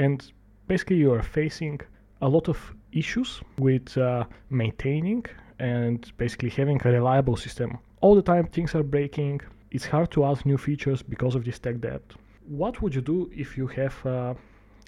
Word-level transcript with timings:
and 0.00 0.32
basically 0.66 0.96
you 0.96 1.12
are 1.12 1.22
facing 1.22 1.78
a 2.22 2.28
lot 2.28 2.48
of 2.48 2.58
issues 2.92 3.40
with 3.58 3.88
uh, 3.98 4.24
maintaining 4.48 5.24
and 5.58 6.10
basically 6.16 6.48
having 6.48 6.80
a 6.84 6.90
reliable 6.90 7.36
system. 7.36 7.78
All 8.00 8.14
the 8.14 8.22
time 8.22 8.46
things 8.46 8.74
are 8.74 8.82
breaking. 8.82 9.42
It's 9.70 9.84
hard 9.84 10.10
to 10.12 10.24
add 10.24 10.46
new 10.46 10.56
features 10.56 11.02
because 11.02 11.34
of 11.34 11.44
this 11.44 11.58
tech 11.58 11.80
debt. 11.80 12.02
What 12.48 12.80
would 12.80 12.94
you 12.94 13.02
do 13.02 13.30
if 13.44 13.58
you 13.58 13.66
have 13.78 13.94
uh, 14.06 14.34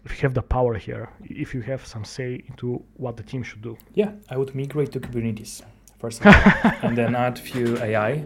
if 0.04 0.11
you 0.14 0.21
have 0.27 0.35
the 0.35 0.46
power 0.56 0.75
here, 0.75 1.10
if 1.44 1.54
you 1.54 1.60
have 1.60 1.87
some 1.87 2.04
say 2.04 2.42
into 2.49 2.83
what 2.97 3.17
the 3.19 3.22
team 3.22 3.42
should 3.42 3.63
do? 3.63 3.76
Yeah, 3.94 4.13
I 4.31 4.37
would 4.38 4.54
migrate 4.54 4.92
to 4.92 5.01
Kubernetes 5.01 5.63
first 6.01 6.24
of 6.24 6.26
all, 6.35 6.72
and 6.83 6.97
then 6.99 7.15
add 7.15 7.38
few 7.38 7.79
AI. 7.79 8.24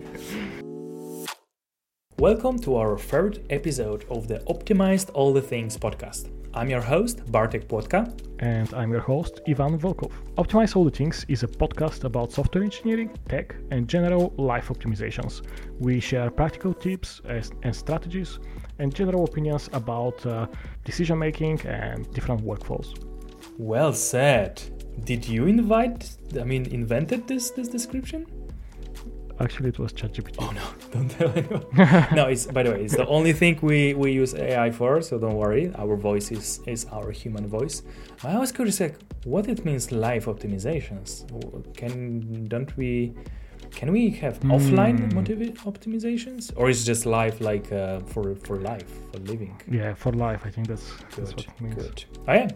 Welcome 2.18 2.59
to 2.61 2.77
our 2.77 2.96
third 2.96 3.41
episode 3.50 4.07
of 4.09 4.29
the 4.29 4.39
Optimized 4.55 5.11
All 5.12 5.34
the 5.34 5.43
Things 5.43 5.77
podcast. 5.77 6.36
I'm 6.57 6.70
your 6.70 6.80
host, 6.80 7.30
Bartek 7.30 7.68
Płotka. 7.68 8.11
And 8.38 8.73
I'm 8.73 8.91
your 8.91 9.02
host, 9.02 9.42
Ivan 9.46 9.78
Volkov. 9.78 10.10
Optimize 10.38 10.74
All 10.74 10.84
the 10.87 10.91
Things 10.91 11.27
is 11.29 11.42
a 11.42 11.46
podcast 11.46 12.05
about 12.05 12.32
software 12.32 12.65
engineering, 12.65 13.10
tech, 13.29 13.55
and 13.70 13.87
general 13.87 14.32
life 14.38 14.69
optimizations. 14.69 15.42
We 15.79 16.01
share 16.01 16.30
practical 16.30 16.73
tips 16.73 17.20
and 17.62 17.77
strategies 17.77 18.38
and 18.79 18.95
general 18.95 19.24
opinions 19.24 19.69
about 19.74 20.24
uh, 20.24 20.46
decision 20.82 21.19
making 21.19 21.60
and 21.66 22.10
different 22.15 22.42
workflows. 22.42 22.88
Well 23.59 23.93
said. 23.93 24.62
Did 25.04 25.29
you 25.29 25.45
invite, 25.45 26.16
I 26.41 26.45
mean, 26.45 26.65
invented 26.73 27.29
this, 27.29 27.51
this 27.51 27.68
description? 27.68 28.24
Actually, 29.38 29.68
it 29.68 29.78
was 29.78 29.92
ChatGPT. 29.92 30.36
Oh 30.38 30.50
no! 30.50 30.62
Don't 30.92 31.10
tell 31.10 31.30
anyone. 31.36 31.66
no, 32.14 32.26
it's 32.26 32.46
by 32.46 32.62
the 32.62 32.70
way, 32.72 32.84
it's 32.84 32.96
the 32.96 33.06
only 33.06 33.32
thing 33.34 33.59
we, 33.60 33.92
we 33.92 34.12
use 34.12 34.34
AI 34.34 34.70
for. 34.70 35.02
So 35.02 35.18
don't 35.18 35.36
worry. 35.36 35.72
Our 35.76 35.96
voice 35.96 36.30
is, 36.30 36.60
is 36.66 36.86
our 36.90 37.10
human 37.10 37.46
voice. 37.46 37.82
I 38.24 38.38
was 38.38 38.50
curious, 38.50 38.80
like, 38.80 38.96
what 39.24 39.48
it 39.48 39.64
means 39.64 39.92
live 39.92 40.24
optimizations. 40.24 41.26
Can 41.76 42.46
don't 42.46 42.74
we? 42.76 43.15
Can 43.73 43.93
we 43.93 44.09
have 44.10 44.40
mm. 44.40 44.52
offline 44.52 45.12
motiv- 45.12 45.59
optimizations, 45.65 46.50
or 46.56 46.71
is 46.71 46.82
it 46.82 46.87
just 46.87 47.04
live 47.04 47.38
like 47.43 47.71
uh, 47.73 48.00
for 48.00 48.34
for 48.37 48.56
life 48.56 48.88
for 49.12 49.18
living? 49.18 49.60
Yeah, 49.71 49.93
for 49.93 50.12
life. 50.12 50.43
I 50.46 50.50
think 50.50 50.68
that's 50.68 50.90
good, 50.93 51.26
that's 51.26 51.32
what 51.34 51.46
it 51.46 51.60
means. 51.60 51.74
Good. 51.74 52.04
Oh 52.26 52.32
yeah. 52.32 52.48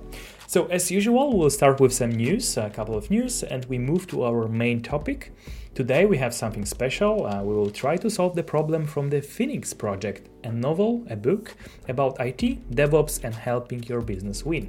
So 0.46 0.66
as 0.66 0.90
usual, 0.90 1.36
we'll 1.36 1.50
start 1.50 1.78
with 1.78 1.92
some 1.92 2.10
news, 2.10 2.56
a 2.56 2.70
couple 2.70 2.96
of 2.96 3.10
news, 3.10 3.42
and 3.42 3.66
we 3.66 3.78
move 3.78 4.06
to 4.08 4.24
our 4.24 4.48
main 4.48 4.80
topic. 4.82 5.32
Today 5.74 6.04
we 6.04 6.18
have 6.18 6.34
something 6.34 6.64
special. 6.64 7.26
Uh, 7.26 7.42
we 7.42 7.54
will 7.54 7.70
try 7.70 7.96
to 7.96 8.10
solve 8.10 8.34
the 8.34 8.42
problem 8.42 8.84
from 8.86 9.08
the 9.08 9.22
Phoenix 9.22 9.72
project, 9.72 10.28
a 10.42 10.50
novel, 10.52 11.06
a 11.08 11.16
book 11.16 11.54
about 11.88 12.16
IT, 12.20 12.70
DevOps, 12.74 13.22
and 13.22 13.34
helping 13.34 13.82
your 13.84 14.00
business 14.00 14.44
win. 14.44 14.68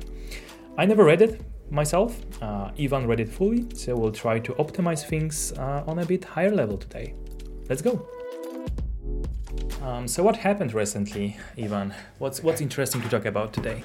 I 0.77 0.85
never 0.85 1.03
read 1.03 1.21
it 1.23 1.41
myself, 1.71 2.19
uh, 2.41 2.71
Ivan 2.79 3.07
read 3.07 3.19
it 3.19 3.29
fully, 3.29 3.65
so 3.73 3.95
we'll 3.95 4.11
try 4.11 4.39
to 4.39 4.53
optimize 4.53 5.03
things 5.03 5.53
uh, 5.53 5.83
on 5.87 5.99
a 5.99 6.05
bit 6.05 6.23
higher 6.23 6.51
level 6.51 6.77
today. 6.77 7.15
Let's 7.67 7.81
go. 7.81 8.07
Um, 9.81 10.07
so 10.07 10.21
what 10.21 10.37
happened 10.37 10.73
recently, 10.73 11.37
Ivan? 11.57 11.93
What's 12.19 12.43
what's 12.43 12.61
interesting 12.61 13.01
to 13.01 13.09
talk 13.09 13.25
about 13.25 13.53
today? 13.53 13.83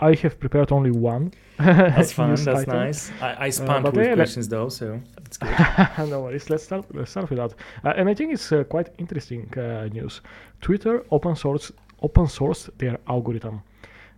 I 0.00 0.14
have 0.16 0.38
prepared 0.38 0.72
only 0.72 0.90
one. 0.90 1.32
That's 1.56 2.12
fun. 2.18 2.34
That's 2.34 2.66
nice. 2.66 3.10
I, 3.20 3.46
I 3.46 3.50
spun 3.50 3.86
uh, 3.86 3.90
with 3.90 4.06
yeah, 4.06 4.14
questions 4.14 4.48
though, 4.48 4.68
so 4.68 5.00
it's 5.42 6.10
no 6.10 6.20
worries. 6.20 6.50
Let's 6.50 6.64
start. 6.64 6.84
Let's 6.94 7.10
start 7.10 7.30
with 7.30 7.38
that. 7.38 7.54
Uh, 7.84 7.94
and 7.96 8.08
I 8.08 8.14
think 8.14 8.32
it's 8.32 8.52
uh, 8.52 8.64
quite 8.64 8.88
interesting 8.98 9.52
uh, 9.56 9.88
news. 9.92 10.20
Twitter 10.60 11.04
open 11.10 11.36
source 11.36 11.72
open 12.02 12.26
sourced 12.26 12.70
their 12.78 12.98
algorithm, 13.08 13.62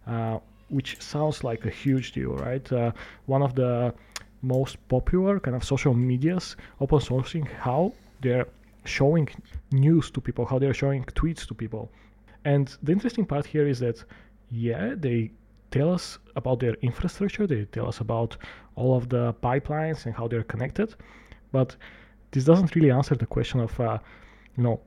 uh, 0.06 0.38
which 0.68 1.00
sounds 1.00 1.44
like 1.44 1.64
a 1.66 1.70
huge 1.70 2.12
deal, 2.12 2.34
right? 2.36 2.72
Uh, 2.72 2.92
one 3.26 3.42
of 3.42 3.54
the 3.54 3.94
most 4.42 4.76
popular 4.88 5.40
kind 5.40 5.56
of 5.56 5.64
social 5.64 5.94
medias 5.94 6.56
open 6.80 6.98
sourcing 6.98 7.46
how 7.58 7.92
they're 8.20 8.46
showing 8.84 9.28
news 9.72 10.10
to 10.10 10.20
people, 10.20 10.44
how 10.44 10.58
they're 10.58 10.74
showing 10.74 11.04
tweets 11.14 11.46
to 11.46 11.54
people. 11.54 11.90
And 12.44 12.76
the 12.82 12.92
interesting 12.92 13.26
part 13.26 13.46
here 13.46 13.66
is 13.66 13.80
that 13.80 14.04
yeah, 14.50 14.94
they 14.96 15.32
tell 15.70 15.92
us 15.92 16.18
about 16.36 16.60
their 16.60 16.74
infrastructure, 16.82 17.46
they 17.46 17.64
tell 17.66 17.88
us 17.88 18.00
about 18.00 18.36
all 18.74 18.96
of 18.96 19.08
the 19.08 19.34
pipelines 19.42 20.06
and 20.06 20.14
how 20.14 20.28
they're 20.28 20.44
connected, 20.44 20.94
but 21.52 21.76
this 22.30 22.44
doesn't 22.44 22.74
really 22.74 22.90
answer 22.90 23.14
the 23.14 23.26
question 23.26 23.60
of, 23.60 23.78
uh, 23.80 23.98
you 24.56 24.62
know, 24.62 24.80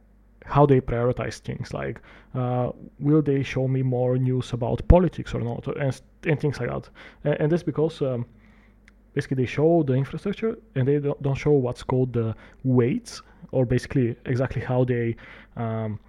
how 0.45 0.65
they 0.65 0.81
prioritize 0.81 1.39
things. 1.39 1.73
Like, 1.73 2.01
uh, 2.33 2.71
will 2.99 3.21
they 3.21 3.43
show 3.43 3.67
me 3.67 3.81
more 3.81 4.17
news 4.17 4.53
about 4.53 4.87
politics 4.87 5.33
or 5.33 5.41
not, 5.41 5.67
and, 5.67 6.01
and 6.25 6.39
things 6.39 6.59
like 6.59 6.69
that. 6.69 6.89
And, 7.23 7.41
and 7.41 7.51
that's 7.51 7.63
because 7.63 8.01
um, 8.01 8.25
basically 9.13 9.37
they 9.43 9.45
show 9.45 9.83
the 9.83 9.93
infrastructure 9.93 10.57
and 10.75 10.87
they 10.87 10.99
don't, 10.99 11.21
don't 11.21 11.35
show 11.35 11.51
what's 11.51 11.83
called 11.83 12.13
the 12.13 12.35
weights, 12.63 13.21
or 13.51 13.65
basically 13.65 14.15
exactly 14.25 14.61
how 14.61 14.83
they 14.83 15.15
um, 15.55 15.99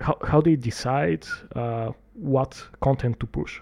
how, 0.00 0.16
how 0.26 0.40
they 0.40 0.56
decide 0.56 1.26
uh, 1.54 1.92
what 2.20 2.62
content 2.80 3.18
to 3.20 3.26
push. 3.26 3.60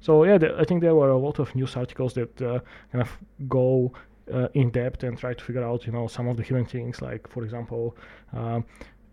So 0.00 0.24
yeah, 0.24 0.38
the, 0.38 0.56
I 0.58 0.64
think 0.64 0.82
there 0.82 0.94
were 0.94 1.10
a 1.10 1.18
lot 1.18 1.38
of 1.38 1.54
news 1.54 1.76
articles 1.76 2.14
that 2.14 2.40
uh, 2.40 2.60
kind 2.92 3.02
of 3.02 3.10
go 3.48 3.92
uh, 4.32 4.48
in 4.54 4.70
depth 4.70 5.02
and 5.02 5.18
try 5.18 5.34
to 5.34 5.44
figure 5.44 5.64
out, 5.64 5.86
you 5.86 5.92
know, 5.92 6.06
some 6.06 6.28
of 6.28 6.36
the 6.36 6.42
hidden 6.42 6.66
things. 6.66 7.02
Like 7.02 7.28
for 7.28 7.44
example, 7.44 7.96
um, 8.32 8.64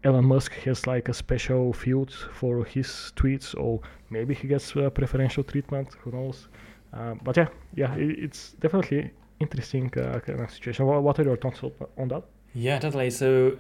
Elon 0.03 0.25
Musk 0.25 0.51
has 0.65 0.85
like 0.85 1.09
a 1.09 1.13
special 1.13 1.73
field 1.73 2.11
for 2.11 2.65
his 2.65 3.13
tweets, 3.15 3.55
or 3.57 3.79
maybe 4.09 4.33
he 4.33 4.47
gets 4.47 4.71
preferential 4.71 5.43
treatment. 5.43 5.89
Who 6.01 6.11
knows? 6.11 6.49
Uh, 6.93 7.15
but 7.23 7.37
yeah, 7.37 7.47
yeah, 7.75 7.95
it, 7.95 8.19
it's 8.19 8.51
definitely 8.59 9.11
interesting 9.39 9.91
uh, 9.97 10.19
kind 10.19 10.41
of 10.41 10.51
situation. 10.51 10.85
What, 10.85 11.03
what 11.03 11.19
are 11.19 11.23
your 11.23 11.37
thoughts 11.37 11.61
on 11.97 12.07
that? 12.09 12.23
Yeah, 12.53 12.79
totally. 12.79 13.09
So 13.09 13.57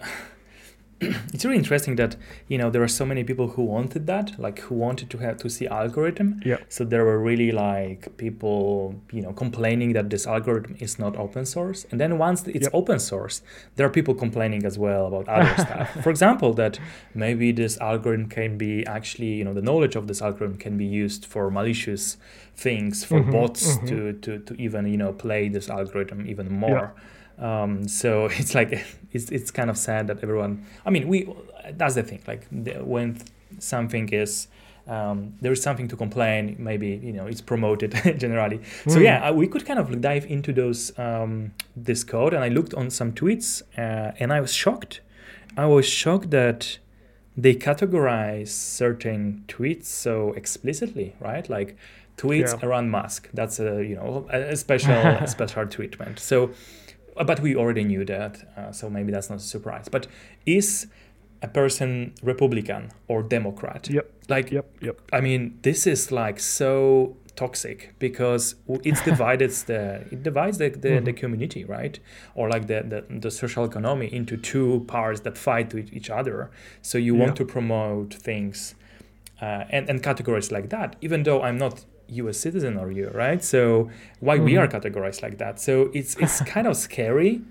it's 1.33 1.45
really 1.45 1.57
interesting 1.57 1.95
that 1.97 2.15
you 2.47 2.57
know 2.57 2.69
there 2.69 2.83
are 2.83 2.87
so 2.87 3.05
many 3.05 3.23
people 3.23 3.49
who 3.49 3.63
wanted 3.63 4.07
that 4.07 4.39
like 4.39 4.59
who 4.59 4.75
wanted 4.75 5.09
to 5.09 5.17
have 5.17 5.37
to 5.37 5.49
see 5.49 5.67
algorithm. 5.67 6.41
Yeah. 6.45 6.57
So 6.69 6.83
there 6.83 7.05
were 7.05 7.19
really 7.19 7.51
like 7.51 8.17
people 8.17 8.95
you 9.11 9.21
know 9.21 9.33
complaining 9.33 9.93
that 9.93 10.09
this 10.09 10.27
algorithm 10.27 10.75
is 10.79 10.99
not 10.99 11.15
open 11.17 11.45
source. 11.45 11.85
And 11.91 11.99
then 11.99 12.17
once 12.17 12.47
it's 12.47 12.63
yep. 12.63 12.73
open 12.73 12.99
source 12.99 13.41
there 13.75 13.85
are 13.87 13.89
people 13.89 14.15
complaining 14.15 14.65
as 14.65 14.77
well 14.77 15.07
about 15.07 15.27
other 15.29 15.53
stuff. 15.63 16.03
For 16.03 16.09
example 16.09 16.53
that 16.53 16.79
maybe 17.13 17.51
this 17.51 17.77
algorithm 17.79 18.29
can 18.29 18.57
be 18.57 18.85
actually 18.85 19.33
you 19.33 19.43
know 19.43 19.53
the 19.53 19.61
knowledge 19.61 19.95
of 19.95 20.07
this 20.07 20.21
algorithm 20.21 20.57
can 20.57 20.77
be 20.77 20.85
used 20.85 21.25
for 21.25 21.49
malicious 21.49 22.17
things 22.55 23.03
for 23.03 23.19
mm-hmm, 23.19 23.31
bots 23.31 23.77
mm-hmm. 23.77 23.87
to 23.87 24.13
to 24.13 24.39
to 24.39 24.61
even 24.61 24.85
you 24.87 24.97
know 24.97 25.11
play 25.11 25.49
this 25.49 25.69
algorithm 25.69 26.27
even 26.27 26.51
more. 26.51 26.93
yeah 26.95 27.03
um, 27.39 27.87
so 27.87 28.25
it's 28.31 28.55
like 28.55 28.83
it's 29.11 29.29
it's 29.31 29.51
kind 29.51 29.69
of 29.69 29.77
sad 29.77 30.07
that 30.07 30.23
everyone. 30.23 30.65
I 30.85 30.89
mean, 30.89 31.07
we 31.07 31.33
that's 31.71 31.95
the 31.95 32.03
thing. 32.03 32.21
Like 32.27 32.47
the, 32.51 32.73
when 32.83 33.21
something 33.59 34.09
is 34.09 34.47
um, 34.87 35.35
there 35.41 35.51
is 35.51 35.61
something 35.61 35.87
to 35.87 35.95
complain. 35.95 36.55
Maybe 36.59 36.99
you 37.01 37.13
know 37.13 37.27
it's 37.27 37.41
promoted 37.41 37.91
generally. 38.17 38.59
Mm. 38.59 38.91
So 38.91 38.97
hmm. 38.97 39.05
yeah, 39.05 39.31
we 39.31 39.47
could 39.47 39.65
kind 39.65 39.79
of 39.79 40.01
dive 40.01 40.25
into 40.25 40.53
those 40.53 40.97
um, 40.99 41.53
this 41.75 42.03
code, 42.03 42.33
and 42.33 42.43
I 42.43 42.49
looked 42.49 42.73
on 42.73 42.89
some 42.89 43.13
tweets, 43.13 43.61
uh, 43.77 44.13
and 44.19 44.33
I 44.33 44.41
was 44.41 44.53
shocked. 44.53 45.01
I 45.55 45.65
was 45.65 45.85
shocked 45.85 46.31
that 46.31 46.79
they 47.37 47.55
categorize 47.55 48.49
certain 48.49 49.43
tweets 49.47 49.85
so 49.85 50.33
explicitly, 50.33 51.15
right? 51.19 51.47
Like 51.49 51.77
tweets 52.17 52.59
yeah. 52.59 52.67
around 52.67 52.89
Musk. 52.89 53.29
That's 53.33 53.59
a 53.59 53.83
you 53.83 53.95
know 53.95 54.27
a 54.29 54.55
special 54.65 54.93
a 54.93 55.27
special 55.27 55.65
treatment. 55.67 56.19
So 56.19 56.51
but 57.15 57.39
we 57.39 57.55
already 57.55 57.83
knew 57.83 58.05
that, 58.05 58.47
uh, 58.57 58.71
so 58.71 58.89
maybe 58.89 59.11
that's 59.11 59.29
not 59.29 59.39
a 59.39 59.41
surprise. 59.41 59.87
But 59.89 60.07
is 60.45 60.87
a 61.41 61.47
person 61.47 62.13
Republican 62.23 62.91
or 63.07 63.23
Democrat? 63.23 63.89
Yep. 63.89 64.11
Like, 64.29 64.51
yep, 64.51 64.65
yep. 64.81 65.01
I 65.11 65.21
mean, 65.21 65.59
this 65.61 65.85
is 65.85 66.11
like 66.11 66.39
so 66.39 67.17
toxic 67.35 67.95
because 67.99 68.55
it's 68.83 69.01
divided 69.05 69.49
the 69.51 70.05
it 70.11 70.23
divides 70.23 70.57
the, 70.57 70.69
the, 70.69 70.89
mm-hmm. 70.89 71.05
the, 71.05 71.13
community 71.13 71.63
right 71.65 71.99
or 72.35 72.49
like 72.49 72.67
the, 72.67 72.83
the, 72.83 73.19
the 73.19 73.31
social 73.31 73.65
economy 73.65 74.07
into 74.13 74.37
two 74.37 74.85
parts 74.87 75.21
that 75.21 75.37
fight 75.37 75.73
with 75.73 75.91
each 75.93 76.09
other 76.09 76.51
so 76.81 76.97
you 76.97 77.15
yeah. 77.15 77.23
want 77.23 77.35
to 77.35 77.45
promote 77.45 78.13
things 78.13 78.75
uh, 79.41 79.63
and 79.69 79.89
and 79.89 80.03
categories 80.03 80.51
like 80.51 80.69
that 80.69 80.95
even 81.01 81.23
though 81.23 81.41
i'm 81.41 81.57
not 81.57 81.83
U.S. 82.07 82.37
citizen 82.37 82.77
are 82.77 82.91
you, 82.91 83.09
right? 83.09 83.43
So 83.43 83.89
why 84.19 84.35
mm-hmm. 84.35 84.45
we 84.45 84.57
are 84.57 84.67
categorized 84.67 85.21
like 85.21 85.37
that? 85.37 85.59
So 85.59 85.89
it's 85.93 86.15
it's 86.17 86.41
kind 86.53 86.67
of 86.67 86.75
scary. 86.75 87.41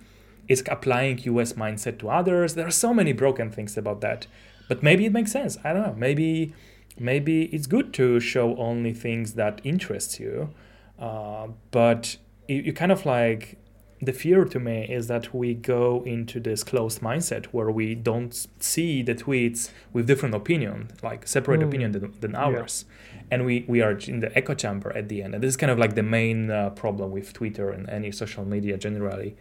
It's 0.49 0.63
applying 0.69 1.19
U.S. 1.25 1.55
mindset 1.55 1.99
to 2.01 2.11
others. 2.11 2.55
There 2.55 2.67
are 2.67 2.79
so 2.87 2.93
many 2.93 3.13
broken 3.13 3.51
things 3.51 3.77
about 3.77 4.01
that, 4.01 4.27
but 4.69 4.83
maybe 4.83 5.07
it 5.07 5.13
makes 5.13 5.33
sense. 5.33 5.57
I 5.65 5.73
don't 5.73 5.83
know. 5.83 5.95
Maybe 5.97 6.55
maybe 6.99 7.45
it's 7.47 7.67
good 7.67 7.93
to 7.95 8.21
show 8.21 8.57
only 8.57 8.93
things 8.93 9.35
that 9.35 9.61
interest 9.65 10.21
you, 10.21 10.51
uh, 10.99 11.49
but 11.71 12.17
you, 12.49 12.57
you 12.57 12.73
kind 12.73 12.93
of 12.93 13.07
like 13.07 13.59
the 14.03 14.13
fear 14.13 14.45
to 14.45 14.59
me 14.59 14.85
is 14.91 15.07
that 15.07 15.33
we 15.33 15.55
go 15.55 16.03
into 16.05 16.41
this 16.41 16.65
closed 16.65 17.01
mindset 17.01 17.47
where 17.47 17.71
we 17.71 17.95
don't 17.95 18.49
see 18.59 19.01
the 19.01 19.15
tweets 19.15 19.71
with 19.93 20.09
different 20.09 20.35
opinion, 20.35 20.89
like 21.05 21.27
separate 21.29 21.61
mm. 21.61 21.69
opinion 21.69 21.93
than, 21.93 22.15
than 22.21 22.35
ours, 22.35 22.85
yeah. 23.12 23.12
And 23.31 23.45
we 23.45 23.65
we 23.69 23.81
are 23.81 23.93
in 23.93 24.21
the 24.21 24.37
echo 24.37 24.55
chamber 24.55 24.93
at 24.97 25.09
the 25.09 25.23
end. 25.23 25.35
And 25.35 25.43
this 25.43 25.51
is 25.51 25.57
kind 25.57 25.71
of 25.71 25.79
like 25.79 25.95
the 25.95 26.03
main 26.03 26.51
uh, 26.51 26.71
problem 26.71 27.11
with 27.11 27.33
Twitter 27.33 27.71
and 27.71 27.89
any 27.91 28.13
social 28.13 28.45
media 28.45 28.77
generally. 28.77 29.37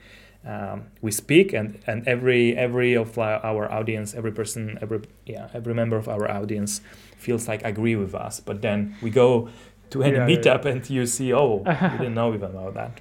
Um, 0.46 0.88
we 1.02 1.12
speak, 1.12 1.54
and 1.54 1.80
and 1.86 2.08
every 2.08 2.58
every 2.58 2.96
of 2.96 3.18
our 3.18 3.72
audience, 3.72 4.16
every 4.16 4.32
person, 4.32 4.80
every 4.82 5.02
yeah, 5.26 5.50
every 5.54 5.74
member 5.74 5.98
of 5.98 6.10
our 6.10 6.30
audience 6.30 6.82
feels 7.18 7.48
like 7.48 7.64
agree 7.64 7.96
with 7.96 8.16
us. 8.16 8.40
But 8.40 8.62
then 8.62 8.96
we 9.02 9.12
go 9.12 9.50
to 9.92 10.04
any 10.04 10.18
yeah, 10.18 10.26
meetup, 10.26 10.66
yeah. 10.66 10.72
and 10.72 10.90
you 10.90 11.06
see, 11.06 11.32
oh, 11.34 11.64
we 11.66 11.98
didn't 11.98 12.14
know 12.20 12.34
even 12.34 12.52
about 12.52 12.74
that. 12.74 13.00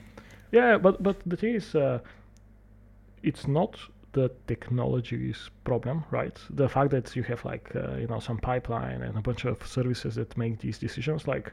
Yeah, 0.52 0.76
but 0.76 1.02
but 1.02 1.16
the 1.24 1.36
thing 1.36 1.54
is, 1.54 1.74
uh, 1.74 2.00
it's 3.22 3.48
not 3.48 3.78
the 4.12 4.30
technology's 4.46 5.50
problem, 5.64 6.04
right? 6.10 6.36
The 6.50 6.68
fact 6.68 6.90
that 6.90 7.14
you 7.14 7.22
have 7.24 7.44
like 7.44 7.70
uh, 7.74 7.96
you 7.96 8.06
know 8.06 8.20
some 8.20 8.38
pipeline 8.38 9.02
and 9.02 9.16
a 9.16 9.20
bunch 9.20 9.44
of 9.44 9.64
services 9.66 10.14
that 10.16 10.36
make 10.36 10.58
these 10.58 10.78
decisions, 10.78 11.28
like 11.28 11.52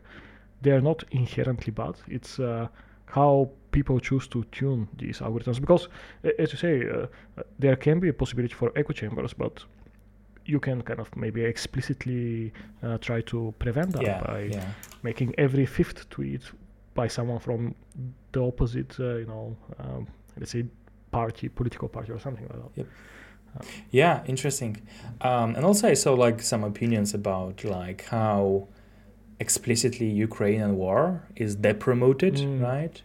they're 0.62 0.82
not 0.82 1.04
inherently 1.12 1.72
bad. 1.72 1.96
It's 2.08 2.40
uh, 2.40 2.68
how 3.06 3.50
people 3.72 4.00
choose 4.00 4.28
to 4.28 4.44
tune 4.46 4.88
these 4.98 5.20
algorithms. 5.20 5.60
Because, 5.60 5.88
as 6.40 6.52
you 6.52 6.58
say, 6.58 6.90
uh, 6.90 7.08
there 7.60 7.76
can 7.76 8.00
be 8.00 8.10
a 8.10 8.14
possibility 8.14 8.54
for 8.54 8.72
echo 8.76 8.94
chambers, 8.94 9.34
but 9.34 9.64
you 10.46 10.60
can 10.60 10.82
kind 10.82 11.00
of 11.00 11.16
maybe 11.16 11.44
explicitly 11.44 12.54
uh, 12.82 12.98
try 12.98 13.22
to 13.22 13.54
prevent 13.60 13.92
that 13.94 14.04
yeah, 14.04 14.24
by 14.24 14.40
yeah. 14.44 14.66
making 15.04 15.36
every 15.38 15.66
fifth 15.66 16.10
tweet 16.10 16.42
by 16.96 17.08
someone 17.08 17.40
from 17.40 17.76
the 18.32 18.42
opposite, 18.42 19.00
uh, 19.00 19.18
you 19.18 19.26
know, 19.26 19.56
um, 19.80 20.08
let's 20.38 20.52
say 20.52 20.66
party, 21.20 21.46
political 21.60 21.88
party 21.96 22.12
or 22.16 22.20
something 22.26 22.48
like 22.52 22.60
that. 22.64 22.74
Yep. 22.80 22.88
Uh, 23.54 23.66
yeah, 24.02 24.16
interesting. 24.34 24.74
Um, 25.30 25.50
and 25.56 25.64
also 25.70 25.84
I 25.94 25.96
saw 26.04 26.12
like 26.28 26.40
some 26.52 26.64
opinions 26.72 27.10
about 27.22 27.56
like 27.64 28.02
how 28.18 28.68
explicitly 29.46 30.10
Ukrainian 30.28 30.72
war 30.84 31.02
is 31.44 31.52
depromoted, 31.68 32.36
mm. 32.38 32.62
right? 32.72 32.96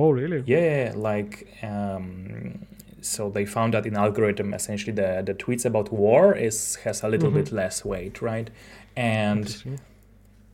Oh, 0.00 0.10
really? 0.20 0.40
Yeah, 0.54 0.92
like 1.10 1.34
um, 1.70 2.66
so 3.12 3.22
they 3.36 3.44
found 3.56 3.70
that 3.74 3.84
in 3.90 3.94
algorithm 4.04 4.48
essentially 4.60 4.94
the 5.02 5.10
the 5.28 5.34
tweets 5.42 5.64
about 5.70 5.86
war 6.04 6.24
is 6.48 6.56
has 6.84 6.96
a 7.06 7.08
little 7.14 7.30
mm-hmm. 7.30 7.50
bit 7.50 7.60
less 7.62 7.76
weight, 7.92 8.16
right? 8.30 8.48
And 8.96 9.46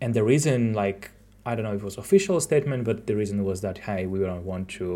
and 0.03 0.11
the 0.19 0.25
reason 0.33 0.59
like 0.83 1.03
I 1.49 1.51
don't 1.55 1.65
know 1.67 1.75
if 1.79 1.83
it 1.85 1.89
was 1.91 1.99
official 2.07 2.39
statement, 2.49 2.81
but 2.89 2.97
the 3.09 3.15
reason 3.21 3.37
was 3.51 3.59
that 3.67 3.77
hey, 3.87 4.01
we 4.13 4.19
don't 4.31 4.47
want 4.53 4.67
to 4.79 4.87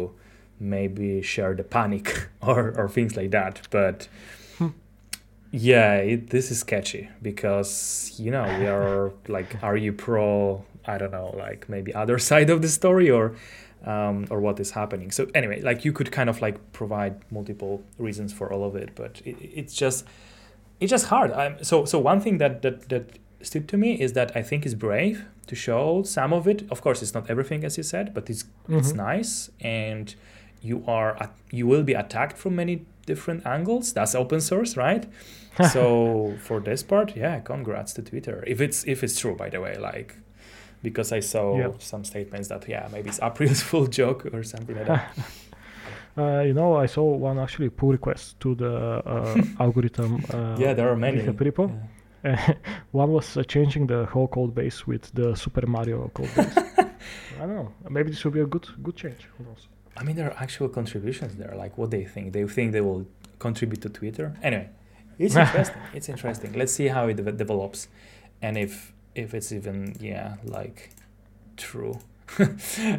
maybe 0.60 1.22
share 1.22 1.54
the 1.54 1.64
panic 1.64 2.28
or 2.42 2.72
or 2.76 2.88
things 2.88 3.16
like 3.16 3.30
that. 3.30 3.66
But 3.70 4.08
hmm. 4.58 4.68
yeah, 5.50 5.94
it, 5.96 6.30
this 6.30 6.50
is 6.50 6.60
sketchy 6.60 7.08
because 7.22 8.12
you 8.18 8.30
know 8.30 8.44
we 8.58 8.66
are 8.66 9.12
like, 9.26 9.62
are 9.62 9.76
you 9.76 9.92
pro? 9.92 10.64
I 10.86 10.98
don't 10.98 11.12
know, 11.12 11.34
like 11.36 11.68
maybe 11.68 11.94
other 11.94 12.18
side 12.30 12.50
of 12.50 12.62
the 12.62 12.68
story 12.68 13.10
or 13.10 13.34
um, 13.84 14.26
or 14.30 14.40
what 14.40 14.60
is 14.60 14.72
happening. 14.72 15.10
So 15.10 15.28
anyway, 15.34 15.60
like 15.62 15.84
you 15.84 15.92
could 15.92 16.12
kind 16.12 16.28
of 16.28 16.40
like 16.42 16.72
provide 16.72 17.20
multiple 17.30 17.82
reasons 17.98 18.32
for 18.32 18.52
all 18.52 18.64
of 18.64 18.76
it, 18.76 18.90
but 18.94 19.20
it, 19.24 19.36
it's 19.40 19.74
just 19.74 20.06
it's 20.80 20.90
just 20.90 21.06
hard. 21.06 21.32
I'm, 21.32 21.62
so 21.64 21.84
so 21.84 21.98
one 21.98 22.20
thing 22.20 22.38
that 22.38 22.62
that 22.62 22.88
that 22.88 23.18
stood 23.42 23.68
to 23.68 23.76
me 23.76 23.98
is 24.00 24.12
that 24.12 24.36
I 24.36 24.42
think 24.42 24.66
is 24.66 24.74
brave 24.74 25.24
to 25.46 25.54
show 25.54 26.02
some 26.02 26.32
of 26.32 26.46
it. 26.46 26.70
Of 26.70 26.82
course, 26.82 27.02
it's 27.02 27.14
not 27.14 27.30
everything 27.30 27.64
as 27.64 27.76
you 27.76 27.82
said, 27.82 28.12
but 28.14 28.28
it's 28.28 28.44
mm-hmm. 28.44 28.78
it's 28.78 28.92
nice 28.92 29.50
and 29.60 30.14
you 30.62 30.84
are 30.86 31.30
you 31.50 31.66
will 31.66 31.82
be 31.82 31.94
attacked 31.94 32.36
from 32.38 32.56
many 32.56 32.86
different 33.06 33.46
angles. 33.46 33.92
That's 33.92 34.14
open 34.14 34.40
source, 34.40 34.76
right? 34.76 35.06
so 35.72 36.36
for 36.40 36.60
this 36.60 36.82
part, 36.82 37.16
yeah, 37.16 37.40
congrats 37.40 37.92
to 37.94 38.02
Twitter. 38.02 38.44
If 38.46 38.60
it's 38.60 38.84
if 38.84 39.02
it's 39.02 39.18
true, 39.18 39.34
by 39.36 39.50
the 39.50 39.60
way, 39.60 39.76
like 39.76 40.16
because 40.82 41.12
I 41.12 41.20
saw 41.20 41.72
some 41.78 42.04
statements 42.04 42.48
that 42.48 42.68
yeah 42.68 42.88
maybe 42.92 43.08
it's 43.10 43.20
April's 43.20 43.62
full 43.70 43.86
joke 43.86 44.26
or 44.32 44.42
something 44.42 44.76
like 44.76 44.86
that. 44.86 45.16
Uh, 46.18 46.40
you 46.40 46.52
know, 46.52 46.74
I 46.74 46.86
saw 46.86 47.04
one 47.04 47.38
actually 47.38 47.70
pull 47.70 47.92
request 47.92 48.38
to 48.40 48.56
the 48.56 49.00
uh, 49.06 49.42
algorithm. 49.60 50.22
Uh, 50.28 50.56
yeah, 50.58 50.74
there 50.74 50.90
are 50.90 50.96
many 50.96 51.22
people. 51.32 51.72
Yeah. 52.24 52.54
one 52.90 53.12
was 53.12 53.36
uh, 53.36 53.44
changing 53.44 53.86
the 53.86 54.06
whole 54.06 54.26
code 54.26 54.52
base 54.52 54.86
with 54.88 55.10
the 55.14 55.36
Super 55.36 55.66
Mario 55.68 56.10
code 56.12 56.34
base. 56.34 56.58
I 57.38 57.46
don't 57.46 57.54
know. 57.54 57.72
Maybe 57.88 58.10
this 58.10 58.24
will 58.24 58.32
be 58.32 58.40
a 58.40 58.46
good 58.46 58.66
good 58.82 58.96
change. 58.96 59.28
Who 59.38 59.44
knows? 59.44 59.68
I 60.00 60.02
mean, 60.02 60.16
there 60.16 60.30
are 60.30 60.42
actual 60.42 60.68
contributions 60.68 61.36
there. 61.36 61.54
Like 61.54 61.76
what 61.76 61.90
they 61.90 62.04
think. 62.04 62.32
They 62.32 62.44
think 62.46 62.72
they 62.72 62.80
will 62.80 63.06
contribute 63.38 63.82
to 63.82 63.90
Twitter. 63.90 64.34
Anyway, 64.42 64.70
it's 65.18 65.36
interesting. 65.44 65.82
it's 65.92 66.08
interesting. 66.08 66.52
Let's 66.54 66.72
see 66.72 66.88
how 66.88 67.06
it 67.08 67.16
de- 67.16 67.32
develops, 67.32 67.88
and 68.40 68.56
if 68.56 68.92
if 69.14 69.34
it's 69.34 69.52
even 69.52 69.94
yeah 70.00 70.36
like 70.44 70.90
true. 71.56 71.98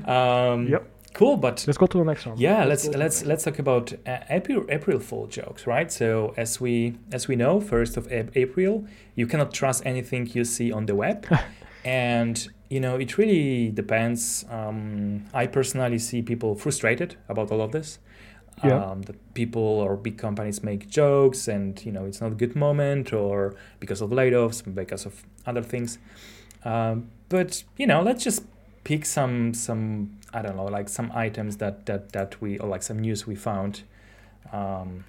um, 0.05 0.67
yep. 0.67 0.87
Cool, 1.13 1.35
but 1.35 1.65
let's 1.67 1.77
go 1.77 1.87
to 1.87 1.97
the 1.97 2.05
next 2.05 2.25
one. 2.25 2.37
Yeah, 2.37 2.63
let's 2.63 2.85
let's 2.85 2.97
let's, 2.97 3.25
let's 3.25 3.43
talk 3.43 3.59
about 3.59 3.91
uh, 4.05 4.19
April 4.29 4.63
April 4.69 4.97
Fool 4.99 5.27
jokes, 5.27 5.67
right? 5.67 5.91
So 5.91 6.33
as 6.37 6.61
we 6.61 6.95
as 7.11 7.27
we 7.27 7.35
know, 7.35 7.59
first 7.59 7.97
of 7.97 8.07
April, 8.11 8.85
you 9.15 9.27
cannot 9.27 9.53
trust 9.53 9.85
anything 9.85 10.29
you 10.33 10.45
see 10.45 10.71
on 10.71 10.85
the 10.85 10.95
web, 10.95 11.27
and 11.83 12.47
you 12.71 12.79
know 12.79 12.95
it 12.95 13.17
really 13.17 13.69
depends. 13.69 14.45
Um, 14.49 15.25
I 15.33 15.45
personally 15.45 15.99
see 15.99 16.21
people 16.21 16.55
frustrated 16.55 17.17
about 17.27 17.51
all 17.51 17.61
of 17.61 17.71
this. 17.71 17.99
Yeah. 18.63 18.83
Um, 18.83 19.01
that 19.03 19.33
people 19.33 19.61
or 19.61 19.95
big 19.97 20.17
companies 20.17 20.63
make 20.63 20.87
jokes, 20.87 21.47
and 21.47 21.83
you 21.85 21.91
know 21.91 22.05
it's 22.05 22.21
not 22.21 22.31
a 22.31 22.35
good 22.35 22.55
moment, 22.55 23.11
or 23.11 23.55
because 23.79 24.01
of 24.01 24.11
layoffs, 24.11 24.63
because 24.73 25.05
of 25.05 25.23
other 25.45 25.63
things. 25.63 25.97
Um, 26.63 27.09
but 27.29 27.63
you 27.77 27.87
know, 27.87 28.01
let's 28.01 28.23
just 28.23 28.43
pick 28.83 29.05
some 29.05 29.53
some 29.53 30.19
I 30.33 30.41
don't 30.41 30.55
know 30.55 30.65
like 30.65 30.89
some 30.89 31.11
items 31.13 31.57
that 31.57 31.85
that 31.87 32.13
that 32.13 32.41
we 32.41 32.57
or 32.59 32.69
like 32.69 32.83
some 32.83 32.99
news 32.99 33.27
we 33.27 33.35
found 33.35 33.81
um, 34.53 35.05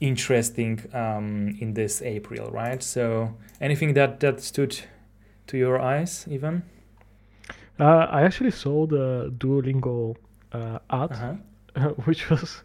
interesting 0.00 0.80
um, 0.94 1.56
in 1.60 1.74
this 1.74 2.00
April, 2.02 2.50
right? 2.50 2.82
So 2.82 3.34
anything 3.60 3.94
that 3.94 4.20
that 4.20 4.40
stood 4.40 4.80
to 5.50 5.58
your 5.58 5.80
eyes, 5.80 6.26
even? 6.30 6.62
Uh, 7.78 8.06
I 8.10 8.22
actually 8.22 8.52
saw 8.52 8.86
the 8.86 9.32
Duolingo 9.38 10.16
uh, 10.52 10.78
ad, 10.90 11.12
uh-huh. 11.12 11.88
which 12.04 12.30
was 12.30 12.62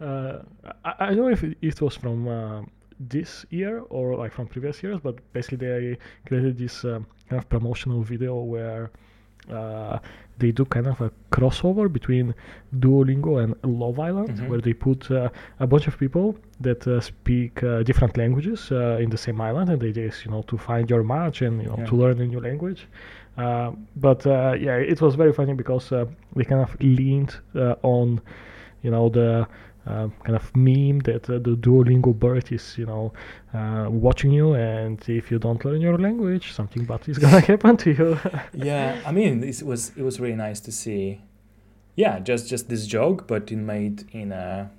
uh, 0.00 0.38
I, 0.84 0.94
I, 0.98 1.06
don't 1.08 1.16
know 1.16 1.28
if 1.28 1.44
it, 1.44 1.58
it 1.60 1.80
was 1.80 1.96
from 1.96 2.28
uh, 2.28 2.62
this 3.00 3.44
year 3.50 3.80
or 3.90 4.16
like 4.16 4.32
from 4.32 4.46
previous 4.46 4.82
years, 4.82 4.98
but 5.02 5.16
basically 5.32 5.58
they 5.58 5.98
created 6.26 6.58
this 6.58 6.84
um, 6.84 7.06
kind 7.28 7.42
of 7.42 7.48
promotional 7.48 8.02
video 8.02 8.36
where 8.40 8.90
uh, 9.50 9.98
they 10.38 10.50
do 10.50 10.64
kind 10.64 10.86
of 10.86 11.00
a 11.00 11.10
crossover 11.30 11.92
between 11.92 12.34
Duolingo 12.78 13.42
and 13.42 13.54
Love 13.64 13.98
Island, 13.98 14.30
mm-hmm. 14.30 14.48
where 14.48 14.60
they 14.60 14.72
put 14.72 15.10
uh, 15.10 15.28
a 15.60 15.66
bunch 15.66 15.86
of 15.86 15.98
people 15.98 16.36
that 16.60 16.86
uh, 16.86 17.00
speak 17.00 17.62
uh, 17.62 17.82
different 17.82 18.16
languages 18.16 18.70
uh, 18.72 18.98
in 19.00 19.10
the 19.10 19.18
same 19.18 19.40
island, 19.40 19.70
and 19.70 19.80
they 19.80 19.92
just 19.92 20.24
you 20.24 20.30
know 20.30 20.42
to 20.42 20.56
find 20.56 20.88
your 20.90 21.02
match 21.02 21.42
and 21.42 21.62
you 21.62 21.68
know 21.68 21.76
yeah. 21.78 21.86
to 21.86 21.94
learn 21.96 22.20
a 22.20 22.26
new 22.26 22.40
language. 22.40 22.88
Uh, 23.36 23.72
but 23.96 24.24
yeah, 24.26 24.76
it 24.76 25.00
was 25.00 25.14
very 25.14 25.32
funny 25.32 25.54
because 25.54 25.90
they 26.36 26.44
kind 26.44 26.62
of 26.62 26.76
leaned 26.80 27.36
on 27.82 28.20
you 28.82 28.90
know 28.90 29.08
the 29.08 29.46
uh, 29.86 30.08
kind 30.22 30.36
of 30.36 30.54
meme 30.54 31.00
that 31.00 31.28
uh, 31.28 31.38
the 31.38 31.56
Duolingo 31.56 32.14
bird 32.14 32.52
is, 32.52 32.78
you 32.78 32.86
know, 32.86 33.12
uh, 33.52 33.86
watching 33.90 34.30
you, 34.30 34.54
and 34.54 35.02
if 35.08 35.30
you 35.30 35.38
don't 35.38 35.64
learn 35.64 35.80
your 35.80 35.98
language, 35.98 36.52
something 36.52 36.84
bad 36.84 37.08
is 37.08 37.18
gonna 37.18 37.40
happen 37.52 37.76
to 37.78 37.90
you. 37.92 38.18
yeah, 38.54 39.00
I 39.04 39.12
mean, 39.12 39.42
it 39.42 39.62
was 39.62 39.92
it 39.96 40.02
was 40.02 40.20
really 40.20 40.36
nice 40.36 40.60
to 40.60 40.72
see. 40.72 41.20
Yeah, 41.96 42.20
just 42.20 42.48
just 42.48 42.68
this 42.68 42.86
joke, 42.86 43.26
but 43.26 43.50
it 43.50 43.56
made 43.56 44.04
in 44.12 44.32
a 44.32 44.70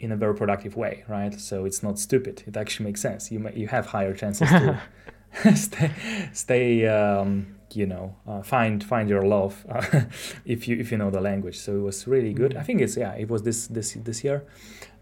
in 0.00 0.12
a 0.12 0.16
very 0.16 0.34
productive 0.34 0.76
way, 0.76 1.04
right? 1.08 1.38
So 1.38 1.64
it's 1.64 1.82
not 1.82 1.98
stupid. 1.98 2.42
It 2.46 2.56
actually 2.56 2.86
makes 2.86 3.00
sense. 3.00 3.30
You 3.30 3.38
may, 3.38 3.54
you 3.54 3.68
have 3.68 3.86
higher 3.86 4.14
chances 4.14 4.48
to 4.48 4.80
stay 5.54 5.90
stay 6.32 6.86
um, 6.86 7.55
you 7.74 7.86
know 7.86 8.16
uh, 8.26 8.42
find 8.42 8.82
find 8.84 9.08
your 9.08 9.22
love 9.22 9.64
uh, 9.70 10.02
if 10.44 10.68
you 10.68 10.76
if 10.76 10.90
you 10.92 10.98
know 10.98 11.10
the 11.10 11.20
language. 11.20 11.58
So 11.58 11.76
it 11.76 11.80
was 11.82 12.06
really 12.06 12.32
good. 12.32 12.52
Mm-hmm. 12.52 12.60
i 12.60 12.62
think 12.62 12.80
it's 12.80 12.96
yeah 12.96 13.14
it 13.14 13.28
was 13.28 13.42
this 13.42 13.66
this 13.66 13.94
this 13.94 14.24
year. 14.24 14.44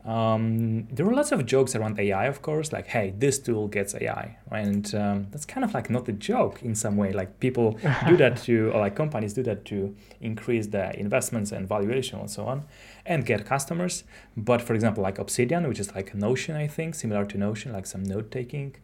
Um, 0.04 0.87
there 0.92 1.06
were 1.06 1.14
lots 1.14 1.33
of 1.33 1.47
jokes 1.47 1.75
around 1.75 1.99
ai 1.99 2.26
of 2.26 2.42
course 2.42 2.75
like 2.75 2.88
hey 2.88 3.14
this 3.16 3.38
tool 3.38 3.68
gets 3.68 3.94
ai 3.94 4.37
and 4.50 4.94
um, 4.94 5.28
that's 5.30 5.47
kind 5.47 5.64
of 5.64 5.73
like 5.73 5.88
not 5.88 6.06
a 6.11 6.12
joke 6.12 6.62
in 6.62 6.75
some 6.75 6.99
way. 6.99 7.12
Like 7.12 7.40
people 7.40 7.78
do 8.06 8.16
that 8.18 8.37
to 8.44 8.71
or 8.73 8.80
like 8.80 8.97
companies 8.97 9.33
do 9.33 9.42
that 9.44 9.64
to 9.66 9.97
increase 10.21 10.66
the 10.66 10.94
investments 10.99 11.52
and 11.52 11.66
valuation 11.66 12.21
and 12.21 12.30
so 12.30 12.44
on 12.44 12.64
and 13.06 13.25
get 13.25 13.47
customers. 13.47 14.04
But 14.37 14.61
for 14.61 14.75
example 14.75 15.02
like 15.02 15.18
obsidian 15.18 15.66
which 15.68 15.80
is 15.80 15.94
like 15.94 16.14
notion 16.14 16.56
i 16.56 16.66
think 16.66 16.94
similar 16.94 17.25
to 17.25 17.38
notion 17.38 17.73
like 17.73 17.87
some 17.87 18.04
note 18.04 18.30
taking 18.30 18.76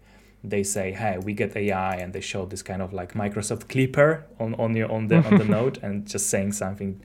they 0.43 0.63
say, 0.63 0.93
"Hey, 0.93 1.19
we 1.19 1.33
get 1.35 1.57
AI," 1.57 1.97
and 1.97 2.13
they 2.13 2.21
show 2.21 2.47
this 2.47 2.63
kind 2.63 2.83
of 2.83 2.93
like 2.93 3.15
Microsoft 3.15 3.69
Clipper 3.69 4.27
on 4.39 4.55
on 4.55 4.75
your 4.77 4.91
on 4.91 5.09
the 5.09 5.17
on 5.17 5.39
the 5.39 5.45
note 5.59 5.79
and 5.83 6.07
just 6.07 6.29
saying 6.29 6.53
something 6.53 7.01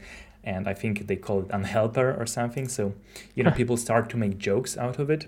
and 0.46 0.68
I 0.68 0.74
think 0.76 1.08
they 1.08 1.16
call 1.16 1.42
it 1.42 1.48
unhelper 1.48 2.18
or 2.20 2.26
something. 2.28 2.68
So, 2.68 2.94
you 3.34 3.44
know, 3.44 3.52
people 3.52 3.78
start 3.78 4.10
to 4.12 4.18
make 4.18 4.38
jokes 4.38 4.78
out 4.78 5.00
of 5.00 5.10
it 5.10 5.28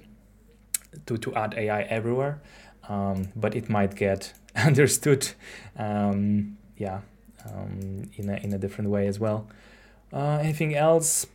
to, 1.07 1.17
to 1.17 1.35
add 1.35 1.55
AI 1.57 1.81
everywhere. 1.83 2.39
Um, 2.87 3.29
but 3.35 3.55
it 3.55 3.67
might 3.67 3.95
get 3.95 4.33
understood, 4.55 5.27
um, 5.75 6.57
yeah, 6.77 7.01
um, 7.45 8.09
in, 8.15 8.29
a, 8.29 8.35
in 8.37 8.53
a 8.53 8.57
different 8.57 8.91
way 8.91 9.07
as 9.07 9.19
well. 9.19 9.47
Uh, 10.13 10.37
anything 10.41 10.75
else? 10.75 11.25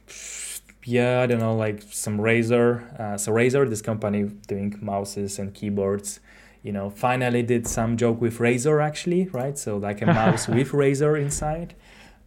Yeah, 0.84 1.20
I 1.20 1.26
don't 1.26 1.40
know, 1.40 1.54
like 1.54 1.82
some 1.90 2.18
Razer. 2.18 2.98
Uh, 2.98 3.18
so 3.18 3.32
Razer, 3.32 3.68
this 3.68 3.82
company 3.82 4.24
doing 4.46 4.78
mouses 4.80 5.38
and 5.38 5.52
keyboards, 5.52 6.20
you 6.62 6.72
know, 6.72 6.90
finally 6.90 7.42
did 7.42 7.66
some 7.66 7.96
joke 7.96 8.20
with 8.20 8.40
Razor 8.40 8.80
actually, 8.80 9.28
right? 9.32 9.56
So 9.58 9.76
like 9.76 10.02
a 10.02 10.06
mouse 10.06 10.48
with 10.56 10.72
Razor 10.72 11.16
inside. 11.16 11.74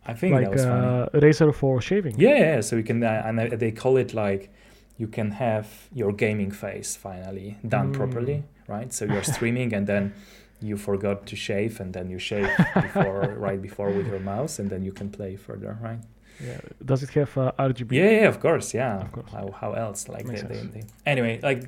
I 0.08 0.14
think 0.14 0.34
like 0.36 0.44
that 0.46 0.52
was 0.52 0.64
funny. 0.64 1.10
uh, 1.14 1.20
razor 1.20 1.52
for 1.52 1.82
shaving. 1.82 2.16
Yeah, 2.20 2.38
yeah. 2.38 2.62
So 2.62 2.76
you 2.76 2.84
can, 2.84 3.04
uh, 3.04 3.24
and 3.26 3.40
uh, 3.40 3.56
they 3.56 3.72
call 3.72 3.98
it 3.98 4.14
like 4.14 4.54
you 4.98 5.08
can 5.08 5.32
have 5.32 5.68
your 5.94 6.12
gaming 6.14 6.52
face 6.52 6.96
finally 6.96 7.58
done 7.68 7.92
Mm. 7.92 7.96
properly, 7.98 8.44
right? 8.68 8.94
So 8.94 9.06
you're 9.06 9.24
streaming 9.36 9.74
and 9.74 9.88
then 9.88 10.14
you 10.62 10.78
forgot 10.78 11.26
to 11.28 11.36
shave, 11.36 11.80
and 11.82 11.92
then 11.94 12.10
you 12.10 12.18
shave 12.20 12.50
before, 12.82 13.36
right 13.48 13.62
before 13.62 13.90
with 13.92 14.08
your 14.08 14.20
mouse, 14.20 14.58
and 14.60 14.70
then 14.70 14.84
you 14.84 14.92
can 14.94 15.10
play 15.10 15.36
further, 15.36 15.78
right? 15.82 16.00
Yeah. 16.40 16.60
Does 16.84 17.04
it 17.04 17.10
have 17.12 17.38
uh, 17.38 17.52
RGB? 17.60 17.92
Yeah, 17.92 18.10
yeah, 18.22 18.28
of 18.28 18.40
course, 18.40 18.74
yeah. 18.74 19.02
Of 19.02 19.12
course. 19.12 19.32
How, 19.32 19.52
how 19.62 19.72
else? 19.74 20.08
Like 20.08 20.26
they, 20.28 20.42
they, 20.42 20.62
they, 20.74 20.84
anyway, 21.06 21.40
like 21.44 21.64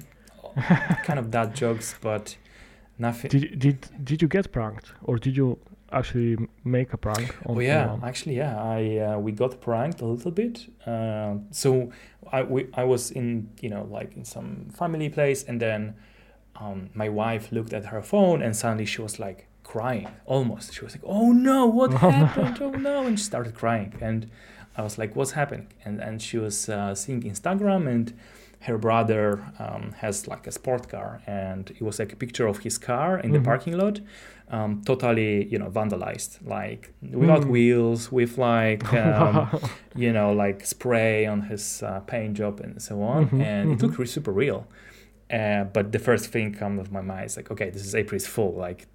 kind 1.04 1.20
of 1.20 1.30
dad 1.32 1.54
jokes, 1.56 1.96
but 2.02 2.36
nothing. 3.00 3.30
Did 3.30 3.60
did 3.60 3.78
did 4.04 4.22
you 4.22 4.28
get 4.28 4.52
pranked 4.52 4.92
or 5.04 5.18
did 5.18 5.36
you 5.38 5.58
actually 5.92 6.36
make 6.64 6.92
a 6.94 6.98
prank 6.98 7.34
on 7.46 7.56
Oh 7.56 7.60
yeah, 7.60 7.84
anyone? 7.84 8.04
actually 8.04 8.36
yeah, 8.38 8.62
I 8.62 8.98
uh, 8.98 9.20
we 9.20 9.32
got 9.32 9.62
pranked 9.62 10.02
a 10.02 10.06
little 10.06 10.32
bit. 10.32 10.68
Uh, 10.86 11.36
so 11.52 11.92
I 12.32 12.44
we, 12.44 12.68
I 12.74 12.84
was 12.84 13.12
in 13.12 13.50
you 13.62 13.70
know 13.70 13.84
like 13.90 14.16
in 14.18 14.26
some 14.26 14.68
family 14.72 15.10
place, 15.10 15.44
and 15.44 15.60
then 15.62 15.96
um, 16.60 16.90
my 16.94 17.10
wife 17.10 17.52
looked 17.52 17.74
at 17.74 17.86
her 17.86 18.02
phone, 18.02 18.42
and 18.42 18.56
suddenly 18.56 18.86
she 18.86 19.02
was 19.02 19.20
like 19.20 19.48
crying 19.64 20.08
almost. 20.26 20.74
She 20.74 20.84
was 20.84 20.94
like, 20.96 21.04
"Oh 21.06 21.32
no, 21.32 21.66
what 21.68 21.92
Oh, 21.94 21.98
happened? 21.98 22.58
Oh 22.62 22.72
no!" 22.72 23.06
And 23.06 23.18
she 23.20 23.26
started 23.26 23.54
crying, 23.54 23.94
and 24.02 24.30
I 24.76 24.82
was 24.82 24.98
like, 24.98 25.16
"What's 25.16 25.32
happening?" 25.32 25.68
And 25.86 26.02
and 26.02 26.22
she 26.22 26.38
was 26.38 26.68
uh, 26.70 26.96
seeing 26.96 27.22
Instagram 27.22 27.88
and. 27.88 28.14
Her 28.62 28.78
brother 28.78 29.40
um, 29.60 29.94
has 29.98 30.28
like 30.28 30.48
a 30.48 30.52
sport 30.52 30.90
car, 30.90 31.22
and 31.28 31.70
it 31.70 31.82
was 31.82 32.00
like 32.00 32.12
a 32.14 32.16
picture 32.16 32.48
of 32.48 32.60
his 32.60 32.78
car 32.78 33.20
in 33.20 33.32
the 33.32 33.40
Mhm. 33.40 33.46
parking 33.46 33.78
lot, 33.78 34.00
um, 34.50 34.82
totally 34.86 35.46
you 35.46 35.58
know 35.60 35.70
vandalized 35.70 36.40
like 36.46 36.94
without 37.02 37.44
Mm. 37.44 37.50
wheels 37.50 38.12
with 38.12 38.38
like 38.38 38.92
um, 39.04 39.48
you 39.96 40.12
know 40.12 40.34
like 40.34 40.66
spray 40.66 41.26
on 41.26 41.42
his 41.44 41.84
uh, 41.84 42.00
paint 42.02 42.36
job 42.38 42.60
and 42.60 42.82
so 42.82 43.02
on 43.04 43.30
Mhm, 43.30 43.42
and 43.42 43.72
it 43.72 43.78
mhm. 43.78 43.82
looked 43.82 44.00
re- 44.00 44.06
super 44.08 44.32
real 44.32 44.66
uh, 45.32 45.66
but 45.66 45.92
the 45.92 46.00
first 46.00 46.28
thing 46.32 46.54
come 46.54 46.80
of 46.80 46.92
my 46.92 47.02
mind 47.02 47.26
is 47.26 47.36
like 47.38 47.52
okay 47.52 47.70
this 47.70 47.86
is 47.86 47.94
april's 47.94 48.26
fool 48.26 48.54
like 48.54 48.88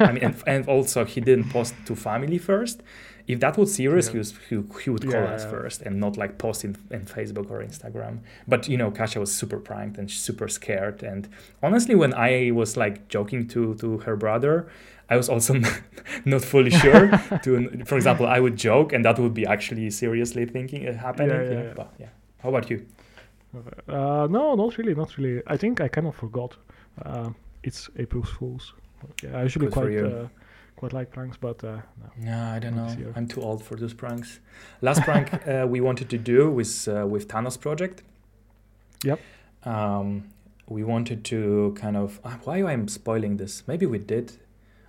i 0.00 0.10
mean 0.12 0.22
and, 0.24 0.34
and 0.46 0.66
also 0.68 1.04
he 1.04 1.20
didn't 1.20 1.50
post 1.50 1.74
to 1.84 1.94
family 1.94 2.38
first 2.38 2.82
if 3.26 3.40
that 3.40 3.56
was 3.56 3.74
serious 3.74 4.08
he, 4.08 4.18
was, 4.18 4.34
he, 4.48 4.62
he 4.84 4.90
would 4.90 5.02
call 5.08 5.24
Yeah, 5.24 5.34
us 5.34 5.44
yeah. 5.44 5.50
first 5.50 5.82
and 5.82 5.98
not 6.00 6.16
like 6.16 6.36
post 6.38 6.64
in, 6.64 6.76
in 6.90 7.02
facebook 7.06 7.50
or 7.50 7.62
instagram 7.64 8.18
but 8.46 8.68
you 8.68 8.76
know 8.76 8.90
Kasia 8.90 9.20
was 9.20 9.32
super 9.34 9.58
pranked 9.58 9.98
and 9.98 10.10
super 10.10 10.48
scared 10.48 11.02
and 11.02 11.28
honestly 11.62 11.94
when 11.94 12.12
i 12.14 12.50
was 12.52 12.76
like 12.76 13.08
joking 13.08 13.46
to 13.48 13.74
to 13.76 13.98
her 13.98 14.16
brother 14.16 14.66
i 15.10 15.16
was 15.16 15.28
also 15.28 15.54
not 16.24 16.42
fully 16.42 16.70
sure 16.70 17.08
to 17.42 17.82
for 17.86 17.96
example 17.96 18.26
i 18.26 18.38
would 18.40 18.56
joke 18.56 18.92
and 18.92 19.04
that 19.04 19.18
would 19.18 19.34
be 19.34 19.46
actually 19.46 19.90
seriously 19.90 20.44
thinking 20.46 20.82
it 20.82 20.96
happening 20.96 21.30
Yeah, 21.30 21.42
yeah, 21.42 21.62
yeah. 21.62 21.72
but 21.76 21.88
yeah 21.98 22.08
how 22.42 22.48
about 22.50 22.70
you 22.70 22.84
Uh, 23.88 24.26
no, 24.30 24.54
not 24.54 24.76
really, 24.78 24.94
not 24.94 25.16
really. 25.16 25.42
I 25.46 25.56
think 25.56 25.80
I 25.80 25.88
kind 25.88 26.06
of 26.06 26.14
forgot. 26.16 26.56
Uh, 27.04 27.30
it's 27.62 27.88
April 27.98 28.22
Fools. 28.24 28.74
Yeah, 29.22 29.38
I 29.38 29.42
usually 29.44 29.66
Good 29.66 29.72
quite 29.72 29.96
uh, 29.98 30.28
quite 30.76 30.92
like 30.92 31.10
pranks, 31.10 31.36
but 31.36 31.62
uh, 31.64 31.78
no. 32.00 32.32
no 32.32 32.42
i 32.54 32.58
don't 32.58 32.76
know. 32.76 33.12
i'm 33.16 33.26
too 33.26 33.40
old 33.40 33.62
for 33.62 33.76
those 33.76 33.94
pranks. 33.94 34.40
Last 34.80 35.02
prank 35.02 35.32
uh, 35.48 35.66
we 35.68 35.80
wanted 35.80 36.08
to 36.10 36.18
do 36.18 36.50
was 36.50 36.88
uh, 36.88 37.06
with 37.06 37.28
thanos 37.28 37.58
project. 37.60 38.02
Yep. 39.04 39.20
um, 39.64 40.28
we 40.66 40.82
wanted 40.82 41.24
to 41.26 41.74
kind 41.78 41.96
of 41.96 42.20
uh, 42.24 42.36
why 42.44 42.58
i'm 42.58 42.88
spoiling 42.88 43.36
this? 43.36 43.62
Maybe 43.66 43.86
we 43.86 43.98
did. 43.98 44.32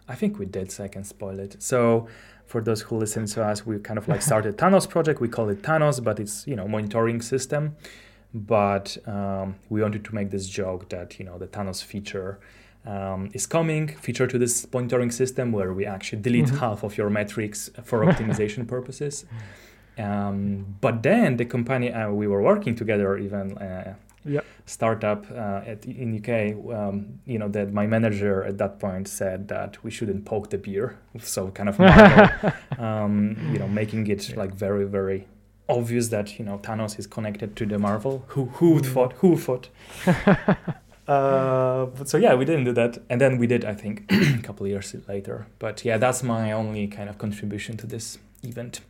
I 0.07 0.15
think 0.15 0.37
we 0.39 0.45
did 0.45 0.71
so 0.71 0.83
i 0.83 0.87
can 0.87 1.03
spoil 1.03 1.39
it. 1.39 1.61
So 1.61 2.07
for 2.45 2.61
those 2.61 2.81
who 2.81 2.95
listen 2.97 3.25
to 3.25 3.43
us 3.43 3.65
we 3.65 3.79
kind 3.79 3.97
of 3.97 4.07
like 4.07 4.21
started 4.21 4.57
thanos 4.61 4.89
project. 4.89 5.19
We 5.21 5.29
call 5.29 5.49
it 5.49 5.61
thanos 5.61 6.03
but 6.03 6.19
it's 6.19 6.47
you 6.47 6.55
know 6.55 6.67
monitoring 6.67 7.21
system. 7.21 7.75
But 8.33 8.97
um, 9.07 9.55
we 9.69 9.81
wanted 9.81 10.03
to 10.03 10.13
make 10.13 10.29
this 10.29 10.49
joke 10.49 10.89
that 10.89 11.19
you 11.19 11.25
know 11.25 11.37
the 11.37 11.47
thanos 11.47 11.81
feature 11.83 12.39
um, 12.85 13.29
is 13.33 13.45
coming 13.47 13.87
feature 14.05 14.27
to 14.27 14.37
this 14.37 14.65
monitoring 14.73 15.11
system 15.11 15.51
where 15.51 15.73
we 15.73 15.85
actually 15.85 16.21
delete 16.21 16.51
Mhm. 16.51 16.59
half 16.59 16.83
of 16.83 16.97
your 16.97 17.09
metrics 17.09 17.69
for 17.83 17.99
optimization 18.05 18.65
purposes 18.75 19.25
um, 19.97 20.65
but 20.81 21.03
then 21.03 21.37
the 21.37 21.45
company 21.45 21.91
uh, 21.91 22.09
we 22.11 22.27
were 22.27 22.41
working 22.41 22.75
together 22.75 23.17
even 23.17 23.57
uh, 23.57 23.93
Yeah. 24.27 24.41
startup 24.65 25.21
uh, 25.31 25.71
at, 25.71 25.85
in 25.85 26.09
UK, 26.19 26.29
um, 26.79 27.19
you 27.27 27.37
know, 27.37 27.47
that 27.49 27.71
my 27.71 27.85
manager 27.87 28.43
at 28.43 28.57
that 28.57 28.79
point 28.79 29.07
said 29.07 29.47
that 29.49 29.77
we 29.83 29.91
shouldn't 29.91 30.25
poke 30.25 30.49
the 30.49 30.57
beer. 30.57 30.97
So 31.19 31.51
kind 31.51 31.69
of, 31.69 31.75
um, 32.79 33.37
you 33.53 33.59
know, 33.59 33.67
making 33.67 34.07
it 34.07 34.35
like 34.35 34.51
very, 34.55 34.85
very 34.85 35.27
obvious 35.69 36.09
that 36.09 36.27
you 36.39 36.45
know 36.45 36.57
Thanos 36.59 36.97
is 36.99 37.07
connected 37.07 37.55
to 37.55 37.65
the 37.65 37.77
Marvel. 37.77 38.23
Who 38.33 38.45
who 38.59 38.79
Mm. 38.79 38.85
thought? 38.93 39.13
Who 39.21 39.37
thought? 39.37 39.69
uh, 41.07 41.85
but 41.85 42.09
so 42.09 42.17
yeah, 42.17 42.33
we 42.33 42.45
didn't 42.45 42.63
do 42.63 42.73
that, 42.73 42.97
and 43.09 43.21
then 43.21 43.37
we 43.37 43.47
did, 43.47 43.63
I 43.63 43.73
think, 43.73 44.05
a 44.11 44.41
couple 44.41 44.65
of 44.65 44.71
years 44.71 44.95
later. 45.07 45.47
But 45.59 45.85
yeah, 45.85 45.97
that's 45.97 46.23
my 46.23 46.51
only 46.51 46.87
kind 46.87 47.09
of 47.09 47.17
contribution 47.17 47.77
to 47.77 47.87
this 47.87 48.17
event. 48.43 48.81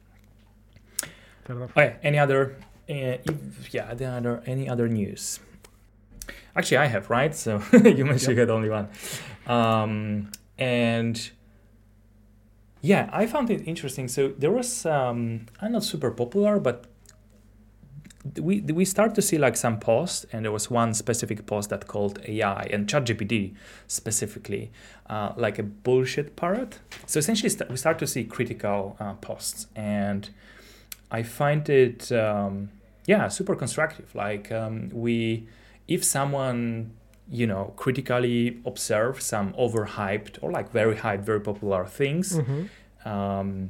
Fair 1.45 1.55
enough. 1.57 1.71
Okay, 1.71 1.95
any 2.03 2.17
other? 2.17 2.55
Uh, 2.89 3.19
if, 3.25 3.73
yeah, 3.73 3.89
any 3.91 4.05
other 4.05 4.43
any 4.45 4.69
other 4.69 4.87
news? 4.87 5.39
Actually, 6.55 6.77
I 6.77 6.85
have 6.85 7.09
right. 7.09 7.35
So 7.35 7.61
you 7.73 8.05
mentioned 8.05 8.35
you 8.35 8.39
had 8.39 8.49
only 8.49 8.69
one, 8.69 8.87
um, 9.47 10.31
and 10.57 11.31
yeah, 12.81 13.09
I 13.11 13.25
found 13.25 13.49
it 13.49 13.67
interesting. 13.67 14.07
So 14.07 14.29
there 14.37 14.51
was 14.51 14.85
um, 14.85 15.47
I'm 15.59 15.73
not 15.73 15.83
super 15.83 16.11
popular, 16.11 16.59
but 16.59 16.85
we 18.41 18.61
we 18.61 18.85
start 18.85 19.13
to 19.15 19.21
see 19.21 19.37
like 19.37 19.55
some 19.55 19.79
posts, 19.79 20.25
and 20.31 20.43
there 20.45 20.51
was 20.51 20.71
one 20.71 20.93
specific 20.93 21.45
post 21.45 21.69
that 21.69 21.87
called 21.87 22.19
AI 22.27 22.63
and 22.73 22.87
ChatGPT 22.87 23.53
specifically, 23.87 24.71
uh, 25.09 25.33
like 25.37 25.59
a 25.59 25.63
bullshit 25.63 26.35
parrot. 26.35 26.79
So 27.05 27.19
essentially, 27.19 27.49
st- 27.49 27.69
we 27.69 27.77
start 27.77 27.99
to 27.99 28.07
see 28.07 28.23
critical 28.23 28.95
uh, 28.99 29.13
posts, 29.13 29.67
and 29.75 30.29
I 31.11 31.23
find 31.23 31.69
it 31.69 32.11
um, 32.11 32.69
yeah 33.05 33.27
super 33.29 33.55
constructive. 33.55 34.13
Like 34.15 34.51
um, 34.51 34.89
we, 34.91 35.47
if 35.87 36.03
someone 36.03 36.91
you 37.29 37.47
know 37.47 37.73
critically 37.75 38.59
observe 38.65 39.21
some 39.21 39.53
overhyped 39.53 40.37
or 40.41 40.51
like 40.51 40.71
very 40.71 40.95
hyped, 40.95 41.21
very 41.25 41.41
popular 41.41 41.85
things 41.85 42.37
Mhm. 42.37 42.69
um, 43.05 43.69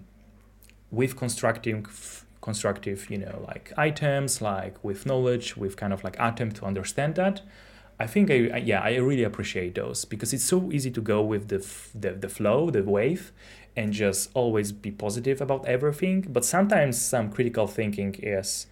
with 0.91 1.15
constructive 1.17 2.24
constructive 2.45 2.99
you 3.09 3.17
know 3.17 3.37
like 3.51 3.65
items 3.75 4.31
like 4.51 4.75
with 4.87 4.99
knowledge 5.09 5.47
with 5.57 5.73
kind 5.81 5.91
of 5.95 6.03
like 6.03 6.15
attempt 6.19 6.55
to 6.57 6.63
understand 6.71 7.15
that. 7.15 7.41
I 8.05 8.07
think 8.13 8.25
I, 8.29 8.37
yeah 8.71 8.81
i 8.81 8.91
really 9.09 9.25
appreciate 9.31 9.73
those 9.81 9.99
because 10.13 10.29
it's 10.35 10.47
so 10.55 10.59
easy 10.77 10.91
to 10.97 11.01
go 11.13 11.19
with 11.31 11.43
the, 11.51 11.61
f- 11.69 11.89
the 12.03 12.11
the 12.23 12.29
flow 12.37 12.59
the 12.69 12.83
wave 12.83 13.23
and 13.77 13.87
just 14.05 14.21
always 14.33 14.67
be 14.85 14.91
positive 15.05 15.37
about 15.41 15.61
everything. 15.75 16.17
But 16.35 16.43
sometimes 16.55 16.93
some 17.13 17.25
critical 17.35 17.67
thinking 17.79 18.11
is 18.37 18.67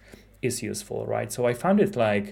is 0.48 0.62
useful 0.72 1.00
right? 1.16 1.30
So 1.36 1.40
i 1.50 1.54
found 1.64 1.78
it 1.86 1.92
like 2.08 2.26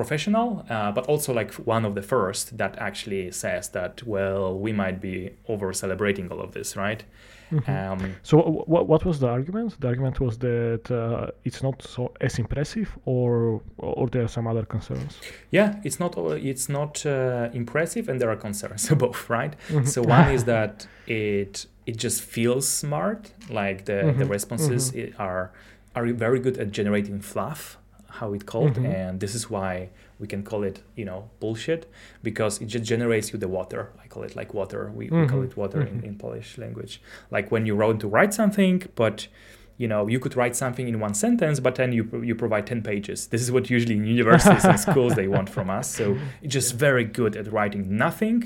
professional 0.00 0.48
uh, 0.74 0.90
but 0.96 1.04
also 1.12 1.30
like 1.40 1.52
one 1.74 1.84
of 1.88 1.92
the 1.98 2.02
first 2.14 2.44
that 2.60 2.72
actually 2.88 3.30
says 3.30 3.64
that 3.76 4.02
well 4.14 4.44
we 4.64 4.72
might 4.82 4.98
be 5.00 5.16
over 5.52 5.72
celebrating 5.72 6.26
all 6.32 6.40
of 6.46 6.50
this 6.52 6.76
right 6.76 7.02
Mhm. 7.54 7.68
um, 7.92 8.00
So 8.22 8.34
wh- 8.38 8.64
wh- 8.72 8.88
what 8.90 9.02
was 9.04 9.16
the 9.20 9.28
argument? 9.28 9.70
The 9.80 9.88
argument 9.88 10.16
was 10.20 10.34
that 10.38 10.84
uh, 10.90 11.30
it's 11.48 11.62
not 11.62 11.76
so 11.82 12.12
as 12.20 12.38
impressive, 12.38 12.88
or 13.04 13.60
or 13.78 14.08
there 14.12 14.22
are 14.24 14.28
some 14.38 14.46
other 14.50 14.64
concerns. 14.74 15.12
yeah 15.50 15.68
it's 15.86 15.98
not 16.00 16.12
it's 16.52 16.68
not 16.68 16.92
uh, 17.06 17.48
impressive 17.60 18.04
and 18.10 18.16
there 18.20 18.30
are 18.34 18.40
concerns 18.48 18.88
both 19.04 19.20
right 19.30 19.54
Mhm. 19.70 19.86
so 19.86 20.02
one 20.02 20.28
is 20.36 20.44
that 20.54 20.86
it 21.06 21.66
it 21.86 21.96
just 22.04 22.18
feels 22.34 22.66
smart 22.68 23.32
like 23.60 23.78
the 23.84 23.98
the 24.18 24.24
Mhm, 24.24 24.30
responses 24.36 24.82
i- 24.96 25.12
are 25.18 25.44
are 25.96 26.06
very 26.26 26.40
good 26.40 26.56
at 26.58 26.68
generating 26.78 27.20
fluff 27.20 27.78
how 28.18 28.32
it 28.36 28.44
called 28.46 28.74
Mhm. 28.76 28.86
and 28.98 29.20
this 29.20 29.34
is 29.34 29.44
why 29.50 29.88
we 30.20 30.26
can 30.32 30.42
call 30.50 30.62
it 30.70 30.76
you 30.96 31.04
know 31.04 31.20
bullshit 31.40 31.82
because 32.22 32.60
it 32.62 32.66
just 32.74 32.84
generates 32.92 33.32
you 33.32 33.38
the 33.38 33.48
water. 33.58 33.82
I 34.02 34.06
call 34.12 34.22
it 34.28 34.34
like 34.40 34.50
water. 34.54 34.82
We, 34.98 35.04
we 35.10 35.26
call 35.26 35.40
Mhm, 35.40 35.50
it 35.50 35.56
water 35.56 35.80
in, 35.90 36.00
mhm. 36.00 36.04
in 36.08 36.14
polish 36.24 36.50
language. 36.64 37.00
Like 37.36 37.46
when 37.52 37.66
you 37.66 37.74
want 37.76 38.00
to 38.04 38.08
write 38.08 38.32
something 38.34 38.76
but 38.94 39.16
you 39.82 39.88
know 39.92 40.02
you 40.12 40.20
could 40.20 40.36
write 40.40 40.54
something 40.54 40.86
in 40.92 40.96
one 41.06 41.14
sentence 41.14 41.56
but 41.66 41.74
then 41.80 41.90
you 41.92 42.02
you 42.28 42.34
provide 42.44 42.64
10 42.72 42.80
pages. 42.82 43.18
This 43.32 43.42
is 43.42 43.50
what 43.54 43.64
usually 43.76 43.96
in 44.00 44.04
universities 44.18 44.64
and 44.64 44.78
schools 44.88 45.12
they 45.20 45.28
want 45.36 45.48
from 45.56 45.68
us. 45.78 45.86
So 45.98 46.04
it's 46.42 46.54
just 46.58 46.70
very 46.86 47.04
good 47.20 47.32
at 47.40 47.46
writing 47.56 47.82
nothing 48.06 48.38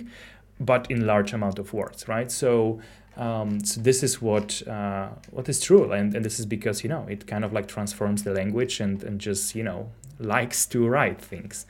but 0.60 0.90
in 0.90 1.06
large 1.06 1.32
amount 1.32 1.58
of 1.58 1.72
words 1.72 2.08
right? 2.08 2.30
So 2.30 2.80
um, 3.16 3.64
so 3.64 3.80
this 3.80 4.02
is 4.02 4.22
what 4.22 4.66
uh, 4.68 5.08
what 5.30 5.48
is 5.48 5.60
true 5.60 5.90
and, 5.92 6.14
and 6.14 6.24
this 6.24 6.38
is 6.38 6.46
because 6.46 6.84
you 6.84 6.88
know 6.88 7.06
it 7.08 7.26
kind 7.26 7.44
of 7.44 7.52
like 7.52 7.66
transforms 7.66 8.22
the 8.22 8.32
language 8.32 8.80
and, 8.80 9.02
and 9.02 9.20
just 9.20 9.54
you 9.54 9.64
know 9.64 9.90
likes 10.18 10.66
to 10.66 10.86
write 10.86 11.20
things. 11.20 11.66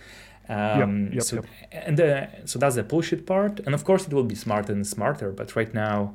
Um, 0.51 1.05
yep, 1.07 1.15
yep, 1.15 1.23
so 1.23 1.37
yep. 1.37 1.45
and 1.73 1.97
the, 1.99 2.29
so 2.47 2.59
that's 2.59 2.77
the 2.77 2.83
bullshit 2.83 3.27
part 3.27 3.61
and 3.61 3.75
of 3.75 3.85
course 3.85 4.07
it 4.07 4.15
will 4.15 4.25
be 4.25 4.35
smarter 4.35 4.73
and 4.73 4.87
smarter 4.87 5.31
but 5.31 5.55
right 5.55 5.75
now 5.75 6.15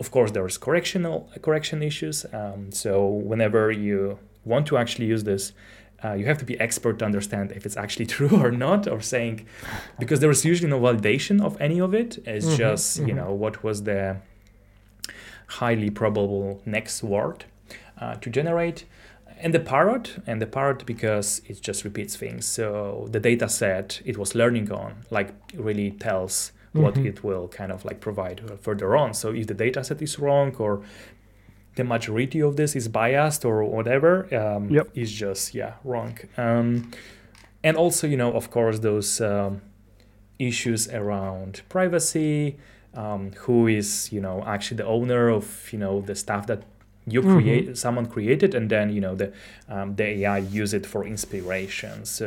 of 0.00 0.10
course 0.10 0.30
there's 0.30 0.58
correctional 0.58 1.30
correction 1.42 1.82
issues. 1.82 2.26
Um, 2.32 2.72
so 2.72 3.06
whenever 3.06 3.70
you 3.70 4.18
want 4.44 4.66
to 4.68 4.76
actually 4.76 5.06
use 5.06 5.24
this 5.24 5.52
uh, 6.06 6.12
you 6.14 6.26
have 6.26 6.38
to 6.38 6.44
be 6.44 6.54
expert 6.60 6.98
to 7.00 7.04
understand 7.04 7.50
if 7.52 7.64
it's 7.66 7.76
actually 7.76 8.06
true 8.16 8.36
or 8.44 8.50
not 8.50 8.86
or 8.88 9.00
saying 9.00 9.36
because 9.98 10.20
there 10.20 10.30
is 10.30 10.44
usually 10.44 10.70
no 10.70 10.80
validation 10.80 11.36
of 11.48 11.52
any 11.60 11.80
of 11.80 11.94
it 11.94 12.10
it's 12.26 12.46
Mhm, 12.46 12.56
just 12.64 12.98
you 12.98 13.14
mhm. 13.14 13.16
know 13.20 13.32
what 13.42 13.54
was 13.64 13.82
the 13.84 14.16
highly 15.60 15.90
probable 15.90 16.60
next 16.66 17.02
word 17.02 17.44
uh, 18.00 18.14
to 18.16 18.30
generate 18.30 18.84
and 19.38 19.52
the 19.54 19.60
parrot 19.60 20.16
and 20.26 20.40
the 20.40 20.46
parrot 20.46 20.84
because 20.86 21.42
it 21.46 21.60
just 21.60 21.84
repeats 21.84 22.16
things 22.16 22.44
so 22.46 23.06
the 23.10 23.20
data 23.20 23.48
set 23.48 24.00
it 24.04 24.16
was 24.18 24.34
learning 24.34 24.70
on 24.72 24.94
like 25.10 25.30
really 25.54 25.90
tells 25.92 26.52
what 26.72 26.94
Mhm. 26.94 27.06
it 27.06 27.24
will 27.24 27.48
kind 27.48 27.72
of 27.72 27.84
like 27.84 28.00
provide 28.00 28.38
further 28.60 28.96
on 28.96 29.14
so 29.14 29.30
if 29.32 29.46
the 29.46 29.54
data 29.54 29.82
set 29.84 30.02
is 30.02 30.18
wrong 30.18 30.54
or 30.58 30.82
the 31.76 31.84
majority 31.84 32.40
of 32.42 32.56
this 32.56 32.74
is 32.74 32.88
biased 32.88 33.44
or 33.44 33.62
whatever 33.64 34.26
um, 34.34 34.70
Yep. 34.70 34.88
is 34.94 35.12
just 35.12 35.54
yeah 35.54 35.74
wrong 35.84 36.18
um, 36.36 36.90
and 37.62 37.76
also 37.76 38.06
you 38.06 38.16
know 38.16 38.32
of 38.32 38.50
course 38.50 38.78
those 38.80 39.20
um, 39.20 39.60
issues 40.38 40.88
around 40.88 41.62
privacy 41.68 42.56
um, 42.94 43.32
who 43.44 43.66
is 43.66 44.10
you 44.12 44.20
know 44.20 44.42
actually 44.46 44.76
the 44.78 44.86
owner 44.86 45.28
of 45.28 45.72
you 45.72 45.78
know 45.78 46.00
the 46.00 46.14
stuff 46.14 46.46
that 46.46 46.62
you 47.08 47.22
Mhm. 47.22 47.32
create 47.34 47.78
someone 47.78 48.06
created 48.06 48.54
and 48.54 48.68
then 48.68 48.90
you 48.90 49.00
know 49.00 49.14
the 49.14 49.32
um, 49.68 49.94
the 49.96 50.04
AI 50.04 50.38
use 50.38 50.74
it 50.74 50.84
for 50.86 51.04
inspiration 51.06 52.04
so 52.04 52.26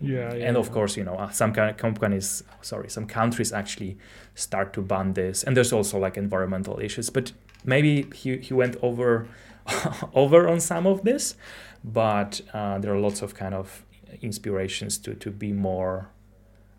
Yeah, 0.00 0.34
yeah, 0.34 0.46
and 0.48 0.56
of 0.56 0.66
yeah. 0.66 0.72
course 0.72 0.96
you 0.96 1.04
know 1.04 1.16
uh, 1.16 1.30
some 1.30 1.52
kind 1.52 1.68
of 1.70 1.76
companies 1.76 2.44
sorry 2.62 2.88
some 2.88 3.06
countries 3.06 3.52
actually 3.52 3.96
start 4.34 4.72
to 4.74 4.82
ban 4.82 5.14
this 5.14 5.42
and 5.44 5.56
there's 5.56 5.72
also 5.72 5.98
like 5.98 6.16
environmental 6.16 6.78
issues 6.80 7.10
but 7.10 7.32
maybe 7.64 8.06
he, 8.14 8.38
he 8.38 8.54
went 8.54 8.76
over 8.82 9.26
over 10.14 10.48
on 10.48 10.60
some 10.60 10.86
of 10.86 11.02
this 11.04 11.36
but 11.82 12.40
uh, 12.52 12.78
there 12.78 12.92
are 12.94 12.98
lots 12.98 13.22
of 13.22 13.34
kind 13.34 13.54
of 13.54 13.84
inspirations 14.22 14.98
to 14.98 15.14
to 15.14 15.30
be 15.30 15.52
more 15.52 16.08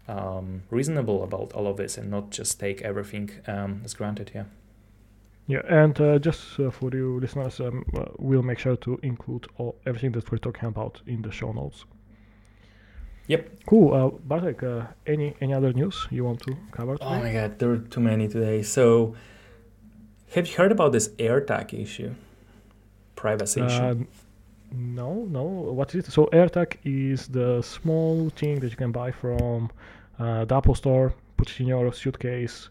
um, 0.07 0.61
reasonable 0.69 1.23
about 1.23 1.51
all 1.53 1.67
of 1.67 1.77
this 1.77 1.97
and 1.97 2.09
not 2.09 2.29
just 2.29 2.59
take 2.59 2.81
everything 2.81 3.29
um, 3.47 3.81
as 3.83 3.93
granted 3.93 4.31
yeah 4.33 4.45
Yeah, 5.47 5.61
and 5.69 5.99
uh, 6.01 6.17
just 6.17 6.59
uh, 6.59 6.71
for 6.71 6.89
you 6.91 7.19
listeners, 7.19 7.59
um, 7.59 7.85
uh, 7.93 8.05
we'll 8.17 8.41
make 8.41 8.57
sure 8.57 8.75
to 8.77 8.99
include 9.03 9.45
all, 9.57 9.75
everything 9.85 10.11
that 10.13 10.31
we're 10.31 10.39
talking 10.39 10.67
about 10.69 11.01
in 11.05 11.21
the 11.21 11.31
show 11.31 11.51
notes. 11.51 11.85
Yep. 13.27 13.49
Cool. 13.65 13.93
Uh, 13.93 14.09
Bartek, 14.27 14.63
uh, 14.63 14.87
any 15.05 15.35
any 15.41 15.53
other 15.53 15.73
news 15.73 16.07
you 16.11 16.23
want 16.23 16.39
to 16.41 16.55
cover? 16.71 16.97
oh 17.01 17.19
my 17.19 17.31
god 17.33 17.59
there 17.59 17.71
are 17.71 17.77
too 17.77 18.01
many 18.01 18.27
today 18.27 18.63
so 18.63 19.15
have 20.35 20.47
you 20.47 20.55
heard 20.55 20.71
about 20.71 20.91
this 20.91 21.07
AirTag 21.17 21.73
issue 21.73 22.13
privacy 23.15 23.61
issue 23.61 23.83
Uh, 23.83 23.95
no, 24.71 25.25
no. 25.29 25.43
What 25.43 25.95
is 25.95 26.07
it? 26.07 26.11
So 26.11 26.27
AirTag 26.33 26.77
is 26.83 27.27
the 27.27 27.61
small 27.61 28.29
thing 28.31 28.59
that 28.59 28.69
you 28.71 28.77
can 28.77 28.91
buy 28.91 29.11
from 29.11 29.71
uh, 30.19 30.45
the 30.45 30.55
Apple 30.55 30.75
Store, 30.75 31.13
put 31.37 31.49
it 31.51 31.59
in 31.61 31.67
your 31.67 31.93
suitcase 31.93 32.69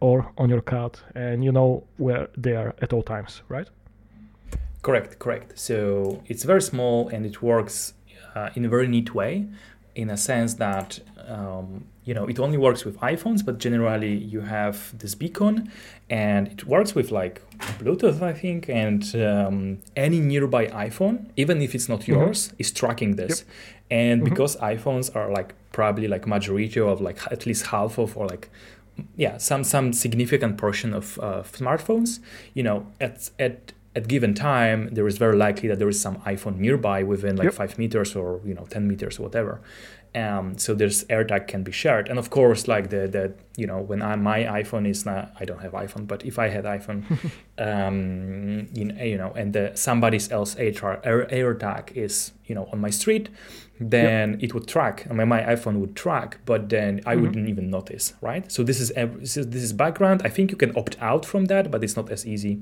or 0.00 0.16
on 0.36 0.48
your 0.48 0.60
cart, 0.60 1.02
and 1.14 1.44
you 1.44 1.52
know 1.52 1.84
where 1.96 2.28
they 2.36 2.54
are 2.56 2.74
at 2.82 2.92
all 2.92 3.02
times, 3.02 3.42
right? 3.48 3.68
Correct, 4.82 5.18
correct. 5.18 5.58
So 5.58 6.22
it's 6.26 6.44
very 6.44 6.62
small 6.62 7.08
and 7.08 7.26
it 7.26 7.42
works 7.42 7.94
uh, 8.34 8.50
in 8.56 8.64
a 8.64 8.68
very 8.68 8.88
neat 8.88 9.14
way, 9.14 9.46
in 9.94 10.10
a 10.10 10.16
sense 10.16 10.54
that 10.54 11.00
um, 11.26 11.84
you 12.08 12.14
know 12.16 12.26
it 12.32 12.38
only 12.46 12.58
works 12.66 12.82
with 12.86 12.96
iPhones, 13.12 13.40
but 13.48 13.54
generally 13.66 14.14
you 14.34 14.40
have 14.58 14.76
this 15.02 15.14
beacon, 15.22 15.54
and 16.24 16.42
it 16.54 16.60
works 16.74 16.94
with 16.98 17.08
like 17.20 17.36
Bluetooth, 17.80 18.20
I 18.22 18.34
think, 18.42 18.60
and 18.84 19.02
um, 19.30 19.56
any 20.06 20.20
nearby 20.32 20.64
iPhone, 20.88 21.16
even 21.42 21.56
if 21.66 21.70
it's 21.76 21.88
not 21.92 22.00
Mhm. 22.02 22.08
yours, 22.14 22.38
is 22.62 22.70
tracking 22.80 23.12
this. 23.22 23.44
And 23.90 24.16
Mhm. 24.22 24.24
because 24.30 24.52
iPhones 24.74 25.06
are 25.18 25.28
like 25.38 25.50
probably 25.72 26.08
like 26.14 26.24
majority 26.36 26.80
of 26.80 27.00
like 27.08 27.18
at 27.34 27.40
least 27.48 27.62
half 27.74 27.92
of 27.98 28.16
or 28.18 28.26
like 28.34 28.44
yeah 29.24 29.38
some 29.38 29.62
some 29.74 29.86
significant 30.04 30.54
portion 30.64 30.90
of 31.00 31.06
uh, 31.22 31.42
smartphones 31.60 32.10
you 32.56 32.64
know 32.66 32.78
at 33.06 33.30
at 33.46 33.56
at 33.98 34.04
given 34.14 34.32
time 34.34 34.78
there 34.96 35.06
is 35.12 35.16
very 35.18 35.36
likely 35.46 35.66
that 35.70 35.78
there 35.78 35.88
is 35.94 36.00
some 36.06 36.16
iphone 36.32 36.56
nearby 36.66 36.98
within 37.12 37.34
like 37.40 37.44
Yep. 37.50 37.54
five 37.62 37.72
meters 37.82 38.10
or 38.16 38.28
you 38.48 38.54
know 38.58 38.66
10 38.74 38.82
meters 38.90 39.14
or 39.18 39.22
whatever 39.28 39.52
um, 40.14 40.56
so 40.58 40.74
there's 40.74 41.04
AirTag 41.04 41.46
can 41.48 41.62
be 41.62 41.72
shared, 41.72 42.08
and 42.08 42.18
of 42.18 42.30
course, 42.30 42.66
like 42.68 42.90
the 42.90 43.06
the 43.08 43.32
you 43.56 43.66
know 43.66 43.78
when 43.80 44.02
I, 44.02 44.16
my 44.16 44.40
iPhone 44.44 44.88
is 44.88 45.04
not, 45.04 45.32
I 45.40 45.44
don't 45.44 45.60
have 45.60 45.72
iPhone, 45.72 46.06
but 46.06 46.24
if 46.24 46.38
I 46.38 46.48
had 46.48 46.64
iPhone, 46.64 47.02
um, 47.58 48.68
you 48.72 48.84
know, 48.86 49.02
you 49.04 49.16
know, 49.18 49.32
and 49.36 49.52
the 49.52 49.72
somebody's 49.74 50.30
else 50.30 50.54
AirTag, 50.54 51.00
Air, 51.04 51.26
AirTag 51.26 51.92
is 51.96 52.32
you 52.46 52.54
know 52.54 52.68
on 52.72 52.80
my 52.80 52.90
street, 52.90 53.28
then 53.80 54.38
it 54.40 54.54
would 54.54 54.66
track. 54.66 55.06
I 55.10 55.12
mean, 55.12 55.28
my 55.28 55.42
iPhone 55.42 55.78
would 55.80 55.94
track, 55.96 56.38
but 56.46 56.68
then 56.68 57.00
I 57.06 57.14
Mhm. 57.16 57.20
wouldn't 57.22 57.48
even 57.48 57.70
notice, 57.70 58.14
right? 58.20 58.50
So 58.50 58.62
this 58.62 58.80
is 58.80 58.90
this 59.20 59.36
is 59.36 59.48
this 59.48 59.62
is 59.62 59.72
background. 59.72 60.22
I 60.24 60.28
think 60.28 60.50
you 60.50 60.56
can 60.56 60.72
opt 60.76 60.96
out 61.00 61.24
from 61.26 61.46
that, 61.46 61.70
but 61.70 61.82
it's 61.84 61.96
not 61.96 62.10
as 62.10 62.26
easy, 62.26 62.58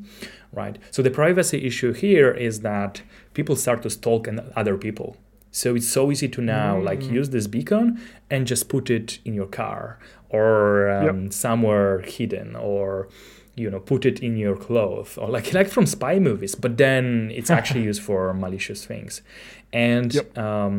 right? 0.53 0.79
So 0.91 1.03
the 1.03 1.11
privacy 1.11 1.65
issue 1.67 1.93
here 1.93 2.31
is 2.33 2.61
that 2.61 3.03
people 3.35 3.57
start 3.57 3.83
to 3.83 3.91
stalk 3.91 4.27
and 4.27 4.41
other 4.57 4.77
people. 4.77 5.17
So 5.61 5.75
it's 5.77 5.89
so 5.99 6.03
easy 6.13 6.29
to 6.37 6.41
now 6.43 6.73
like 6.91 7.01
Mm. 7.05 7.13
use 7.19 7.29
this 7.37 7.47
beacon 7.55 7.87
and 8.33 8.47
just 8.53 8.65
put 8.75 8.91
it 8.99 9.09
in 9.25 9.33
your 9.41 9.51
car 9.61 9.99
or 10.39 10.91
um, 10.91 11.31
somewhere 11.31 12.01
hidden 12.17 12.49
or 12.57 13.09
you 13.55 13.71
know 13.73 13.81
put 13.93 14.05
it 14.11 14.17
in 14.27 14.37
your 14.37 14.57
clothes 14.67 15.17
or 15.21 15.29
like 15.37 15.47
like 15.59 15.69
from 15.77 15.87
spy 15.87 16.19
movies 16.19 16.55
but 16.65 16.73
then 16.85 17.05
it's 17.39 17.51
actually 17.59 17.83
used 17.91 18.03
for 18.09 18.35
malicious 18.35 18.81
things 18.91 19.23
and 19.73 20.13
Yep. 20.15 20.37
um, 20.47 20.75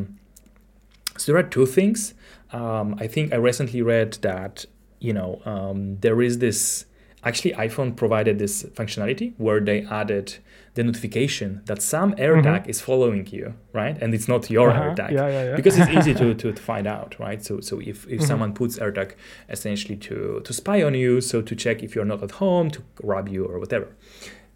so 1.18 1.32
there 1.32 1.40
are 1.42 1.50
two 1.58 1.66
things 1.66 2.14
um, 2.60 2.88
i 3.00 3.08
think 3.14 3.34
i 3.34 3.38
recently 3.38 3.82
read 3.82 4.12
that 4.22 4.66
you 5.00 5.14
know 5.14 5.42
um, 5.46 5.98
there 6.02 6.22
is 6.22 6.38
this 6.40 6.86
actually 7.24 7.54
iphone 7.68 7.96
provided 7.96 8.38
this 8.38 8.64
functionality 8.80 9.34
where 9.38 9.60
they 9.60 9.80
added 10.02 10.38
the 10.78 10.84
notification 10.84 11.62
that 11.66 11.82
some 11.82 12.14
AirTag 12.16 12.68
is 12.70 12.80
following 12.82 13.26
you, 13.32 13.54
right? 13.74 13.98
And 14.02 14.14
it's 14.14 14.28
not 14.34 14.50
your 14.50 14.70
Uh-huh. 14.70 14.84
AirTag 14.84 15.12
Yeah, 15.12 15.28
yeah, 15.36 15.44
yeah. 15.50 15.56
because 15.56 15.76
it's 15.80 15.90
easy 15.98 16.14
to, 16.22 16.34
to, 16.42 16.48
to 16.54 16.62
find 16.72 16.86
out, 16.88 17.12
right? 17.20 17.42
So 17.48 17.54
so 17.62 17.80
if, 17.92 17.98
if 18.16 18.20
Mhm. 18.22 18.28
someone 18.30 18.52
puts 18.54 18.78
AirTag 18.80 19.10
essentially 19.56 19.98
to 20.08 20.18
to 20.48 20.52
spy 20.54 20.78
on 20.88 20.94
you, 21.04 21.22
so 21.22 21.42
to 21.50 21.54
check 21.56 21.78
if 21.84 21.90
you're 21.96 22.10
not 22.14 22.22
at 22.28 22.32
home, 22.44 22.70
to 22.76 22.80
rob 23.12 23.26
you 23.36 23.42
or 23.52 23.58
whatever, 23.64 23.88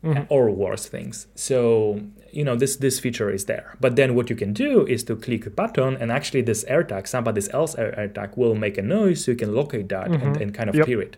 Mhm. 0.03 0.25
or 0.29 0.43
worse 0.65 0.85
things. 0.95 1.15
So 1.35 1.59
you 2.37 2.43
know 2.47 2.55
this 2.63 2.73
this 2.85 2.99
feature 3.05 3.29
is 3.37 3.43
there. 3.45 3.67
But 3.83 3.91
then 3.99 4.09
what 4.17 4.29
you 4.31 4.37
can 4.43 4.53
do 4.53 4.71
is 4.93 5.03
to 5.03 5.15
click 5.25 5.43
a 5.47 5.49
button, 5.61 5.91
and 6.01 6.11
actually 6.11 6.43
this 6.43 6.61
AirTag, 6.75 7.03
somebody 7.07 7.41
else 7.59 7.71
Air- 7.81 7.95
AirTag, 8.01 8.29
will 8.41 8.55
make 8.65 8.77
a 8.83 8.85
noise, 8.97 9.17
so 9.23 9.31
you 9.31 9.37
can 9.43 9.53
locate 9.61 9.87
that 9.95 10.07
and, 10.07 10.21
Mhm. 10.35 10.41
and 10.41 10.49
kind 10.57 10.69
of 10.69 10.75
Yep. 10.75 10.87
hear 10.87 11.01
it. 11.07 11.17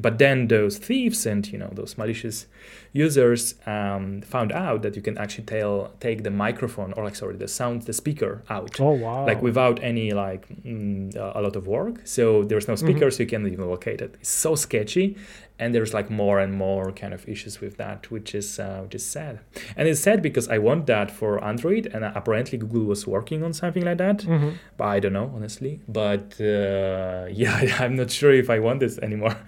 But 0.00 0.18
then 0.18 0.46
those 0.48 0.78
thieves 0.78 1.26
and 1.26 1.42
you 1.52 1.58
know 1.58 1.70
those 1.80 1.98
malicious 1.98 2.46
users 2.92 3.54
um, 3.66 4.22
found 4.22 4.50
out 4.52 4.82
that 4.82 4.96
you 4.96 5.02
can 5.02 5.18
actually 5.18 5.44
tell 5.44 5.92
take 6.00 6.22
the 6.22 6.30
microphone 6.30 6.92
or 6.94 7.04
like 7.04 7.16
sorry 7.16 7.36
the 7.36 7.48
sound 7.48 7.82
the 7.82 7.92
speaker 7.92 8.42
out 8.48 8.78
Oh 8.80 8.92
wow! 8.92 9.26
like 9.26 9.42
without 9.42 9.76
any 9.82 10.12
like 10.12 10.44
mm, 10.64 11.14
a 11.38 11.40
lot 11.40 11.56
of 11.56 11.66
work 11.66 11.96
so 12.04 12.44
there's 12.44 12.68
no 12.68 12.74
Mm-hmm. 12.74 13.10
so 13.10 13.22
you 13.24 13.28
can't 13.32 13.46
even 13.46 13.68
locate 13.68 14.00
it 14.00 14.12
it's 14.20 14.30
so 14.30 14.54
sketchy 14.54 15.16
and 15.58 15.74
there's 15.74 15.92
like 15.94 16.08
more 16.10 16.38
and 16.38 16.52
more 16.54 16.92
kind 16.92 17.12
of 17.14 17.28
issues 17.28 17.60
with 17.60 17.76
that 17.76 18.10
which 18.10 18.34
is 18.34 18.58
uh, 18.58 18.80
which 18.84 18.94
is 18.94 19.04
sad 19.04 19.40
and 19.76 19.88
it's 19.88 20.00
sad 20.00 20.22
because 20.22 20.48
i 20.48 20.58
want 20.58 20.86
that 20.86 21.10
for 21.10 21.42
android 21.44 21.86
and 21.94 22.04
apparently 22.04 22.56
google 22.58 22.84
was 22.84 23.06
working 23.06 23.42
on 23.42 23.52
something 23.52 23.84
like 23.84 23.98
that 23.98 24.18
Mhm. 24.18 24.52
but 24.76 24.84
i 24.86 25.00
don't 25.00 25.12
know 25.14 25.30
honestly 25.34 25.80
but 25.88 26.40
uh, 26.40 27.26
yeah 27.42 27.76
i'm 27.80 27.96
not 27.96 28.10
sure 28.10 28.32
if 28.32 28.48
i 28.50 28.58
want 28.58 28.80
this 28.80 28.98
anymore 28.98 29.36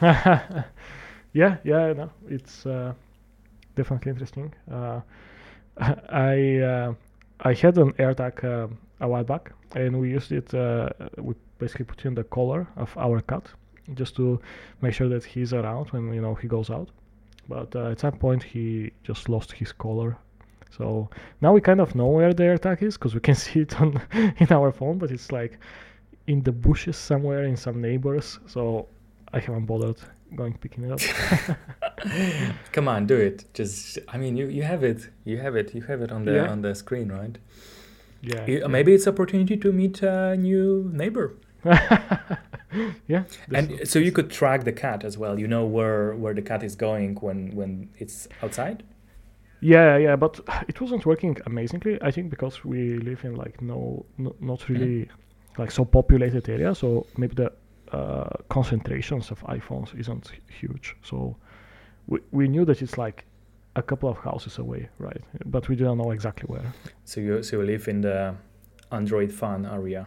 yeah, 1.32 1.56
yeah, 1.64 1.92
no, 1.92 2.10
it's 2.30 2.64
uh, 2.66 2.92
definitely 3.74 4.10
interesting. 4.10 4.52
Uh, 4.70 5.00
I 5.78 6.58
uh, 6.60 6.94
I 7.40 7.52
had 7.52 7.76
an 7.78 7.92
AirTag 7.94 8.42
uh, 8.44 8.68
a 9.00 9.06
while 9.08 9.24
back, 9.24 9.52
and 9.74 10.00
we 10.00 10.08
used 10.10 10.32
it. 10.32 10.54
Uh, 10.54 10.88
we 11.18 11.34
basically 11.58 11.84
put 11.84 12.04
in 12.04 12.14
the 12.14 12.24
collar 12.24 12.66
of 12.76 12.96
our 12.96 13.20
cat 13.20 13.44
just 13.94 14.16
to 14.16 14.40
make 14.82 14.92
sure 14.94 15.08
that 15.08 15.24
he's 15.24 15.52
around 15.52 15.86
when 15.92 16.12
you 16.12 16.20
know 16.20 16.34
he 16.34 16.48
goes 16.48 16.70
out. 16.70 16.88
but 17.48 17.74
uh, 17.76 17.90
at 17.92 18.00
some 18.00 18.16
point 18.18 18.42
he 18.42 18.90
just 19.04 19.28
lost 19.28 19.52
his 19.52 19.72
collar. 19.72 20.16
So 20.76 21.08
now 21.40 21.52
we 21.54 21.60
kind 21.60 21.80
of 21.80 21.94
know 21.94 22.08
where 22.08 22.34
the 22.34 22.42
AirTag 22.42 22.82
is 22.82 22.96
because 22.98 23.14
we 23.14 23.20
can 23.20 23.34
see 23.44 23.60
it 23.60 23.80
on 23.80 24.00
in 24.40 24.48
our 24.50 24.72
phone, 24.72 24.98
but 24.98 25.10
it's 25.10 25.30
like 25.32 25.58
in 26.26 26.42
the 26.42 26.52
bushes 26.52 26.96
somewhere 26.96 27.44
in 27.44 27.56
some 27.56 27.80
neighbors. 27.80 28.38
So 28.46 28.88
I 29.32 29.38
haven't 29.38 29.66
bothered 29.66 29.96
going 30.34 30.54
picking 30.58 30.84
it 30.84 30.90
up. 30.92 31.00
Come 32.72 32.88
on, 32.88 33.06
do 33.06 33.16
it. 33.16 33.44
Just 33.54 33.98
I 34.08 34.16
mean, 34.18 34.36
you, 34.36 34.46
you 34.48 34.62
have 34.64 34.82
it. 34.84 35.08
You 35.24 35.38
have 35.38 35.54
it. 35.56 35.74
You 35.74 35.82
have 35.82 36.02
it 36.02 36.10
on 36.12 36.24
the 36.24 36.32
Yeah. 36.34 36.50
on 36.52 36.62
the 36.62 36.74
screen, 36.74 37.08
right? 37.12 37.38
yeah. 38.22 38.44
You- 38.46 38.68
Maybe 38.68 38.92
it's 38.92 39.06
opportunity 39.06 39.56
to 39.56 39.72
meet 39.72 40.02
a 40.02 40.36
new 40.36 40.90
neighbor. 40.92 41.34
yeah. 43.08 43.24
And 43.52 43.88
so 43.88 43.98
you 43.98 44.12
could 44.12 44.30
track 44.30 44.64
the 44.64 44.72
cat 44.72 45.04
as 45.04 45.18
well. 45.18 45.38
You 45.38 45.48
know 45.48 45.64
where 45.64 46.14
where 46.14 46.34
the 46.34 46.42
cat 46.42 46.62
is 46.62 46.76
going 46.76 47.16
when 47.16 47.54
when 47.54 47.90
it's 47.98 48.28
outside. 48.42 48.82
Yeah, 49.60 49.96
yeah, 49.96 50.16
but 50.16 50.40
it 50.68 50.80
wasn't 50.80 51.06
working 51.06 51.36
amazingly. 51.46 51.98
I 52.02 52.10
think 52.10 52.30
because 52.30 52.64
we 52.64 52.98
live 52.98 53.24
in 53.24 53.34
like 53.34 53.60
no, 53.62 54.04
no 54.18 54.34
not 54.40 54.68
really 54.68 55.08
like 55.58 55.70
so 55.70 55.84
populated 55.84 56.48
area, 56.48 56.74
so 56.74 57.06
maybe 57.16 57.34
the 57.34 57.52
uh, 57.92 58.28
concentrations 58.48 59.30
of 59.30 59.40
iPhones 59.44 59.98
isn't 59.98 60.32
huge. 60.48 60.96
So 61.02 61.36
we 62.06 62.20
we 62.32 62.48
knew 62.48 62.64
that 62.66 62.82
it's 62.82 62.98
like 62.98 63.24
a 63.76 63.82
couple 63.82 64.08
of 64.08 64.18
houses 64.18 64.58
away, 64.58 64.88
right? 64.98 65.22
But 65.44 65.68
we 65.68 65.76
didn't 65.76 65.98
know 65.98 66.10
exactly 66.10 66.46
where. 66.46 66.72
So 67.04 67.20
you 67.20 67.42
so 67.42 67.60
you 67.60 67.66
live 67.66 67.88
in 67.88 68.02
the 68.02 68.34
Android 68.90 69.32
fan 69.32 69.66
area. 69.66 70.06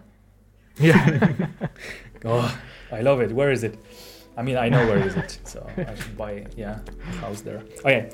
Yeah, 0.78 1.36
Oh, 2.26 2.58
I 2.92 3.02
love 3.02 3.22
it. 3.22 3.32
Where 3.32 3.52
is 3.52 3.64
it? 3.64 3.78
I 4.38 4.42
mean, 4.42 4.58
I 4.58 4.70
know 4.70 4.86
where 4.88 5.00
is 5.00 5.16
it, 5.16 5.40
so 5.44 5.66
I 5.78 5.96
should 5.96 6.18
buy 6.18 6.46
yeah 6.56 6.80
a 7.12 7.16
house 7.18 7.42
there. 7.42 7.64
Okay, 7.80 8.10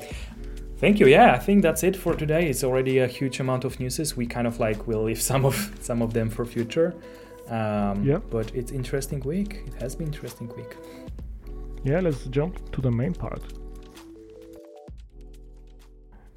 thank 0.77 0.99
you. 0.99 1.07
Yeah, 1.07 1.33
I 1.33 1.39
think 1.39 1.61
that's 1.61 1.83
it 1.83 1.95
for 1.95 2.15
today. 2.15 2.49
It's 2.49 2.63
already 2.63 2.99
a 2.99 3.07
huge 3.07 3.39
amount 3.39 3.63
of 3.65 3.79
newses. 3.79 4.15
We 4.17 4.25
kind 4.25 4.47
of 4.47 4.59
like 4.59 4.87
will 4.87 5.03
leave 5.03 5.21
some 5.31 5.45
of 5.45 5.55
some 5.81 6.01
of 6.01 6.13
them 6.13 6.29
for 6.29 6.45
future. 6.45 6.93
Um, 7.49 8.03
Yeah. 8.03 8.19
But 8.31 8.55
it's 8.55 8.71
interesting 8.71 9.19
week. 9.21 9.63
It 9.67 9.73
has 9.81 9.95
been 9.95 10.07
interesting 10.07 10.47
week. 10.57 10.75
yeah. 11.83 11.99
Let's 12.01 12.25
jump 12.31 12.53
to 12.71 12.81
the 12.81 12.91
main 12.91 13.13
part. 13.13 13.41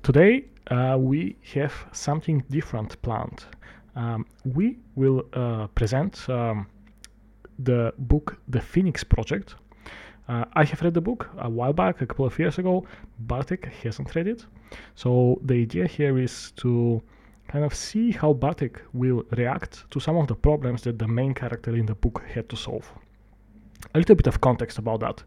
Today 0.02 0.44
uh, 0.70 0.96
we 0.98 1.36
have 1.54 1.72
something 1.92 2.42
different 2.50 3.00
planned. 3.02 3.44
Um, 3.98 4.26
we 4.44 4.78
will 4.94 5.26
uh, 5.32 5.66
present 5.74 6.28
um, 6.30 6.68
the 7.58 7.92
book 7.98 8.38
The 8.46 8.60
Phoenix 8.60 9.02
Project. 9.02 9.56
Uh, 10.28 10.44
I 10.52 10.64
have 10.64 10.82
read 10.82 10.94
the 10.94 11.00
book 11.00 11.28
a 11.38 11.50
while 11.50 11.72
back, 11.72 12.00
a 12.00 12.06
couple 12.06 12.24
of 12.24 12.38
years 12.38 12.58
ago. 12.58 12.86
Bartek 13.18 13.66
hasn't 13.82 14.14
read 14.14 14.28
it. 14.28 14.46
So 14.94 15.40
the 15.44 15.54
idea 15.54 15.88
here 15.88 16.16
is 16.16 16.52
to 16.58 17.02
kind 17.48 17.64
of 17.64 17.74
see 17.74 18.12
how 18.12 18.34
Bartek 18.34 18.80
will 18.92 19.24
react 19.32 19.90
to 19.90 19.98
some 19.98 20.16
of 20.16 20.28
the 20.28 20.34
problems 20.36 20.82
that 20.82 21.00
the 21.00 21.08
main 21.08 21.34
character 21.34 21.74
in 21.74 21.86
the 21.86 21.96
book 21.96 22.22
had 22.32 22.48
to 22.50 22.56
solve. 22.56 22.88
A 23.94 23.98
little 23.98 24.14
bit 24.14 24.28
of 24.28 24.40
context 24.40 24.78
about 24.78 25.00
that. 25.00 25.24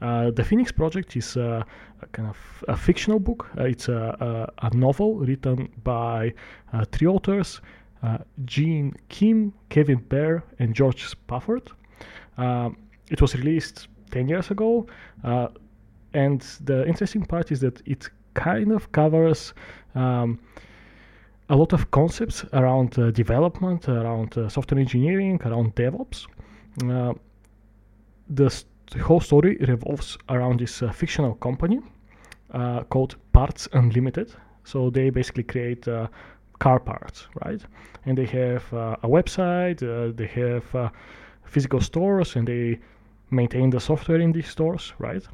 Uh, 0.00 0.30
the 0.30 0.44
Phoenix 0.44 0.72
Project 0.72 1.16
is 1.16 1.36
a 1.36 1.66
kind 2.12 2.28
of 2.28 2.64
a 2.68 2.76
fictional 2.76 3.18
book. 3.18 3.50
Uh, 3.58 3.64
it's 3.64 3.88
a, 3.88 4.48
a, 4.62 4.68
a 4.68 4.74
novel 4.74 5.16
written 5.16 5.68
by 5.84 6.32
uh, 6.72 6.84
three 6.92 7.08
authors 7.08 7.60
uh, 8.06 8.18
Gene 8.44 8.94
Kim, 9.08 9.52
Kevin 9.68 10.00
Behr, 10.08 10.42
and 10.58 10.74
George 10.74 11.04
Spafford. 11.06 11.70
Um, 12.38 12.76
it 13.10 13.20
was 13.20 13.34
released 13.34 13.88
10 14.10 14.28
years 14.28 14.50
ago, 14.50 14.86
uh, 15.24 15.48
and 16.14 16.40
the 16.64 16.86
interesting 16.86 17.24
part 17.24 17.52
is 17.52 17.60
that 17.60 17.80
it 17.86 18.08
kind 18.34 18.72
of 18.72 18.90
covers 18.92 19.54
um, 19.94 20.38
a 21.48 21.56
lot 21.56 21.72
of 21.72 21.90
concepts 21.90 22.44
around 22.52 22.98
uh, 22.98 23.10
development, 23.10 23.88
around 23.88 24.36
uh, 24.36 24.48
software 24.48 24.80
engineering, 24.80 25.40
around 25.44 25.74
DevOps. 25.74 26.26
Uh, 26.84 27.14
the 28.28 28.46
s- 28.46 28.66
the 28.92 28.98
whole 29.02 29.20
story 29.20 29.56
revolves 29.68 30.16
around 30.28 30.60
this 30.60 30.82
fictional 30.92 31.34
company 31.34 31.80
called 32.88 33.16
Parts 33.32 33.68
Unlimited. 33.72 34.32
So 34.64 34.90
they 34.90 35.10
basically 35.10 35.42
create 35.42 35.88
car 36.58 36.80
parts, 36.80 37.28
right? 37.44 37.60
And 38.04 38.16
they 38.16 38.26
have 38.26 38.72
uh, 38.72 38.96
a 39.02 39.08
website, 39.08 39.82
uh, 39.82 40.12
they 40.14 40.26
have 40.26 40.74
uh, 40.74 40.90
physical 41.44 41.80
stores, 41.80 42.36
and 42.36 42.46
they 42.46 42.78
maintain 43.30 43.70
the 43.70 43.80
software 43.80 44.20
in 44.20 44.32
these 44.32 44.48
stores, 44.48 44.92
right? 44.98 45.26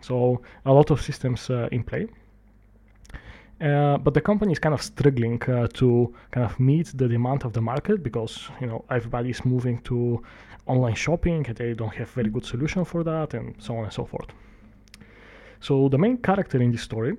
So 0.00 0.40
a 0.64 0.72
lot 0.72 0.90
of 0.90 1.00
systems 1.00 1.50
in 1.70 1.82
play. 1.84 2.08
Uh, 3.60 3.98
but 3.98 4.14
the 4.14 4.20
company 4.20 4.52
is 4.52 4.58
kind 4.58 4.74
of 4.74 4.80
struggling 4.80 5.42
uh, 5.42 5.66
to 5.74 6.14
kind 6.30 6.46
of 6.46 6.58
meet 6.58 6.86
the 6.96 7.06
demand 7.06 7.44
of 7.44 7.52
the 7.52 7.60
market 7.60 8.02
because 8.02 8.48
you 8.58 8.66
know 8.66 8.82
everybody 8.88 9.28
is 9.28 9.44
moving 9.44 9.78
to 9.82 10.22
online 10.66 10.94
shopping 10.94 11.44
and 11.46 11.56
they 11.56 11.74
don't 11.74 11.94
have 11.94 12.08
very 12.10 12.30
good 12.30 12.44
solution 12.44 12.86
for 12.86 13.04
that 13.04 13.34
and 13.34 13.54
so 13.58 13.76
on 13.76 13.84
and 13.84 13.92
so 13.92 14.06
forth. 14.06 14.28
So 15.60 15.90
the 15.90 15.98
main 15.98 16.16
character 16.16 16.62
in 16.62 16.72
this 16.72 16.80
story, 16.80 17.18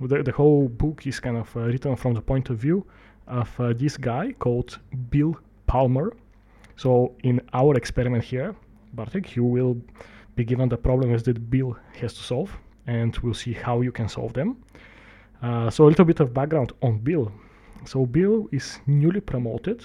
the, 0.00 0.22
the 0.22 0.32
whole 0.32 0.68
book 0.68 1.06
is 1.06 1.20
kind 1.20 1.36
of 1.36 1.54
uh, 1.54 1.60
written 1.60 1.94
from 1.96 2.14
the 2.14 2.22
point 2.22 2.48
of 2.48 2.56
view 2.56 2.86
of 3.26 3.60
uh, 3.60 3.72
this 3.72 3.96
guy 3.96 4.32
called 4.32 4.78
Bill 5.10 5.36
Palmer. 5.66 6.12
So 6.76 7.14
in 7.22 7.40
our 7.52 7.74
experiment 7.76 8.24
here, 8.24 8.54
Bartek, 8.94 9.36
you 9.36 9.44
will 9.44 9.76
be 10.34 10.44
given 10.44 10.68
the 10.68 10.76
problems 10.76 11.22
that 11.24 11.50
Bill 11.50 11.76
has 12.00 12.14
to 12.14 12.22
solve 12.22 12.56
and 12.86 13.16
we'll 13.18 13.34
see 13.34 13.52
how 13.52 13.80
you 13.80 13.92
can 13.92 14.08
solve 14.08 14.32
them. 14.32 14.56
Uh, 15.42 15.70
so 15.70 15.84
a 15.84 15.88
little 15.88 16.04
bit 16.04 16.20
of 16.20 16.32
background 16.32 16.72
on 16.82 16.98
Bill. 16.98 17.32
So 17.84 18.06
Bill 18.06 18.48
is 18.52 18.78
newly 18.86 19.20
promoted 19.20 19.84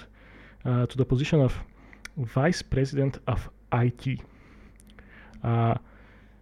uh, 0.64 0.86
to 0.86 0.96
the 0.96 1.04
position 1.04 1.40
of 1.40 1.54
vice 2.16 2.62
president 2.62 3.18
of 3.26 3.48
IT. 3.72 4.20
Uh, 5.42 5.74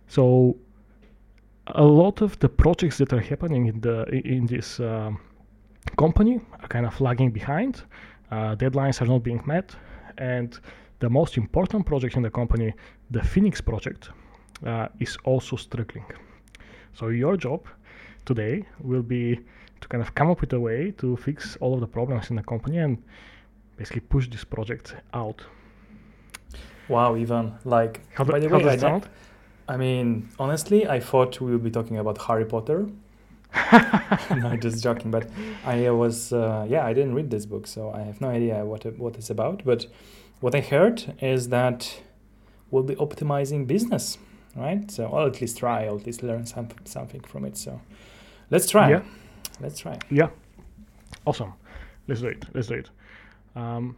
so 0.08 0.56
a 1.68 1.84
lot 1.84 2.20
of 2.20 2.38
the 2.38 2.48
projects 2.48 2.98
that 2.98 3.12
are 3.12 3.20
happening 3.20 3.66
in 3.66 3.80
the 3.80 4.04
in 4.08 4.46
this 4.46 4.80
um, 4.80 5.18
company 5.96 6.40
are 6.60 6.68
kind 6.68 6.86
of 6.86 7.00
lagging 7.00 7.30
behind. 7.30 7.82
Uh, 8.30 8.56
deadlines 8.56 9.00
are 9.00 9.06
not 9.06 9.22
being 9.22 9.42
met, 9.46 9.74
and 10.18 10.58
the 10.98 11.08
most 11.08 11.36
important 11.36 11.86
project 11.86 12.16
in 12.16 12.22
the 12.22 12.30
company, 12.30 12.72
the 13.10 13.22
Phoenix 13.22 13.60
project, 13.60 14.10
uh, 14.64 14.88
is 14.98 15.16
also 15.24 15.56
struggling. 15.56 16.04
So 16.94 17.08
your 17.08 17.36
job 17.36 17.66
today 18.24 18.64
will 18.80 19.02
be 19.02 19.38
to 19.80 19.88
kind 19.88 20.02
of 20.02 20.14
come 20.14 20.30
up 20.30 20.40
with 20.40 20.52
a 20.52 20.60
way 20.60 20.92
to 20.92 21.16
fix 21.16 21.56
all 21.60 21.74
of 21.74 21.80
the 21.80 21.86
problems 21.86 22.30
in 22.30 22.36
the 22.36 22.42
company 22.42 22.78
and 22.78 23.02
basically 23.76 24.00
push 24.00 24.28
this 24.28 24.44
project 24.44 24.96
out. 25.12 25.42
Wow, 26.88 27.14
Ivan. 27.14 27.54
Like, 27.64 28.00
How, 28.14 28.24
by 28.24 28.38
the 28.38 28.48
how 28.48 28.56
way, 28.56 28.62
does 28.62 28.72
I, 28.74 28.76
sound? 28.76 29.08
I 29.68 29.76
mean, 29.76 30.28
honestly, 30.38 30.88
I 30.88 31.00
thought 31.00 31.40
we 31.40 31.52
would 31.52 31.64
be 31.64 31.70
talking 31.70 31.98
about 31.98 32.18
Harry 32.22 32.44
Potter. 32.44 32.86
no, 34.30 34.56
just 34.56 34.82
joking. 34.82 35.10
But 35.10 35.28
I 35.64 35.90
was, 35.90 36.32
uh, 36.32 36.66
yeah, 36.68 36.84
I 36.84 36.92
didn't 36.92 37.14
read 37.14 37.30
this 37.30 37.46
book, 37.46 37.66
so 37.66 37.90
I 37.90 38.02
have 38.02 38.20
no 38.20 38.28
idea 38.28 38.64
what 38.64 38.84
what 38.98 39.16
it's 39.16 39.30
about. 39.30 39.64
But 39.64 39.86
what 40.40 40.54
I 40.54 40.60
heard 40.60 41.14
is 41.20 41.48
that 41.48 42.00
we'll 42.70 42.82
be 42.82 42.94
optimizing 42.96 43.66
business, 43.66 44.18
right? 44.54 44.90
So, 44.90 45.06
or 45.06 45.26
at 45.26 45.40
least 45.40 45.58
try, 45.58 45.86
or 45.86 45.96
at 45.96 46.06
least 46.06 46.22
learn 46.22 46.46
some, 46.46 46.68
something 46.84 47.20
from 47.22 47.44
it. 47.44 47.56
So, 47.56 47.80
let's 48.50 48.68
try. 48.68 48.90
Yeah. 48.90 49.02
Let's 49.60 49.78
try. 49.78 49.98
Yeah. 50.10 50.28
Awesome. 51.24 51.54
Let's 52.08 52.20
do 52.20 52.28
it. 52.28 52.44
Let's 52.54 52.68
do 52.68 52.74
it. 52.74 52.90
Um, 53.54 53.96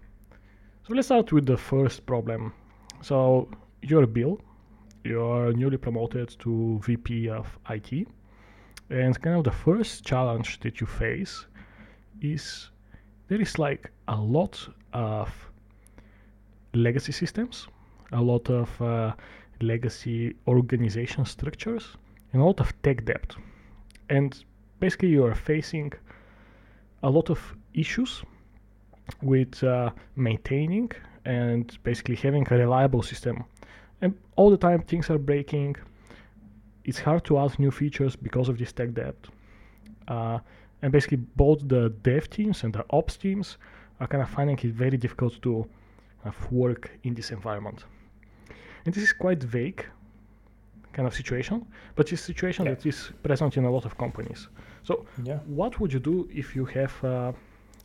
so 0.87 0.95
let's 0.95 1.09
start 1.09 1.33
with 1.33 1.47
the 1.47 1.57
first 1.57 2.07
problem. 2.07 2.53
So 3.03 3.49
you're 3.83 4.07
Bill. 4.07 4.41
You're 5.05 5.53
newly 5.53 5.77
promoted 5.77 6.37
to 6.41 6.81
VP 6.85 7.29
of 7.29 7.59
IT. 7.71 8.09
And 8.91 9.21
kind 9.21 9.37
of 9.37 9.45
the 9.45 9.51
first 9.51 10.05
challenge 10.05 10.61
that 10.61 10.81
you 10.81 10.87
face 10.87 11.47
is 12.21 12.71
there 13.29 13.41
is 13.41 13.59
like 13.59 13.91
a 14.09 14.17
lot 14.17 14.69
of 14.93 15.29
legacy 16.75 17.13
systems, 17.13 17.69
a 18.13 18.21
lot 18.21 18.49
of 18.51 18.83
uh, 18.83 19.13
legacy 19.61 20.35
organization 20.47 21.25
structures, 21.25 21.97
and 22.33 22.43
a 22.43 22.45
lot 22.45 22.61
of 22.61 22.73
tech 22.83 23.05
debt. 23.05 23.35
And 24.09 24.43
basically, 24.81 25.09
you 25.09 25.25
are 25.25 25.35
facing 25.35 25.93
a 27.03 27.11
lot 27.11 27.31
of 27.31 27.39
issues 27.75 28.23
with 29.23 29.63
uh, 29.63 29.91
maintaining 30.17 30.91
and 31.25 31.77
basically 31.83 32.17
having 32.17 32.47
a 32.51 32.57
reliable 32.57 33.03
system. 33.03 33.45
And 34.01 34.15
all 34.37 34.51
the 34.51 34.57
time 34.57 34.83
things 34.83 35.11
are 35.11 35.19
breaking. 35.19 35.77
It's 36.89 36.99
hard 37.01 37.23
to 37.27 37.39
add 37.39 37.59
new 37.59 37.71
features 37.71 38.17
because 38.17 38.49
of 38.49 38.57
this 38.57 38.73
tech 38.73 38.91
debt. 38.95 39.17
Uh, 40.15 40.39
and 40.83 40.91
basically, 40.91 41.19
both 41.37 41.59
the 41.69 41.91
dev 42.03 42.31
teams 42.31 42.65
and 42.65 42.73
the 42.73 42.85
ops 42.99 43.17
teams 43.19 43.59
are 44.01 44.07
kind 44.07 44.23
of 44.23 44.31
finding 44.31 44.59
it 44.59 44.73
very 44.85 44.97
difficult 44.97 45.35
to 45.43 45.53
kind 46.23 46.35
of 46.35 46.53
work 46.53 46.91
in 47.03 47.15
this 47.15 47.31
environment. 47.31 47.85
And 48.87 48.95
this 48.95 49.03
is 49.05 49.13
quite 49.13 49.43
vague, 49.43 49.85
kind 50.95 51.07
of 51.07 51.15
situation, 51.15 51.67
but 51.95 52.11
it's 52.13 52.23
a 52.23 52.25
situation 52.33 52.65
Yeah. 52.65 52.75
that 52.75 52.87
is 52.87 53.13
present 53.23 53.57
in 53.59 53.65
a 53.65 53.71
lot 53.71 53.85
of 53.85 53.93
companies. 54.05 54.49
So 54.83 54.93
Yeah. 55.25 55.41
what 55.59 55.79
would 55.81 55.93
you 55.93 56.01
do 56.01 56.27
if 56.43 56.57
you 56.57 56.65
have 56.79 56.95
uh, 57.05 57.33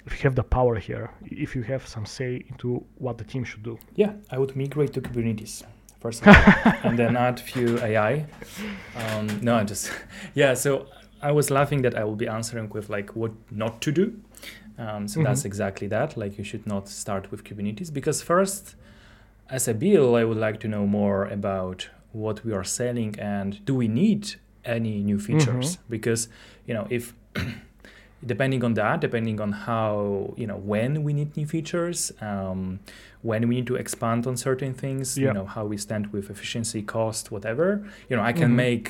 if 0.05 0.11
you 0.13 0.23
have 0.29 0.35
the 0.35 0.43
power 0.57 0.75
here, 0.89 1.09
if 1.45 1.55
you 1.55 1.63
have 1.63 1.83
some 1.87 2.05
say 2.05 2.31
into 2.51 2.67
what 3.05 3.17
the 3.17 3.23
team 3.23 3.43
should 3.43 3.63
do? 3.63 3.77
Yeah, 3.95 4.11
I 4.33 4.37
would 4.37 4.55
migrate 4.55 4.91
to 4.93 5.01
Kubernetes 5.01 5.63
first 6.03 6.21
and 6.85 6.97
then 6.99 7.15
add 7.17 7.39
few 7.39 7.79
AI. 7.79 8.25
Um, 8.95 9.27
no, 9.41 9.55
I 9.55 9.63
just 9.63 9.89
yeah. 10.35 10.53
So 10.55 10.85
I 11.21 11.31
was 11.31 11.49
laughing 11.49 11.81
that 11.83 11.95
I 11.95 12.03
will 12.03 12.15
be 12.17 12.27
answering 12.27 12.69
with 12.69 12.89
like 12.89 13.15
what 13.15 13.31
not 13.51 13.81
to 13.81 13.91
do. 13.91 14.05
Um, 14.77 15.07
so 15.07 15.23
that's 15.23 15.41
Mhm. 15.43 15.45
exactly 15.51 15.87
that. 15.87 16.17
Like 16.17 16.37
you 16.37 16.43
should 16.43 16.65
not 16.67 16.89
start 16.89 17.31
with 17.31 17.43
Kubernetes 17.43 17.91
because 17.93 18.21
first, 18.23 18.75
as 19.49 19.67
a 19.67 19.73
bill, 19.73 20.15
I 20.15 20.23
would 20.23 20.37
like 20.47 20.59
to 20.61 20.67
know 20.67 20.85
more 20.87 21.25
about 21.37 21.89
what 22.11 22.43
we 22.45 22.51
are 22.53 22.63
selling 22.65 23.15
and 23.19 23.63
do 23.65 23.73
we 23.75 23.87
need 23.87 24.23
any 24.65 25.03
new 25.03 25.19
features? 25.19 25.77
Because 25.89 26.27
you 26.67 26.73
know 26.73 26.87
if 26.89 27.13
depending 28.25 28.63
on 28.63 28.73
that 28.73 29.01
depending 29.01 29.39
on 29.41 29.51
how 29.51 30.33
you 30.37 30.47
know 30.47 30.57
when 30.57 31.03
we 31.03 31.11
need 31.13 31.35
new 31.37 31.45
features 31.45 32.11
um, 32.21 32.79
when 33.21 33.47
we 33.47 33.55
need 33.55 33.67
to 33.67 33.75
expand 33.75 34.25
on 34.27 34.35
certain 34.37 34.73
things 34.73 35.17
you 35.17 35.33
know 35.33 35.45
how 35.45 35.65
we 35.65 35.77
stand 35.77 36.07
with 36.13 36.29
efficiency 36.29 36.81
cost 36.81 37.31
whatever 37.31 37.83
you 38.09 38.15
know 38.15 38.23
i 38.23 38.33
can 38.33 38.51
Mhm. 38.51 38.55
make 38.67 38.85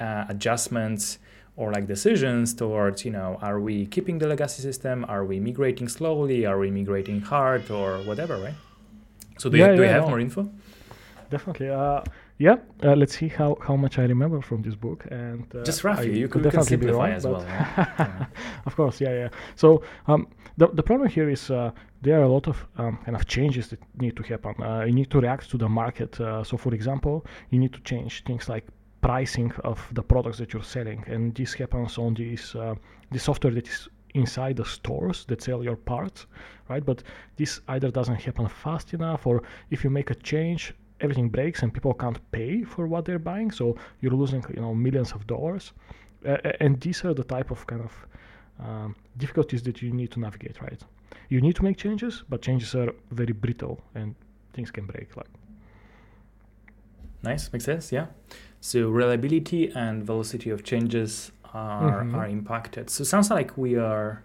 uh, 0.00 0.24
adjustments 0.28 1.18
or 1.56 1.70
like 1.72 1.86
decisions 1.86 2.54
towards 2.54 3.04
you 3.04 3.12
know 3.12 3.38
are 3.42 3.60
we 3.60 3.86
keeping 3.86 4.18
the 4.18 4.26
legacy 4.26 4.62
system? 4.62 5.04
Are 5.06 5.24
we 5.30 5.38
migrating 5.38 5.86
slowly? 5.88 6.46
Are 6.46 6.58
we 6.58 6.70
migrating 6.70 7.20
hard 7.20 7.70
or 7.70 7.98
whatever 8.08 8.34
right? 8.38 8.54
So 9.38 9.50
do 9.50 9.56
Yeah, 9.58 9.70
you, 9.70 9.76
do 9.76 9.82
you 9.82 9.88
have 9.88 10.08
more 10.08 10.18
info? 10.20 10.42
Definitely. 11.30 11.68
Uh, 11.70 12.00
yeah. 12.42 12.56
Uh, 12.82 12.96
let's 12.96 13.16
see 13.16 13.28
how, 13.28 13.56
how 13.66 13.76
much 13.76 13.98
I 13.98 14.02
remember 14.02 14.40
from 14.40 14.62
this 14.62 14.74
book. 14.74 15.06
And 15.10 15.46
uh, 15.54 15.62
just 15.62 15.84
roughly 15.84 16.10
I 16.10 16.14
you 16.22 16.28
could 16.28 16.42
definitely 16.42 16.76
be 16.76 16.86
wrong, 16.86 17.12
as 17.12 17.24
well? 17.24 17.42
Yeah. 17.48 18.26
of 18.66 18.74
course, 18.74 19.00
yeah, 19.00 19.14
yeah. 19.22 19.28
So 19.54 19.82
um, 20.08 20.26
the 20.56 20.66
the 20.78 20.82
problem 20.82 21.08
here 21.08 21.30
is 21.30 21.50
uh, 21.50 21.70
there 22.02 22.18
are 22.18 22.24
a 22.24 22.32
lot 22.36 22.48
of 22.48 22.56
um, 22.78 22.98
kind 23.04 23.16
of 23.16 23.26
changes 23.26 23.68
that 23.68 23.80
need 24.04 24.16
to 24.16 24.22
happen. 24.24 24.54
Uh, 24.60 24.84
you 24.88 24.92
need 24.92 25.10
to 25.10 25.20
react 25.20 25.50
to 25.50 25.58
the 25.58 25.68
market. 25.68 26.20
Uh, 26.20 26.42
so, 26.42 26.56
for 26.56 26.74
example, 26.74 27.24
you 27.50 27.58
need 27.60 27.72
to 27.72 27.80
change 27.90 28.24
things 28.24 28.48
like 28.48 28.66
pricing 29.00 29.52
of 29.62 29.78
the 29.92 30.02
products 30.02 30.38
that 30.38 30.52
you're 30.52 30.68
selling, 30.76 31.04
and 31.06 31.34
this 31.36 31.54
happens 31.54 31.96
on 31.96 32.14
this 32.14 32.54
uh, 32.56 32.74
the 33.12 33.18
software 33.18 33.54
that 33.54 33.68
is 33.68 33.88
inside 34.14 34.56
the 34.56 34.64
stores 34.64 35.24
that 35.28 35.42
sell 35.42 35.62
your 35.62 35.76
parts, 35.76 36.26
right? 36.68 36.84
But 36.84 37.02
this 37.36 37.60
either 37.68 37.90
doesn't 37.90 38.20
happen 38.26 38.48
fast 38.48 38.94
enough, 38.94 39.26
or 39.26 39.42
if 39.70 39.84
you 39.84 39.90
make 39.90 40.10
a 40.10 40.14
change, 40.16 40.74
everything 41.02 41.28
breaks 41.28 41.62
and 41.62 41.72
people 41.74 41.92
can't 41.94 42.18
pay 42.30 42.62
for 42.64 42.86
what 42.86 43.04
they're 43.04 43.18
buying, 43.32 43.50
so 43.50 43.76
you're 44.00 44.12
losing 44.22 44.42
you 44.54 44.62
know 44.62 44.74
millions 44.74 45.12
of 45.12 45.26
dollars. 45.26 45.72
Uh, 46.26 46.36
and 46.60 46.80
these 46.80 47.04
are 47.04 47.14
the 47.14 47.24
type 47.24 47.50
of 47.50 47.66
kind 47.66 47.82
of 47.82 47.92
um, 48.66 48.94
difficulties 49.18 49.62
that 49.64 49.82
you 49.82 49.90
need 49.92 50.10
to 50.12 50.20
navigate, 50.20 50.60
right? 50.62 50.80
You 51.28 51.40
need 51.40 51.56
to 51.56 51.64
make 51.64 51.76
changes, 51.76 52.22
but 52.28 52.42
changes 52.42 52.74
are 52.74 52.92
very 53.10 53.32
brittle 53.32 53.76
and 53.94 54.14
things 54.54 54.70
can 54.70 54.86
break. 54.86 55.16
Like, 55.16 55.28
Nice, 57.22 57.52
makes 57.52 57.64
sense. 57.64 57.92
Yeah. 57.92 58.06
So 58.60 58.88
reliability 58.88 59.70
and 59.74 60.04
velocity 60.04 60.50
of 60.50 60.62
changes 60.64 61.32
are 61.54 62.04
Mhm. 62.04 62.14
are 62.14 62.26
impacted. 62.28 62.90
So 62.90 63.04
sounds 63.04 63.30
like 63.30 63.56
we 63.56 63.76
are 63.76 64.24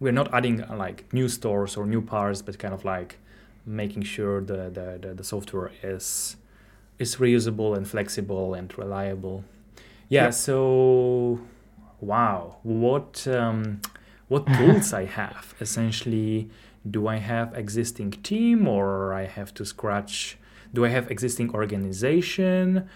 we're 0.00 0.12
not 0.12 0.32
adding 0.32 0.62
uh, 0.62 0.76
like 0.76 1.12
new 1.12 1.28
stores 1.28 1.76
or 1.76 1.86
new 1.86 2.00
parts, 2.02 2.42
but 2.42 2.58
kind 2.58 2.74
of 2.74 2.84
like 2.84 3.18
making 3.66 4.02
sure 4.02 4.40
the 4.40 4.70
the, 4.70 4.98
the, 5.00 5.14
the 5.14 5.24
software 5.24 5.70
is 5.82 6.36
is 6.98 7.16
reusable 7.16 7.76
and 7.76 7.86
flexible 7.86 8.54
and 8.54 8.76
reliable. 8.76 9.44
Yeah. 10.08 10.24
Yep. 10.24 10.34
So 10.34 11.40
wow, 12.00 12.56
what 12.62 13.26
um, 13.28 13.80
what 14.28 14.46
tools 14.56 14.92
I 14.92 15.04
have 15.04 15.54
essentially? 15.60 16.50
Do 16.88 17.06
I 17.06 17.16
have 17.16 17.54
existing 17.54 18.12
team 18.12 18.66
or 18.66 19.12
I 19.12 19.26
have 19.26 19.52
to 19.54 19.64
scratch? 19.64 20.38
do 20.72 20.84
i 20.84 20.88
have 20.88 21.10
existing 21.10 21.50
organization 21.54 22.88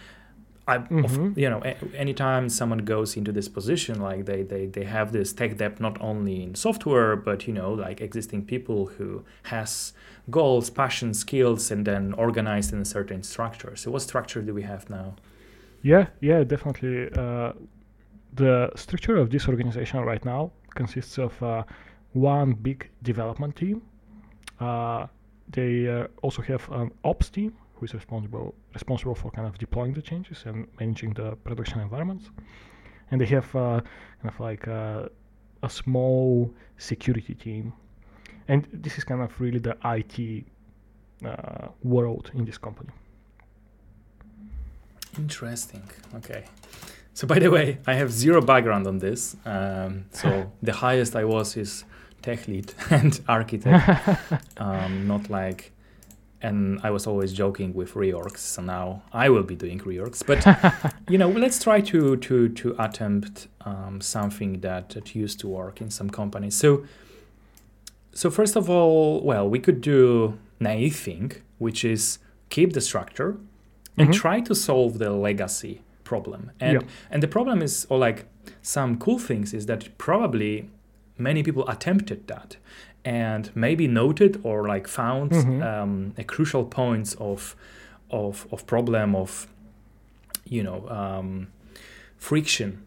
I, 0.68 0.77
of, 0.77 0.87
Mhm. 0.90 1.37
you 1.37 1.51
know 1.51 1.61
anytime 1.96 2.48
someone 2.48 2.85
goes 2.85 3.16
into 3.16 3.33
this 3.33 3.48
position 3.48 4.01
like 4.01 4.27
they, 4.27 4.42
they 4.44 4.66
they 4.66 4.85
have 4.85 5.11
this 5.12 5.33
tech 5.33 5.57
debt 5.57 5.81
not 5.81 6.01
only 6.01 6.42
in 6.44 6.55
software 6.55 7.16
but 7.16 7.46
you 7.48 7.53
know 7.53 7.72
like 7.72 8.01
existing 8.01 8.44
people 8.44 8.87
who 8.98 9.25
has 9.44 9.92
goals 10.31 10.70
passion 10.70 11.14
skills 11.14 11.70
and 11.72 11.85
then 11.85 12.12
organized 12.12 12.72
in 12.72 12.81
a 12.81 12.85
certain 12.85 13.22
structure 13.25 13.75
so 13.75 13.90
what 13.90 14.03
structure 14.03 14.40
do 14.40 14.55
we 14.55 14.62
have 14.62 14.88
now 14.88 15.14
yeah, 15.85 16.07
yeah, 16.20 16.44
definitely. 16.44 17.11
Uh, 17.12 17.53
the 18.35 18.70
structure 18.77 19.16
of 19.16 19.31
this 19.31 19.48
organization 19.48 19.98
right 20.01 20.25
now 20.25 20.53
consists 20.77 21.18
of 21.18 21.42
uh, 21.42 21.64
one 22.12 22.53
big 22.53 22.88
development 23.03 23.57
team. 23.57 23.83
Uh, 24.61 25.07
they 25.51 25.88
uh, 25.88 26.07
also 26.22 26.40
have 26.42 26.70
an 26.70 26.92
ops 27.03 27.29
team 27.31 27.53
who 27.83 27.87
is 27.87 27.95
responsible 27.95 28.55
responsible 28.75 29.14
for 29.14 29.31
kind 29.33 29.47
of 29.47 29.59
deploying 29.59 29.92
the 29.92 30.03
changes 30.03 30.45
and 30.47 30.68
managing 30.79 31.12
the 31.14 31.37
production 31.45 31.81
environments. 31.81 32.31
And 33.11 33.21
they 33.21 33.27
have 33.27 33.49
uh, 33.57 33.81
kind 34.21 34.31
of 34.35 34.40
like 34.40 34.68
uh, 34.68 35.09
a 35.62 35.68
small 35.68 36.51
security 36.79 37.35
team. 37.35 37.73
And 38.49 38.66
this 38.73 38.99
is 38.99 39.05
kind 39.05 39.21
of 39.21 39.40
really 39.40 39.59
the 39.59 39.77
IT 39.85 40.45
uh, 41.27 41.68
world 41.83 42.31
in 42.35 42.45
this 42.45 42.59
company. 42.59 42.90
Interesting. 45.18 45.83
Okay. 46.14 46.45
So 47.14 47.27
by 47.27 47.38
the 47.38 47.51
way, 47.51 47.79
I 47.87 47.95
have 47.95 48.11
zero 48.11 48.40
background 48.40 48.87
on 48.87 48.99
this. 48.99 49.37
Um, 49.45 50.07
so 50.12 50.51
the 50.62 50.73
highest 50.73 51.14
I 51.16 51.25
was 51.25 51.57
is 51.57 51.85
tech 52.23 52.49
lead 52.49 52.73
and 52.90 53.21
architect, 53.29 54.09
um, 54.57 55.09
not 55.09 55.29
like. 55.29 55.71
And 56.42 56.81
I 56.83 56.90
was 56.90 57.07
always 57.07 57.33
joking 57.33 57.72
with 57.72 57.94
reorgs. 57.94 58.38
So 58.38 58.62
now 58.62 59.02
I 59.12 59.28
will 59.28 59.44
be 59.44 59.55
doing 59.55 59.78
reorgs. 59.81 60.22
But 60.26 60.44
you 61.09 61.18
know, 61.18 61.28
let's 61.28 61.62
try 61.62 61.81
to 61.81 62.16
to 62.16 62.48
to 62.48 62.74
attempt 62.78 63.48
um, 63.64 64.00
something 64.00 64.61
that 64.61 64.88
that 64.90 65.14
used 65.14 65.38
to 65.40 65.48
work 65.48 65.81
in 65.81 65.90
some 65.90 66.11
companies. 66.11 66.55
So. 66.55 66.85
So 68.14 68.31
first 68.31 68.57
of 68.57 68.68
all, 68.68 69.22
well, 69.24 69.48
we 69.48 69.59
could 69.59 69.81
do 69.81 70.38
naive 70.61 70.96
thing, 70.96 71.33
which 71.59 71.83
is 71.85 72.18
keep 72.50 72.72
the 72.74 72.81
structure 72.81 73.38
and 73.96 74.09
Mhm. 74.09 74.12
try 74.12 74.40
to 74.42 74.55
solve 74.55 74.98
the 74.98 75.11
legacy 75.11 75.81
problem. 76.05 76.50
And 76.61 76.72
Yeah. 76.83 76.88
and 77.11 77.22
the 77.22 77.28
problem 77.28 77.62
is, 77.62 77.87
or 77.88 77.98
like 77.98 78.26
some 78.61 78.98
cool 78.98 79.18
things 79.18 79.55
is 79.55 79.64
that 79.66 79.88
probably 79.96 80.68
many 81.16 81.42
people 81.42 81.64
attempted 81.68 82.26
that 82.26 82.57
and 83.04 83.50
maybe 83.54 83.86
noted 83.88 84.40
or 84.44 84.66
like 84.68 84.86
found 84.88 85.30
Mhm. 85.32 85.62
um, 85.62 86.14
a 86.18 86.24
crucial 86.24 86.64
points 86.64 87.14
of 87.18 87.56
of 88.10 88.46
of 88.52 88.64
problem 88.66 89.14
of 89.14 89.46
you 90.44 90.62
know 90.62 90.86
um, 90.88 91.48
friction 92.18 92.82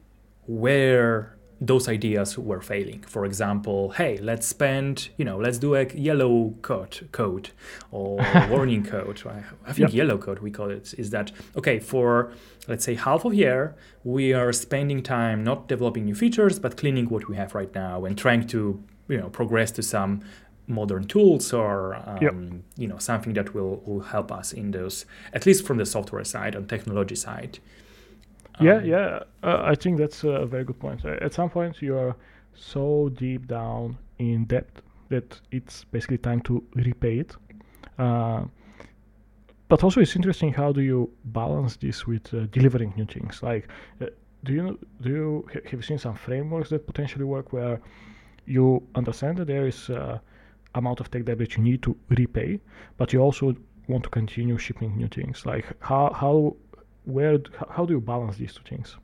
where 0.48 1.32
those 1.62 1.88
ideas 1.88 2.38
were 2.38 2.60
failing. 2.62 3.02
For 3.08 3.26
example, 3.26 3.92
hey, 3.92 4.18
let's 4.18 4.46
spend, 4.46 5.08
you 5.18 5.24
know, 5.24 5.38
let's 5.38 5.58
do 5.58 5.74
a 5.74 5.86
yellow 5.94 6.54
code, 6.62 7.08
code 7.14 7.50
or 7.92 8.18
warning 8.50 8.84
code. 8.84 9.22
I, 9.26 9.42
I 9.66 9.72
think 9.72 9.88
Yep. 9.90 9.94
yellow 9.94 10.18
code 10.18 10.40
we 10.40 10.52
call 10.52 10.70
it. 10.70 10.94
Is 10.98 11.12
that 11.12 11.32
okay? 11.56 11.80
For 11.80 12.32
let's 12.68 12.84
say 12.84 12.96
half 12.96 13.24
of 13.24 13.34
year, 13.34 13.74
we 14.04 14.34
are 14.34 14.52
spending 14.52 15.02
time 15.02 15.44
not 15.46 15.70
developing 15.70 16.04
new 16.06 16.14
features, 16.16 16.60
but 16.60 16.76
cleaning 16.76 17.08
what 17.10 17.30
we 17.30 17.38
have 17.38 17.56
right 17.56 17.74
now 17.74 18.04
and 18.04 18.18
trying 18.18 18.46
to, 18.48 18.84
you 19.08 19.18
know, 19.18 19.30
progress 19.30 19.72
to 19.72 19.84
some 19.84 20.22
modern 20.68 21.06
tools 21.06 21.54
or 21.54 21.96
um, 22.08 22.18
Yep. 22.22 22.34
you 22.78 22.88
know 22.88 22.98
something 22.98 23.34
that 23.34 23.54
will 23.54 23.82
will 23.86 24.02
help 24.02 24.32
us 24.32 24.52
in 24.54 24.72
those 24.72 25.06
at 25.34 25.46
least 25.46 25.64
from 25.66 25.78
the 25.78 25.86
software 25.86 26.24
side 26.24 26.56
and 26.56 26.68
technology 26.68 27.16
side. 27.16 27.60
Yeah, 28.62 28.78
Um, 28.78 28.86
yeah. 28.86 29.20
Uh, 29.44 29.62
I 29.72 29.76
think 29.76 29.98
that's 29.98 30.24
a 30.24 30.46
very 30.46 30.64
good 30.64 30.80
point. 30.80 31.06
Uh, 31.06 31.18
at 31.22 31.34
some 31.34 31.50
point, 31.50 31.82
you 31.82 31.98
are 31.98 32.16
so 32.54 33.10
deep 33.10 33.48
down 33.48 33.98
in 34.18 34.46
debt 34.46 34.70
that 35.10 35.40
it's 35.52 35.84
basically 35.92 36.18
time 36.18 36.40
to 36.42 36.64
repay 36.74 37.20
it. 37.20 37.36
Uh, 38.00 38.46
but 39.68 39.84
also, 39.84 40.00
it's 40.02 40.16
interesting 40.16 40.54
how 40.54 40.72
do 40.72 40.82
you 40.82 41.10
balance 41.26 41.76
this 41.78 42.08
with 42.08 42.34
uh, 42.34 42.46
delivering 42.52 42.94
new 42.96 43.06
things? 43.06 43.44
Like, 43.44 43.68
uh, 44.02 44.06
do 44.44 44.54
you 44.54 44.80
do 45.02 45.10
you 45.10 45.46
ha- 45.54 45.60
have 45.66 45.74
you 45.74 45.82
seen 45.82 45.98
some 45.98 46.16
frameworks 46.16 46.70
that 46.70 46.86
potentially 46.86 47.26
work 47.26 47.52
where 47.54 47.80
you 48.46 48.82
understand 48.96 49.38
that 49.38 49.48
there 49.48 49.68
is 49.68 49.90
uh, 49.90 50.20
amount 50.76 51.00
of 51.00 51.10
tech 51.12 51.26
debt 51.26 51.38
that 51.38 51.56
you 51.58 51.64
need 51.64 51.82
to 51.84 51.96
repay, 52.10 52.60
but 52.98 53.14
you 53.14 53.20
also 53.20 53.56
want 53.88 54.04
to 54.04 54.10
continue 54.10 54.58
shipping 54.58 54.96
new 54.98 55.08
things? 55.08 55.46
Like, 55.46 55.66
how 55.80 56.12
how 56.14 56.56
where 57.06 57.38
how 57.70 57.86
do 57.86 57.94
you 57.94 58.02
balance 58.02 58.38
these 58.38 58.54
two 58.54 58.64
things? 58.68 58.98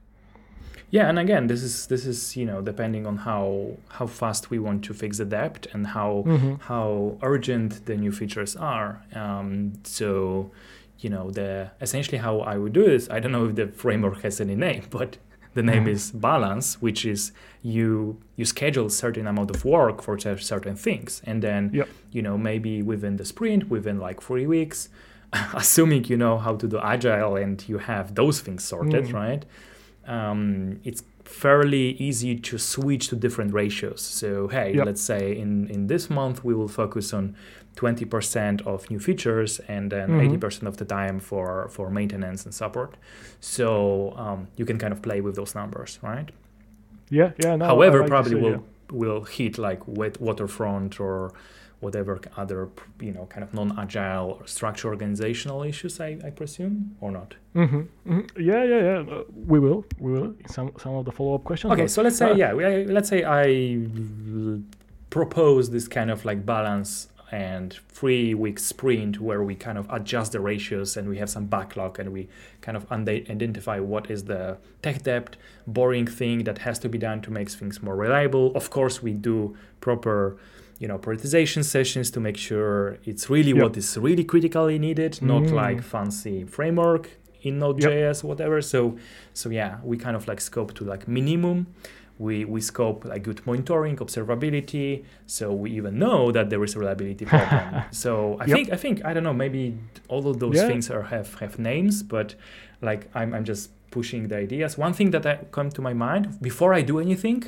Yeah, 0.89 1.07
and 1.07 1.17
again, 1.19 1.47
this 1.47 1.63
is 1.63 1.87
this 1.87 2.05
is 2.05 2.35
you 2.35 2.45
know 2.45 2.61
depending 2.61 3.05
on 3.07 3.17
how 3.17 3.77
how 3.89 4.07
fast 4.07 4.49
we 4.49 4.59
want 4.59 4.83
to 4.85 4.93
fix 4.93 5.17
the 5.17 5.25
debt 5.25 5.67
and 5.73 5.87
how 5.87 6.23
Mhm. 6.27 6.59
how 6.61 7.17
urgent 7.21 7.85
the 7.85 7.95
new 7.95 8.11
features 8.11 8.55
are. 8.55 9.01
Um, 9.15 9.73
so, 9.83 10.51
you 10.99 11.09
know 11.09 11.31
the 11.31 11.71
essentially 11.79 12.17
how 12.17 12.41
I 12.41 12.57
would 12.57 12.73
do 12.73 12.83
this. 12.85 13.09
I 13.09 13.19
don't 13.21 13.31
know 13.31 13.45
if 13.49 13.55
the 13.55 13.67
framework 13.67 14.21
has 14.23 14.41
any 14.41 14.55
name, 14.55 14.83
but 14.89 15.17
the 15.53 15.63
name 15.63 15.85
Mhm. 15.85 15.89
is 15.95 16.11
balance, 16.11 16.81
which 16.81 17.05
is 17.05 17.31
you 17.63 18.17
you 18.37 18.45
schedule 18.45 18.89
certain 18.89 19.27
amount 19.27 19.49
of 19.55 19.63
work 19.65 20.01
for 20.01 20.17
cer- 20.19 20.37
certain 20.53 20.75
things, 20.75 21.21
and 21.25 21.41
then 21.41 21.69
Yep. 21.73 21.87
you 22.11 22.21
know 22.21 22.37
maybe 22.37 22.81
within 22.81 23.17
the 23.17 23.25
sprint, 23.25 23.69
within 23.69 23.97
like 23.99 24.21
three 24.21 24.47
weeks, 24.47 24.89
assuming 25.53 26.05
you 26.05 26.17
know 26.17 26.37
how 26.37 26.55
to 26.55 26.67
do 26.67 26.77
agile 26.79 27.35
and 27.35 27.63
you 27.69 27.77
have 27.79 28.15
those 28.15 28.39
things 28.41 28.63
sorted, 28.63 29.05
Mm. 29.05 29.13
right? 29.13 29.45
Um, 30.07 30.79
it's 30.83 31.03
fairly 31.23 31.91
easy 32.07 32.35
to 32.35 32.57
switch 32.57 33.07
to 33.09 33.15
different 33.15 33.53
ratios. 33.53 34.01
So 34.01 34.47
hey, 34.47 34.73
Yep. 34.75 34.85
let's 34.85 35.01
say 35.01 35.37
in 35.37 35.67
in 35.69 35.87
this 35.87 36.09
month 36.09 36.43
we 36.43 36.53
will 36.53 36.67
focus 36.67 37.13
on 37.13 37.35
20% 37.75 38.61
of 38.67 38.89
new 38.89 38.99
features 38.99 39.59
and 39.67 39.91
then 39.91 40.09
Mhm. 40.09 40.21
80% 40.37 40.67
of 40.67 40.75
the 40.77 40.85
time 40.85 41.19
for 41.19 41.67
for 41.69 41.89
maintenance 41.89 42.45
and 42.45 42.53
support. 42.53 42.95
So 43.39 44.13
um, 44.17 44.47
you 44.57 44.65
can 44.65 44.77
kind 44.77 44.93
of 44.93 45.01
play 45.01 45.21
with 45.21 45.35
those 45.35 45.55
numbers, 45.59 45.99
right? 46.03 46.29
Yeah, 47.09 47.31
yeah. 47.43 47.55
No, 47.57 47.65
However, 47.65 47.99
like 47.99 48.09
probably 48.09 48.35
will 48.35 48.47
idea. 48.47 48.61
will 48.91 49.21
hit 49.23 49.57
like 49.57 49.81
wet 49.87 50.19
waterfront 50.21 50.99
or 50.99 51.31
whatever 51.79 52.19
other 52.37 52.67
you 52.99 53.11
know 53.11 53.25
kind 53.33 53.43
of 53.43 53.53
non-agile 53.53 54.27
or 54.39 54.47
structure 54.47 54.87
organizational 54.89 55.63
issues. 55.63 55.99
I, 55.99 56.17
I 56.27 56.29
presume 56.29 56.75
or 57.01 57.11
not. 57.11 57.35
Mhm, 57.55 57.87
mhm. 58.05 58.23
Yeah, 58.37 58.63
yeah, 58.63 58.81
yeah. 58.89 59.15
uh, 59.15 59.23
we 59.47 59.59
will, 59.59 59.83
we 59.99 60.11
will. 60.11 60.33
Some 60.47 60.71
some 60.77 60.93
of 60.99 61.05
the 61.05 61.11
follow 61.11 61.35
up 61.35 61.43
questions. 61.43 61.73
Okay, 61.73 61.87
so 61.87 62.01
let's 62.03 62.17
say 62.17 62.31
uh, 62.31 62.35
yeah, 62.35 62.53
we, 62.53 62.63
I- 62.65 62.85
let's 62.95 63.09
say 63.09 63.23
I 63.23 63.47
l- 63.95 64.61
propose 65.09 65.71
this 65.71 65.87
kind 65.87 66.09
of 66.11 66.23
like 66.25 66.45
balance 66.45 67.07
and 67.31 67.79
three 67.89 68.33
week 68.33 68.59
sprint 68.59 69.19
where 69.21 69.41
we 69.41 69.55
kind 69.55 69.77
of 69.77 69.87
adjust 69.89 70.33
the 70.33 70.39
ratios 70.39 70.97
and 70.97 71.07
we 71.07 71.17
have 71.17 71.29
some 71.29 71.45
backlog 71.45 71.97
and 71.99 72.11
we 72.11 72.27
kind 72.61 72.75
of 72.75 72.85
identify 72.91 73.79
what 73.79 74.11
is 74.11 74.25
the 74.25 74.57
tech 74.81 75.03
debt 75.03 75.37
boring 75.65 76.05
thing 76.05 76.43
that 76.43 76.57
has 76.59 76.77
to 76.79 76.89
be 76.89 76.97
done 76.97 77.21
to 77.21 77.31
make 77.31 77.49
things 77.49 77.81
more 77.81 77.95
reliable 77.95 78.51
of 78.55 78.69
course 78.69 79.01
we 79.01 79.13
do 79.13 79.55
proper 79.79 80.37
you 80.79 80.87
know 80.87 80.97
prioritization 80.97 81.63
sessions 81.63 82.11
to 82.11 82.19
make 82.19 82.37
sure 82.37 82.97
it's 83.05 83.29
really 83.29 83.51
Yep. 83.53 83.61
what 83.63 83.77
is 83.77 83.97
really 83.97 84.23
critically 84.23 84.77
needed 84.79 85.21
not 85.21 85.43
Mm. 85.43 85.51
like 85.53 85.81
fancy 85.83 86.43
framework 86.43 87.09
in 87.43 87.59
node.js 87.59 88.23
whatever 88.23 88.61
so 88.61 88.97
so 89.33 89.49
yeah 89.49 89.77
we 89.83 89.95
kind 89.97 90.15
of 90.15 90.27
like 90.27 90.41
scope 90.41 90.73
to 90.75 90.83
like 90.83 91.07
minimum 91.07 91.67
we 92.25 92.35
we 92.53 92.59
scope 92.71 92.99
like 93.11 93.23
good 93.29 93.39
monitoring 93.49 93.95
observability 94.05 94.89
so 95.25 95.43
we 95.61 95.67
even 95.79 95.93
know 96.03 96.19
that 96.31 96.45
there 96.51 96.63
is 96.67 96.75
a 96.75 96.79
reliability 96.83 97.25
problem 97.33 97.83
so 98.03 98.11
i 98.39 98.45
Yep. 98.45 98.55
think 98.55 98.65
i 98.75 98.77
think 98.83 98.95
i 99.07 99.11
don't 99.13 99.23
know 99.29 99.37
maybe 99.45 99.63
all 100.13 100.23
of 100.31 100.35
those 100.43 100.55
Yeah. 100.57 100.67
things 100.69 100.85
are 100.95 101.03
have 101.15 101.29
have 101.43 101.55
names 101.71 101.95
but 102.15 102.27
like 102.81 103.01
i'm, 103.17 103.29
I'm 103.35 103.45
just 103.53 103.65
pushing 103.97 104.21
the 104.31 104.37
ideas 104.47 104.77
one 104.87 104.93
thing 104.93 105.09
that 105.15 105.25
I 105.25 105.33
come 105.57 105.69
to 105.77 105.81
my 105.89 105.93
mind 106.07 106.23
before 106.49 106.71
i 106.79 106.81
do 106.91 106.95
anything 107.07 107.39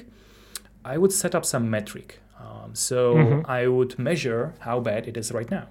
i 0.93 0.95
would 1.01 1.13
set 1.23 1.33
up 1.37 1.45
some 1.53 1.65
metric 1.77 2.09
um, 2.43 2.69
so 2.87 2.99
Mhm. 3.15 3.39
i 3.59 3.61
would 3.75 3.93
measure 4.09 4.43
how 4.67 4.77
bad 4.89 5.01
it 5.07 5.15
is 5.21 5.27
right 5.37 5.51
now 5.59 5.67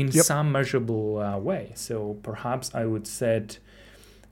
in 0.00 0.06
Yep. 0.06 0.24
some 0.32 0.46
measurable 0.58 1.06
uh, 1.18 1.38
way 1.50 1.64
so 1.74 1.96
perhaps 2.22 2.66
i 2.74 2.84
would 2.90 3.06
set 3.22 3.46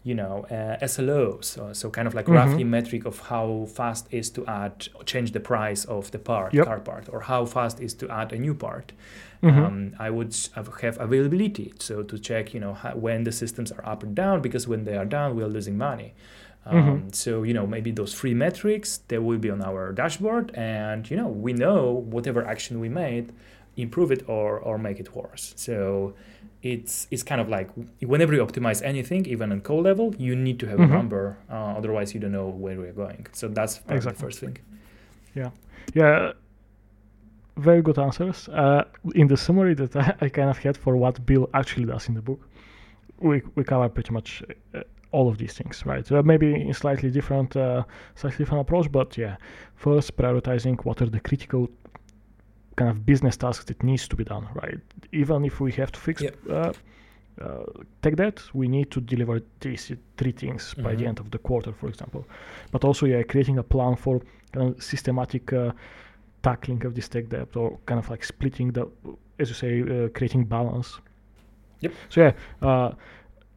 you 0.05 0.15
know 0.15 0.35
uh, 0.51 0.77
SLOs, 0.93 1.45
so, 1.45 1.73
so 1.73 1.91
kind 1.91 2.07
of 2.09 2.15
like 2.15 2.27
Mhm. 2.27 2.35
roughly 2.35 2.65
metric 2.65 3.03
of 3.07 3.17
how 3.31 3.67
fast 3.79 4.05
is 4.11 4.31
to 4.37 4.41
add 4.47 4.89
change 5.07 5.33
the 5.33 5.41
price 5.41 5.83
of 5.97 6.11
the 6.11 6.19
part 6.19 6.53
Yep. 6.55 6.65
car 6.67 6.81
part 6.81 7.05
or 7.13 7.21
how 7.33 7.43
fast 7.47 7.81
is 7.81 7.95
to 7.95 8.07
add 8.21 8.33
a 8.33 8.39
new 8.39 8.55
part. 8.55 8.93
Mhm. 9.43 9.65
Um, 9.67 9.95
I 10.07 10.09
would 10.17 10.33
have 10.57 10.69
have 10.83 10.97
availability, 11.01 11.69
so 11.79 11.95
to 12.11 12.17
check 12.19 12.45
you 12.55 12.61
know 12.65 12.75
how, 12.83 12.93
when 13.07 13.25
the 13.25 13.33
systems 13.33 13.73
are 13.77 13.85
up 13.93 14.03
and 14.03 14.15
down 14.15 14.37
because 14.47 14.65
when 14.73 14.85
they 14.85 14.97
are 14.97 15.07
down 15.17 15.29
we 15.37 15.43
are 15.43 15.53
losing 15.59 15.77
money. 15.79 16.11
Um, 16.67 16.77
Mhm. 16.77 17.15
So 17.23 17.31
you 17.49 17.55
know 17.59 17.67
maybe 17.67 17.91
those 18.01 18.13
three 18.19 18.35
metrics 18.47 18.89
they 19.09 19.19
will 19.27 19.39
be 19.47 19.51
on 19.57 19.61
our 19.71 19.93
dashboard, 20.01 20.47
and 20.55 21.01
you 21.11 21.17
know 21.21 21.29
we 21.47 21.53
know 21.65 21.83
whatever 22.15 22.41
action 22.55 22.75
we 22.85 22.89
made, 23.05 23.27
improve 23.85 24.11
it 24.17 24.23
or 24.29 24.51
or 24.69 24.77
make 24.79 24.99
it 25.05 25.09
worse. 25.21 25.45
So 25.57 25.77
it's 26.73 27.07
it's 27.11 27.23
kind 27.23 27.41
of 27.41 27.49
like 27.57 27.69
whenever 28.13 28.33
you 28.35 28.43
optimize 28.45 28.81
anything, 28.83 29.27
even 29.27 29.53
on 29.53 29.61
code 29.61 29.85
level, 29.85 30.15
you 30.19 30.35
need 30.35 30.59
to 30.61 30.67
have 30.67 30.79
Mhm. 30.79 30.85
a 30.91 30.95
number. 30.99 31.37
Uh, 31.51 31.79
otherwise, 31.79 32.15
you 32.15 32.21
don't 32.21 32.33
know 32.33 32.49
where 32.49 32.77
we're 32.83 32.93
going. 33.05 33.27
So 33.33 33.49
that's 33.49 33.75
Exactly. 33.89 34.13
the 34.13 34.19
first 34.25 34.39
thing. 34.41 34.57
Yeah, 35.35 35.51
yeah. 35.95 36.33
very 37.57 37.83
good 37.83 37.99
answers. 37.99 38.49
Uh, 38.49 38.83
in 39.15 39.27
the 39.29 39.37
summary 39.37 39.75
that 39.75 39.95
I, 39.95 40.15
I 40.27 40.29
kind 40.29 40.51
of 40.51 40.59
had 40.59 40.77
for 40.77 40.97
what 40.97 41.25
Bill 41.25 41.49
actually 41.55 41.85
does 41.87 42.09
in 42.09 42.15
the 42.15 42.23
book, 42.23 42.41
we, 43.21 43.43
we 43.55 43.63
cover 43.63 43.89
pretty 43.89 44.13
much 44.13 44.43
uh, 44.75 44.81
all 45.13 45.29
of 45.29 45.39
these 45.39 45.53
things, 45.55 45.87
right? 45.87 46.11
Uh, 46.11 46.23
maybe 46.25 46.53
in 46.53 46.75
slightly 46.75 47.11
different, 47.11 47.55
uh, 47.57 47.85
slightly 48.17 48.39
different 48.39 48.63
approach, 48.63 48.91
but 48.91 49.17
yeah, 49.17 49.37
first 49.77 50.17
prioritizing 50.17 50.85
what 50.85 51.01
are 51.03 51.07
the 51.11 51.21
critical 51.21 51.69
kind 52.77 52.91
of 52.91 53.05
business 53.07 53.37
tasks 53.37 53.65
that 53.65 53.83
needs 53.83 54.09
to 54.09 54.17
be 54.17 54.25
done, 54.25 54.47
right? 54.55 54.79
Even 55.13 55.45
if 55.45 55.61
we 55.61 55.73
have 55.73 55.91
to 55.93 56.01
fix 56.01 56.23
Yep. 56.23 56.37
uh, 56.51 56.73
uh, 57.41 57.65
tech 58.03 58.17
debt, 58.17 58.43
we 58.55 58.69
need 58.69 58.91
to 58.91 59.01
deliver 59.01 59.41
these 59.61 59.93
three 60.17 60.33
things 60.33 60.75
by 60.75 60.95
the 60.95 61.05
Mhm. 61.05 61.09
end 61.09 61.21
of 61.21 61.31
the 61.31 61.39
quarter, 61.39 61.73
for 61.73 61.89
example. 61.89 62.25
But 62.71 62.85
also, 62.85 63.07
yeah, 63.07 63.23
creating 63.25 63.59
a 63.59 63.63
plan 63.63 63.97
for 63.97 64.21
kind 64.53 64.71
of 64.75 64.83
systematic 64.83 65.53
uh, 65.53 65.73
tackling 66.43 66.85
of 66.87 66.95
this 66.95 67.09
tech 67.09 67.29
debt 67.29 67.57
or 67.57 67.79
kind 67.87 67.99
of 67.99 68.09
like 68.11 68.25
splitting 68.25 68.73
the, 68.73 68.87
as 69.39 69.49
you 69.49 69.55
say, 69.55 69.81
uh, 69.83 70.09
creating 70.11 70.45
balance. 70.45 71.01
Yep. 71.81 71.93
So 72.09 72.21
yeah, 72.21 72.33
uh, 72.63 72.93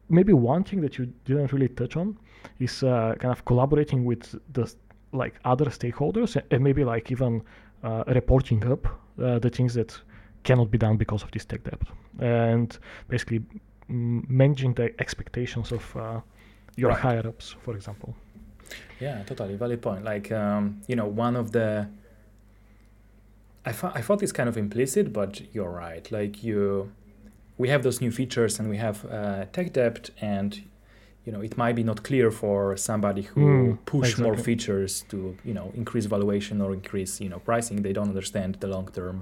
maybe 0.08 0.32
one 0.32 0.64
thing 0.64 0.80
that 0.80 0.98
you 0.98 1.06
didn't 1.24 1.52
really 1.52 1.68
touch 1.68 1.96
on 1.96 2.16
is 2.58 2.82
uh, 2.82 3.14
kind 3.20 3.32
of 3.32 3.44
collaborating 3.44 4.04
with 4.04 4.34
the 4.52 4.64
like 5.12 5.34
other 5.44 5.66
stakeholders 5.70 6.36
and 6.50 6.62
maybe 6.62 6.84
like 6.84 7.10
even 7.12 7.42
uh, 7.82 8.02
reporting 8.08 8.64
up 8.72 8.86
the 9.18 9.50
things 9.50 9.74
that 9.74 10.00
cannot 10.44 10.70
be 10.70 10.78
done 10.78 10.96
because 10.96 11.22
of 11.24 11.30
this 11.32 11.44
tech 11.44 11.62
debt 11.64 11.80
and 12.20 12.78
basically 13.08 13.40
managing 13.88 14.74
the 14.74 14.92
expectations 15.00 15.72
of 15.72 15.96
uh, 15.96 16.20
your 16.76 16.90
Right. 16.90 17.00
higher 17.00 17.26
ups, 17.28 17.56
for 17.64 17.74
example. 17.74 18.14
Yeah, 19.00 19.22
totally 19.24 19.56
valid 19.56 19.80
point. 19.82 20.04
Like 20.04 20.30
um, 20.32 20.80
you 20.88 20.96
know, 20.96 21.06
one 21.06 21.36
of 21.36 21.50
the 21.52 21.88
I 23.64 23.72
thought 23.72 23.96
I 23.96 24.00
thought 24.02 24.22
it's 24.22 24.32
kind 24.32 24.48
of 24.48 24.56
implicit, 24.56 25.12
but 25.12 25.40
you're 25.54 25.70
right. 25.70 26.10
Like 26.10 26.42
you, 26.42 26.90
we 27.58 27.68
have 27.68 27.82
those 27.82 28.00
new 28.00 28.10
features 28.10 28.58
and 28.58 28.68
we 28.70 28.76
have 28.78 29.04
uh, 29.06 29.44
tech 29.52 29.72
debt, 29.72 30.10
and 30.20 30.62
you 31.28 31.32
know 31.34 31.42
it 31.42 31.56
might 31.58 31.76
be 31.76 31.84
not 31.84 31.98
clear 32.10 32.30
for 32.30 32.58
somebody 32.88 33.22
who 33.22 33.40
Mm, 33.44 33.78
push 33.84 34.18
more 34.18 34.36
features 34.48 34.92
to 35.10 35.16
you 35.44 35.54
know 35.58 35.68
increase 35.74 36.06
valuation 36.06 36.56
or 36.64 36.72
increase 36.72 37.12
you 37.24 37.28
know 37.32 37.40
pricing. 37.50 37.82
They 37.82 37.92
don't 37.92 38.08
understand 38.08 38.50
the 38.60 38.68
long 38.68 38.88
term 38.98 39.16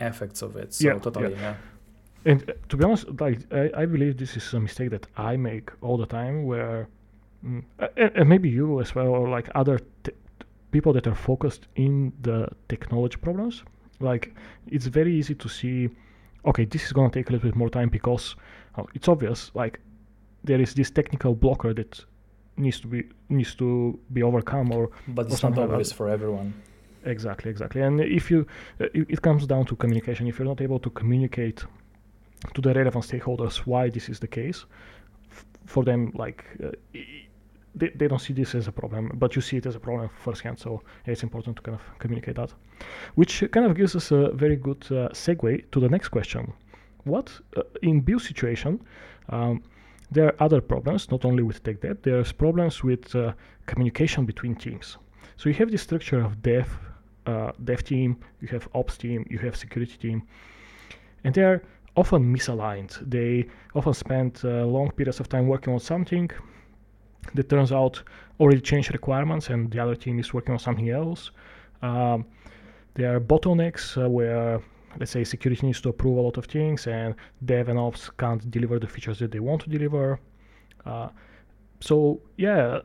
effects 0.00 0.40
of 0.42 0.56
it. 0.56 0.72
So 0.74 0.84
Yeah, 0.88 0.98
totally, 1.06 1.32
yeah. 1.34 1.40
yeah. 1.40 1.54
And 2.24 2.38
uh, 2.48 2.54
to 2.68 2.76
be 2.78 2.84
honest, 2.84 3.04
like 3.20 3.38
I, 3.52 3.82
I 3.82 3.86
believe 3.86 4.16
this 4.16 4.36
is 4.36 4.54
a 4.54 4.60
mistake 4.60 4.90
that 4.90 5.06
I 5.16 5.36
make 5.36 5.66
all 5.82 5.98
the 5.98 6.06
time, 6.06 6.36
where 6.50 6.88
mm, 7.44 7.62
and, 7.96 8.10
and 8.18 8.28
maybe 8.28 8.48
you 8.48 8.80
as 8.80 8.94
well, 8.94 9.08
or 9.08 9.28
like 9.36 9.48
other 9.54 9.78
t- 10.04 10.12
people 10.70 10.92
that 10.94 11.06
are 11.06 11.14
focused 11.14 11.68
in 11.76 12.12
the 12.22 12.48
technology 12.68 13.16
problems. 13.18 13.62
Like 14.00 14.24
it's 14.66 14.86
very 14.86 15.14
easy 15.20 15.34
to 15.34 15.48
see, 15.48 15.90
okay, 16.44 16.64
this 16.64 16.84
is 16.86 16.92
gonna 16.92 17.10
take 17.10 17.28
a 17.28 17.32
little 17.32 17.48
bit 17.50 17.56
more 17.56 17.70
time 17.70 17.88
because 17.90 18.36
uh, 18.76 18.84
it's 18.94 19.08
obvious. 19.08 19.50
Like 19.54 19.80
there 20.44 20.60
is 20.60 20.74
this 20.74 20.90
technical 20.90 21.34
blocker 21.34 21.74
that 21.74 22.04
needs 22.56 22.80
to 22.80 22.88
be 22.88 23.04
needs 23.28 23.54
to 23.54 23.98
be 24.12 24.22
overcome, 24.22 24.72
or 24.72 24.90
But 25.08 25.26
Or 25.26 25.32
it's 25.32 25.42
not 25.42 25.56
like 25.56 25.70
obvious 25.70 25.92
for 25.92 26.08
everyone. 26.08 26.52
Exactly, 27.04 27.50
exactly. 27.50 27.82
And 27.82 28.00
if 28.00 28.30
you, 28.30 28.46
uh, 28.80 28.84
it, 28.94 29.06
it 29.08 29.22
comes 29.22 29.46
down 29.46 29.66
to 29.66 29.76
communication. 29.76 30.26
If 30.28 30.38
you're 30.38 30.48
not 30.48 30.60
able 30.60 30.78
to 30.80 30.90
communicate 30.90 31.64
to 32.54 32.60
the 32.60 32.72
relevant 32.74 33.04
stakeholders 33.04 33.56
why 33.66 33.90
this 33.90 34.08
is 34.08 34.20
the 34.20 34.28
case, 34.28 34.66
f- 35.30 35.44
for 35.66 35.84
them, 35.84 36.12
like, 36.14 36.44
uh, 36.62 36.70
they, 37.74 37.88
they 37.88 38.08
don't 38.08 38.20
see 38.20 38.32
this 38.32 38.54
as 38.54 38.68
a 38.68 38.72
problem, 38.72 39.10
but 39.14 39.34
you 39.34 39.42
see 39.42 39.56
it 39.56 39.66
as 39.66 39.74
a 39.74 39.80
problem 39.80 40.10
firsthand. 40.14 40.58
So 40.58 40.82
it's 41.06 41.22
important 41.22 41.56
to 41.56 41.62
kind 41.62 41.74
of 41.74 41.98
communicate 41.98 42.36
that. 42.36 42.52
Which 43.16 43.42
kind 43.50 43.66
of 43.66 43.74
gives 43.76 43.96
us 43.96 44.12
a 44.12 44.30
very 44.32 44.56
good 44.56 44.84
uh, 44.90 45.08
segue 45.12 45.70
to 45.72 45.80
the 45.80 45.88
next 45.88 46.08
question. 46.08 46.52
What, 47.04 47.32
uh, 47.56 47.62
in 47.82 48.00
Bill's 48.00 48.24
situation, 48.24 48.80
um, 49.30 49.62
there 50.12 50.26
are 50.26 50.36
other 50.40 50.60
problems, 50.60 51.10
not 51.10 51.24
only 51.24 51.42
with 51.42 51.62
tech 51.62 51.80
debt, 51.80 52.02
there's 52.02 52.32
problems 52.32 52.82
with 52.84 53.14
uh, 53.14 53.32
communication 53.66 54.24
between 54.26 54.54
teams. 54.54 54.98
So 55.36 55.48
you 55.48 55.54
have 55.56 55.70
this 55.70 55.82
structure 55.82 56.20
of 56.20 56.42
dev, 56.42 56.68
uh, 57.26 57.52
dev 57.64 57.82
team, 57.84 58.18
you 58.40 58.48
have 58.48 58.68
ops 58.74 58.96
team, 58.96 59.26
you 59.30 59.38
have 59.38 59.56
security 59.56 59.96
team, 59.96 60.22
and 61.24 61.34
they 61.34 61.42
are 61.42 61.62
often 61.96 62.34
misaligned. 62.34 62.98
They 63.08 63.48
often 63.74 63.94
spend 63.94 64.40
uh, 64.44 64.66
long 64.66 64.90
periods 64.90 65.20
of 65.20 65.28
time 65.28 65.46
working 65.46 65.72
on 65.72 65.80
something 65.80 66.30
that 67.34 67.48
turns 67.48 67.72
out 67.72 68.02
already 68.40 68.60
changed 68.60 68.92
requirements, 68.92 69.50
and 69.50 69.70
the 69.70 69.78
other 69.78 69.94
team 69.94 70.18
is 70.18 70.34
working 70.34 70.52
on 70.52 70.58
something 70.58 70.90
else. 70.90 71.30
Um, 71.82 72.26
there 72.94 73.16
are 73.16 73.20
bottlenecks 73.20 73.96
uh, 73.96 74.08
where 74.08 74.60
let's 74.98 75.10
say 75.10 75.24
security 75.24 75.66
needs 75.66 75.80
to 75.80 75.88
approve 75.88 76.16
a 76.18 76.20
lot 76.20 76.36
of 76.36 76.46
things 76.46 76.86
and 76.86 77.14
dev 77.44 77.68
and 77.68 77.78
ops 77.78 78.10
can't 78.18 78.50
deliver 78.50 78.78
the 78.78 78.86
features 78.86 79.18
that 79.18 79.30
they 79.30 79.40
want 79.40 79.60
to 79.62 79.70
deliver 79.70 80.20
uh, 80.86 81.08
so 81.80 82.20
yeah 82.36 82.80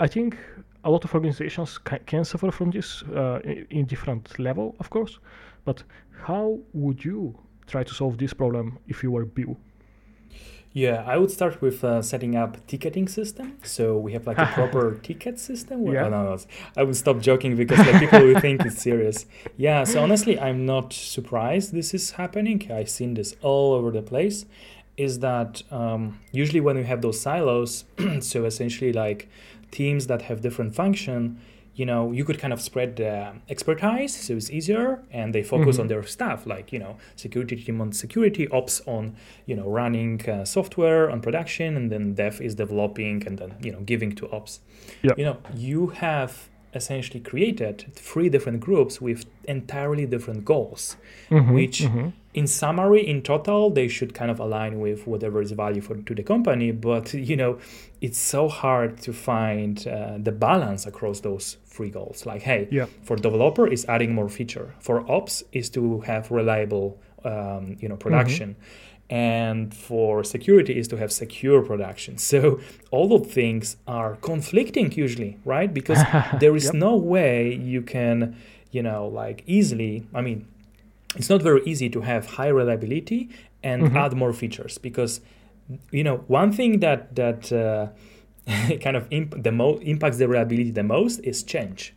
i 0.00 0.06
think 0.06 0.36
a 0.84 0.90
lot 0.90 1.04
of 1.04 1.14
organizations 1.14 1.78
ca- 1.78 1.98
can 2.06 2.24
suffer 2.24 2.50
from 2.50 2.70
this 2.70 3.02
uh, 3.14 3.40
in, 3.44 3.66
in 3.70 3.84
different 3.86 4.38
level 4.38 4.74
of 4.80 4.90
course 4.90 5.18
but 5.64 5.82
how 6.22 6.58
would 6.72 7.04
you 7.04 7.38
try 7.66 7.82
to 7.82 7.94
solve 7.94 8.18
this 8.18 8.32
problem 8.32 8.78
if 8.88 9.02
you 9.02 9.10
were 9.10 9.24
Bill? 9.24 9.56
Yeah, 10.74 11.04
I 11.06 11.18
would 11.18 11.30
start 11.30 11.60
with 11.60 11.84
uh, 11.84 12.00
setting 12.00 12.34
up 12.34 12.66
ticketing 12.66 13.06
system. 13.06 13.58
So 13.62 13.98
we 13.98 14.12
have 14.14 14.26
like 14.26 14.38
a 14.38 14.46
proper 14.54 14.94
ticket 15.02 15.38
system. 15.38 15.86
Yeah. 15.86 16.04
Oh, 16.04 16.08
no, 16.08 16.24
no, 16.24 16.38
I 16.76 16.82
would 16.82 16.96
stop 16.96 17.20
joking 17.20 17.56
because 17.56 17.78
like, 17.78 18.00
people 18.00 18.20
will 18.26 18.40
think 18.40 18.64
it's 18.64 18.80
serious. 18.80 19.26
Yeah. 19.56 19.84
So 19.84 20.02
honestly, 20.02 20.38
I'm 20.40 20.64
not 20.64 20.92
surprised 20.92 21.72
this 21.72 21.92
is 21.94 22.12
happening. 22.12 22.70
I've 22.72 22.88
seen 22.88 23.14
this 23.14 23.36
all 23.42 23.74
over 23.74 23.90
the 23.90 24.02
place. 24.02 24.46
Is 24.96 25.18
that 25.18 25.62
um, 25.70 26.20
usually 26.32 26.60
when 26.60 26.76
we 26.76 26.84
have 26.84 27.02
those 27.02 27.20
silos? 27.20 27.84
so 28.20 28.44
essentially, 28.44 28.92
like 28.92 29.28
teams 29.70 30.06
that 30.06 30.22
have 30.22 30.40
different 30.40 30.74
function 30.74 31.38
you 31.74 31.86
know 31.86 32.12
you 32.12 32.24
could 32.24 32.38
kind 32.38 32.52
of 32.52 32.60
spread 32.60 32.96
the 32.96 33.32
expertise 33.48 34.14
so 34.14 34.34
it's 34.34 34.50
easier 34.50 35.02
and 35.10 35.34
they 35.34 35.42
focus 35.42 35.74
mm-hmm. 35.74 35.82
on 35.82 35.88
their 35.88 36.02
stuff 36.02 36.46
like 36.46 36.72
you 36.72 36.78
know 36.78 36.96
security 37.16 37.56
team 37.56 37.80
on 37.80 37.92
security 37.92 38.46
ops 38.48 38.82
on 38.86 39.16
you 39.46 39.56
know 39.56 39.68
running 39.68 40.20
uh, 40.28 40.44
software 40.44 41.10
on 41.10 41.20
production 41.20 41.76
and 41.76 41.90
then 41.90 42.14
dev 42.14 42.40
is 42.40 42.54
developing 42.54 43.26
and 43.26 43.38
then 43.38 43.54
you 43.60 43.72
know 43.72 43.80
giving 43.80 44.12
to 44.12 44.30
ops 44.30 44.60
yep. 45.02 45.16
you 45.18 45.24
know 45.24 45.38
you 45.54 45.88
have 45.88 46.48
essentially 46.74 47.20
created 47.20 47.84
three 47.94 48.28
different 48.28 48.60
groups 48.60 49.00
with 49.00 49.26
entirely 49.44 50.06
different 50.06 50.44
goals 50.44 50.96
mm-hmm, 51.30 51.52
which 51.52 51.82
mm-hmm. 51.82 52.08
In 52.34 52.46
summary 52.46 53.06
in 53.06 53.22
total 53.22 53.70
they 53.70 53.88
should 53.88 54.14
kind 54.14 54.30
of 54.30 54.40
align 54.40 54.80
with 54.80 55.06
whatever 55.06 55.42
is 55.42 55.52
value 55.52 55.80
for 55.80 55.96
to 55.96 56.14
the 56.14 56.22
company 56.22 56.70
but 56.72 57.12
you 57.14 57.36
know 57.36 57.58
it's 58.00 58.18
so 58.18 58.48
hard 58.48 58.98
to 58.98 59.12
find 59.12 59.86
uh, 59.86 60.16
the 60.18 60.32
balance 60.32 60.86
across 60.86 61.20
those 61.20 61.58
three 61.66 61.90
goals 61.90 62.24
like 62.26 62.42
hey 62.42 62.68
yeah. 62.70 62.86
for 63.02 63.16
developer 63.16 63.66
is 63.66 63.84
adding 63.86 64.14
more 64.14 64.28
feature 64.28 64.74
for 64.80 65.08
ops 65.10 65.42
is 65.52 65.68
to 65.68 66.00
have 66.00 66.30
reliable 66.30 66.98
um, 67.24 67.76
you 67.80 67.88
know 67.88 67.96
production 67.96 68.50
mm-hmm 68.50 68.88
and 69.12 69.74
for 69.74 70.24
security 70.24 70.78
is 70.78 70.88
to 70.88 70.96
have 70.96 71.12
secure 71.12 71.60
production. 71.60 72.16
So 72.16 72.60
all 72.90 73.14
of 73.14 73.30
things 73.30 73.76
are 73.86 74.16
conflicting 74.16 74.90
usually, 74.92 75.38
right? 75.44 75.72
Because 75.72 75.98
there 76.40 76.56
is 76.56 76.64
yep. 76.64 76.74
no 76.74 76.96
way 76.96 77.54
you 77.54 77.82
can, 77.82 78.36
you 78.70 78.82
know, 78.82 79.06
like 79.08 79.42
easily. 79.46 80.06
I 80.14 80.22
mean, 80.22 80.48
it's 81.16 81.28
not 81.28 81.42
very 81.42 81.62
easy 81.64 81.88
to 81.90 82.00
have 82.00 82.26
high 82.26 82.48
reliability 82.48 83.30
and 83.62 83.82
mm-hmm. 83.82 83.96
add 83.96 84.14
more 84.14 84.32
features 84.32 84.78
because, 84.78 85.20
you 85.90 86.04
know, 86.04 86.18
one 86.26 86.52
thing 86.52 86.80
that 86.80 87.14
that 87.16 87.52
uh, 87.52 87.88
kind 88.80 88.96
of 88.96 89.06
imp- 89.10 89.42
the 89.42 89.52
mo- 89.52 89.78
impacts 89.78 90.18
the 90.18 90.28
reliability 90.28 90.70
the 90.70 90.82
most 90.82 91.20
is 91.20 91.42
change 91.42 91.94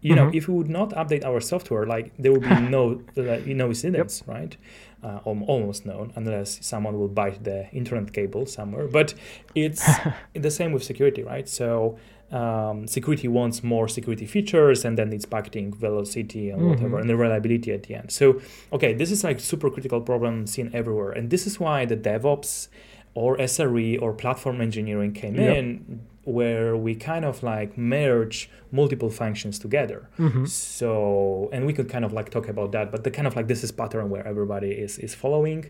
you 0.00 0.14
mm-hmm. 0.14 0.26
know 0.26 0.30
if 0.34 0.48
we 0.48 0.54
would 0.54 0.68
not 0.68 0.90
update 0.90 1.24
our 1.24 1.40
software 1.40 1.86
like 1.86 2.12
there 2.18 2.32
would 2.32 2.42
be 2.42 2.60
no 2.76 3.02
uh, 3.16 3.38
no 3.46 3.68
incidents 3.68 4.22
yep. 4.26 4.36
right 4.36 4.56
uh, 5.02 5.18
almost 5.24 5.86
known 5.86 6.12
unless 6.16 6.64
someone 6.64 6.98
will 6.98 7.08
bite 7.08 7.42
the 7.44 7.68
internet 7.70 8.12
cable 8.12 8.46
somewhere 8.46 8.86
but 8.86 9.14
it's 9.54 9.84
the 10.34 10.50
same 10.50 10.72
with 10.72 10.82
security 10.82 11.22
right 11.22 11.48
so 11.48 11.98
um, 12.30 12.86
security 12.86 13.26
wants 13.28 13.62
more 13.64 13.88
security 13.88 14.26
features 14.26 14.84
and 14.84 14.98
then 14.98 15.12
it's 15.12 15.24
packaging 15.24 15.72
velocity 15.72 16.50
and 16.50 16.60
whatever 16.68 16.96
Mhm. 16.96 17.00
and 17.00 17.08
the 17.10 17.16
reliability 17.16 17.72
at 17.72 17.84
the 17.84 17.94
end 17.94 18.10
so 18.10 18.38
okay 18.72 18.92
this 18.92 19.10
is 19.10 19.24
like 19.24 19.40
super 19.40 19.70
critical 19.70 20.00
problem 20.02 20.46
seen 20.46 20.70
everywhere 20.74 21.10
and 21.12 21.30
this 21.30 21.46
is 21.46 21.58
why 21.58 21.86
the 21.86 21.96
devops 21.96 22.68
or 23.14 23.36
sre 23.38 24.00
or 24.02 24.12
platform 24.12 24.60
engineering 24.60 25.12
came 25.12 25.36
Yep. 25.36 25.56
in 25.56 26.00
where 26.24 26.76
we 26.76 26.94
kind 26.94 27.24
of 27.24 27.42
like 27.42 27.78
merge 27.78 28.50
multiple 28.70 29.08
functions 29.08 29.58
together 29.58 30.00
Mhm. 30.18 30.46
so 30.46 31.48
and 31.52 31.64
we 31.66 31.72
could 31.72 31.88
kind 31.88 32.04
of 32.04 32.12
like 32.12 32.28
talk 32.30 32.46
about 32.48 32.72
that 32.72 32.92
but 32.92 33.04
the 33.04 33.10
kind 33.10 33.26
of 33.26 33.34
like 33.36 33.48
this 33.48 33.64
is 33.64 33.72
pattern 33.72 34.10
where 34.10 34.26
everybody 34.26 34.72
is 34.72 34.98
is 34.98 35.14
following 35.14 35.64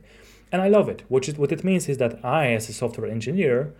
and 0.50 0.60
i 0.60 0.68
love 0.68 0.88
it 0.88 1.00
which 1.08 1.28
is 1.28 1.38
what 1.38 1.52
it 1.52 1.62
means 1.62 1.88
is 1.88 1.98
that 1.98 2.12
i 2.24 2.42
as 2.58 2.68
a 2.68 2.72
software 2.72 3.08
engineer 3.08 3.72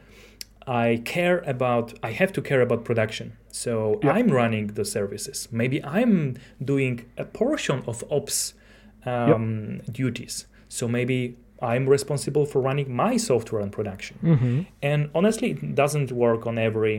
i 0.69 1.01
care 1.15 1.39
about 1.55 1.87
i 2.03 2.11
have 2.21 2.33
to 2.33 2.41
care 2.43 2.61
about 2.67 2.81
production 2.85 3.27
so 3.65 3.73
Yeah. 4.03 4.13
i'm 4.17 4.29
running 4.41 4.67
the 4.79 4.85
services 4.85 5.39
maybe 5.61 5.79
i'm 5.97 6.37
doing 6.73 6.95
a 7.17 7.25
portion 7.25 7.79
of 7.91 7.97
ops 8.17 8.55
um, 9.07 9.79
duties 10.01 10.47
so 10.69 10.87
maybe 10.89 11.19
i'm 11.71 11.85
responsible 11.89 12.45
for 12.51 12.59
running 12.69 12.89
my 13.05 13.17
software 13.17 13.63
in 13.67 13.71
production 13.71 14.17
Mhm. 14.23 14.67
and 14.91 15.01
honestly, 15.19 15.51
it 15.53 15.75
doesn't 15.83 16.11
work 16.13 16.47
on 16.51 16.59
every 16.69 16.97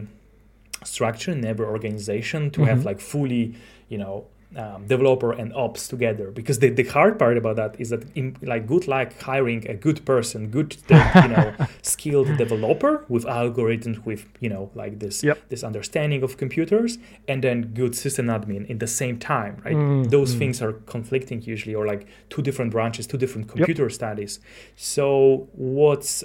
structure 0.83 1.31
in 1.31 1.45
every 1.45 1.65
organization 1.65 2.41
to 2.51 2.59
have 2.69 2.79
Mhm. 2.79 2.85
like 2.89 2.99
fully, 3.13 3.53
you 3.89 3.97
know, 4.03 4.15
um, 4.55 4.87
developer 4.87 5.31
and 5.31 5.53
ops 5.53 5.87
together. 5.87 6.31
Because 6.31 6.59
the, 6.59 6.69
the 6.69 6.83
hard 6.83 7.19
part 7.19 7.37
about 7.37 7.55
that 7.57 7.79
is 7.79 7.89
that, 7.89 8.03
in, 8.15 8.35
like, 8.41 8.65
good 8.65 8.87
luck 8.87 9.13
hiring 9.21 9.67
a 9.67 9.75
good 9.75 10.03
person, 10.05 10.49
good, 10.49 10.75
you 10.89 11.27
know, 11.27 11.53
skilled 11.81 12.35
developer 12.37 13.05
with 13.09 13.25
algorithms, 13.25 14.03
with 14.05 14.25
you 14.39 14.49
know, 14.49 14.71
like 14.75 14.99
this 14.99 15.23
Yep. 15.23 15.49
this 15.49 15.63
understanding 15.63 16.23
of 16.23 16.37
computers, 16.37 16.97
and 17.27 17.43
then 17.43 17.73
good 17.73 17.95
system 17.95 18.27
admin 18.27 18.65
in 18.67 18.79
the 18.79 18.87
same 18.87 19.19
time, 19.19 19.61
right? 19.65 19.75
Mm, 19.75 20.09
Those 20.09 20.33
mm. 20.33 20.39
things 20.39 20.61
are 20.61 20.73
conflicting 20.73 21.41
usually, 21.41 21.75
or 21.75 21.85
like 21.85 22.07
two 22.29 22.41
different 22.41 22.71
branches, 22.71 23.05
two 23.05 23.17
different 23.17 23.47
computer 23.47 23.89
studies. 23.89 24.39
So 24.75 25.47
what's 25.53 26.23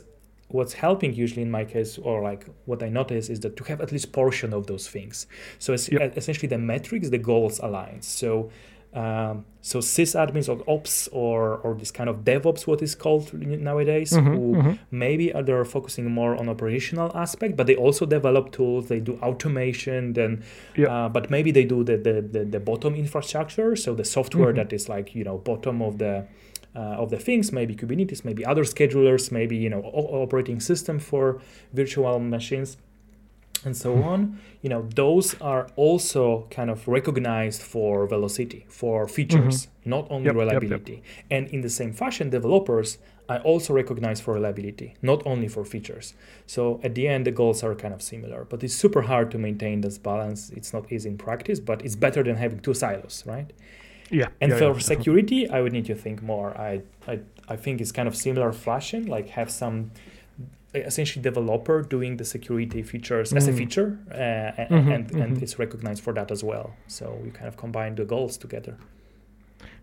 what's 0.49 0.74
helping 0.74 1.12
usually 1.14 1.42
in 1.42 1.51
my 1.51 1.64
case 1.64 1.99
or 1.99 2.22
like 2.22 2.47
what 2.66 2.82
i 2.82 2.88
notice 2.88 3.28
is 3.30 3.40
that 3.40 3.57
to 3.57 3.64
have 3.64 3.80
at 3.80 3.90
least 3.92 4.12
portion 4.12 4.53
of 4.53 4.66
those 4.66 4.88
things 4.88 5.26
so 5.59 5.72
it's 5.72 5.90
Yep. 5.90 6.16
essentially 6.16 6.49
the 6.49 6.59
metrics 6.59 7.09
the 7.11 7.18
goals 7.18 7.59
align 7.61 8.01
so 8.03 8.51
um, 8.92 9.45
so 9.61 9.80
sysadmins 9.80 10.49
or 10.49 10.62
ops 10.72 11.09
or 11.11 11.57
or 11.64 11.74
this 11.74 11.90
kind 11.90 12.09
of 12.09 12.18
devops 12.18 12.64
what 12.66 12.80
is 12.80 12.95
called 12.95 13.32
nowadays 13.34 14.12
Mhm, 14.12 14.34
who 14.36 14.55
mhm. 14.55 14.78
maybe 14.92 15.32
are 15.32 15.42
they're 15.42 15.64
focusing 15.64 16.09
more 16.12 16.36
on 16.36 16.49
operational 16.49 17.11
aspect 17.16 17.57
but 17.57 17.66
they 17.66 17.74
also 17.74 18.07
develop 18.07 18.53
tools 18.53 18.86
they 18.86 19.01
do 19.01 19.14
automation 19.20 20.12
then 20.12 20.45
Yep. 20.76 20.88
uh, 20.88 21.09
but 21.09 21.28
maybe 21.30 21.51
they 21.51 21.64
do 21.64 21.82
the, 21.82 21.97
the, 21.97 22.22
the, 22.34 22.45
the 22.45 22.61
bottom 22.61 22.95
infrastructure 22.95 23.74
so 23.74 23.95
the 23.95 24.05
software 24.05 24.53
Mhm. 24.53 24.57
that 24.57 24.72
is 24.72 24.88
like 24.88 25.14
you 25.16 25.24
know 25.24 25.38
bottom 25.38 25.82
of 25.82 25.99
the 25.99 26.26
uh, 26.77 27.03
of 27.03 27.09
the 27.11 27.18
things 27.18 27.53
maybe 27.53 27.75
kubernetes 27.75 28.25
maybe 28.25 28.45
other 28.45 28.64
schedulers 28.64 29.31
maybe 29.31 29.57
you 29.57 29.70
know 29.70 29.83
o- 30.01 30.22
operating 30.22 30.61
system 30.61 30.99
for 30.99 31.41
virtual 31.72 32.18
machines 32.18 32.77
and 33.66 33.75
so 33.77 33.95
on. 34.03 34.39
You 34.62 34.68
know 34.68 34.83
those 34.95 35.35
are 35.41 35.68
also 35.77 36.47
kind 36.51 36.68
of 36.70 36.87
recognized 36.87 37.62
for 37.62 38.07
velocity 38.07 38.66
for 38.68 39.09
features 39.09 39.68
not 39.85 40.07
only 40.11 40.27
Yep, 40.27 40.35
yep, 40.35 40.43
yep. 40.43 40.47
reliability. 40.62 41.03
And 41.31 41.49
in 41.49 41.61
the 41.62 41.70
same 41.70 41.93
fashion 41.93 42.29
developers 42.31 42.99
i 43.27 43.39
also 43.39 43.72
recognize 43.72 44.20
for 44.20 44.35
reliability 44.35 44.89
not 45.11 45.20
only 45.33 45.49
for 45.49 45.64
features. 45.64 46.07
So 46.47 46.62
at 46.87 46.95
the 46.95 47.05
end 47.09 47.25
the 47.29 47.31
goals 47.41 47.62
are 47.64 47.75
kind 47.75 47.95
of 47.95 48.03
similar 48.03 48.41
but 48.51 48.62
it's 48.64 48.75
super 48.85 49.03
hard 49.11 49.31
to 49.31 49.39
maintain 49.39 49.81
this 49.81 49.97
balance. 50.11 50.41
It's 50.59 50.72
not 50.77 50.85
easy 50.93 51.09
in 51.09 51.16
practice 51.16 51.59
but 51.70 51.79
it's 51.87 51.97
better 51.97 52.22
than 52.22 52.37
having 52.37 52.61
two 52.61 52.75
silos 52.75 53.16
right 53.35 53.51
Yeah. 54.11 54.28
and 54.40 54.52
yeah, 54.52 54.59
for 54.59 54.72
yeah. 54.74 54.78
security, 54.78 55.48
I 55.48 55.61
would 55.61 55.72
need 55.72 55.86
to 55.86 55.94
think 55.94 56.22
more. 56.22 56.57
I, 56.57 56.82
I, 57.09 57.20
I 57.48 57.57
think 57.57 57.80
it's 57.80 57.92
kind 57.92 58.09
of 58.09 58.14
similar 58.14 58.52
fashion, 58.52 59.07
like 59.07 59.28
have 59.30 59.50
some 59.50 59.90
essentially 60.74 61.22
developer 61.22 61.82
doing 61.82 62.16
the 62.16 62.24
security 62.24 62.82
features 62.82 63.32
as 63.32 63.46
a 63.48 63.52
Mm. 63.52 63.59
feature, 63.59 63.98
uh, 64.11 64.14
and, 64.61 64.70
Mhm, 64.70 64.94
and, 64.94 65.11
and 65.12 65.36
mhm. 65.36 65.42
it's 65.42 65.59
recognized 65.59 66.02
for 66.02 66.12
that 66.14 66.30
as 66.30 66.42
well. 66.42 66.74
So 66.88 67.18
we 67.22 67.30
kind 67.30 67.46
of 67.48 67.57
combine 67.57 67.94
the 67.94 68.05
goals 68.05 68.36
together. 68.36 68.76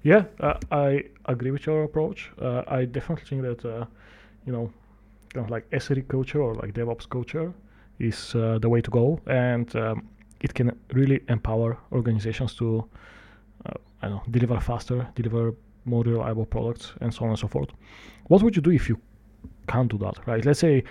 Yeah, 0.03 0.23
uh, 0.39 0.55
I 0.71 1.03
agree 1.25 1.51
with 1.51 1.65
your 1.65 1.83
approach. 1.83 2.31
Uh, 2.41 2.63
I 2.67 2.85
definitely 2.85 3.25
think 3.29 3.41
that 3.43 3.65
uh, 3.65 3.85
you 4.45 4.51
know, 4.51 4.71
kind 5.33 5.45
of 5.45 5.49
like 5.51 5.69
SRE 5.71 6.01
culture 6.07 6.41
or 6.41 6.55
like 6.55 6.73
DevOps 6.73 7.07
culture 7.09 7.53
is 7.99 8.35
uh, 8.35 8.57
the 8.59 8.67
way 8.69 8.81
to 8.81 8.91
go, 8.91 9.19
and 9.27 9.73
um, 9.75 10.07
it 10.41 10.53
can 10.53 10.71
really 10.93 11.21
empower 11.29 11.77
organizations 11.91 12.55
to, 12.55 12.79
uh, 12.79 12.83
I 14.01 14.07
don't 14.07 14.17
know, 14.17 14.23
deliver 14.31 14.59
faster, 14.59 15.07
deliver 15.15 15.53
more 15.85 16.03
reliable 16.03 16.45
products, 16.45 16.93
and 17.01 17.13
so 17.13 17.23
on 17.23 17.29
and 17.31 17.39
so 17.39 17.47
forth. 17.47 17.69
What 18.27 18.43
would 18.43 18.55
you 18.55 18.61
do 18.61 18.71
if 18.71 18.89
you 18.89 18.99
can't 19.67 19.89
do 19.89 19.97
that, 19.99 20.25
right? 20.27 20.43
Let's 20.45 20.59
say 20.59 20.83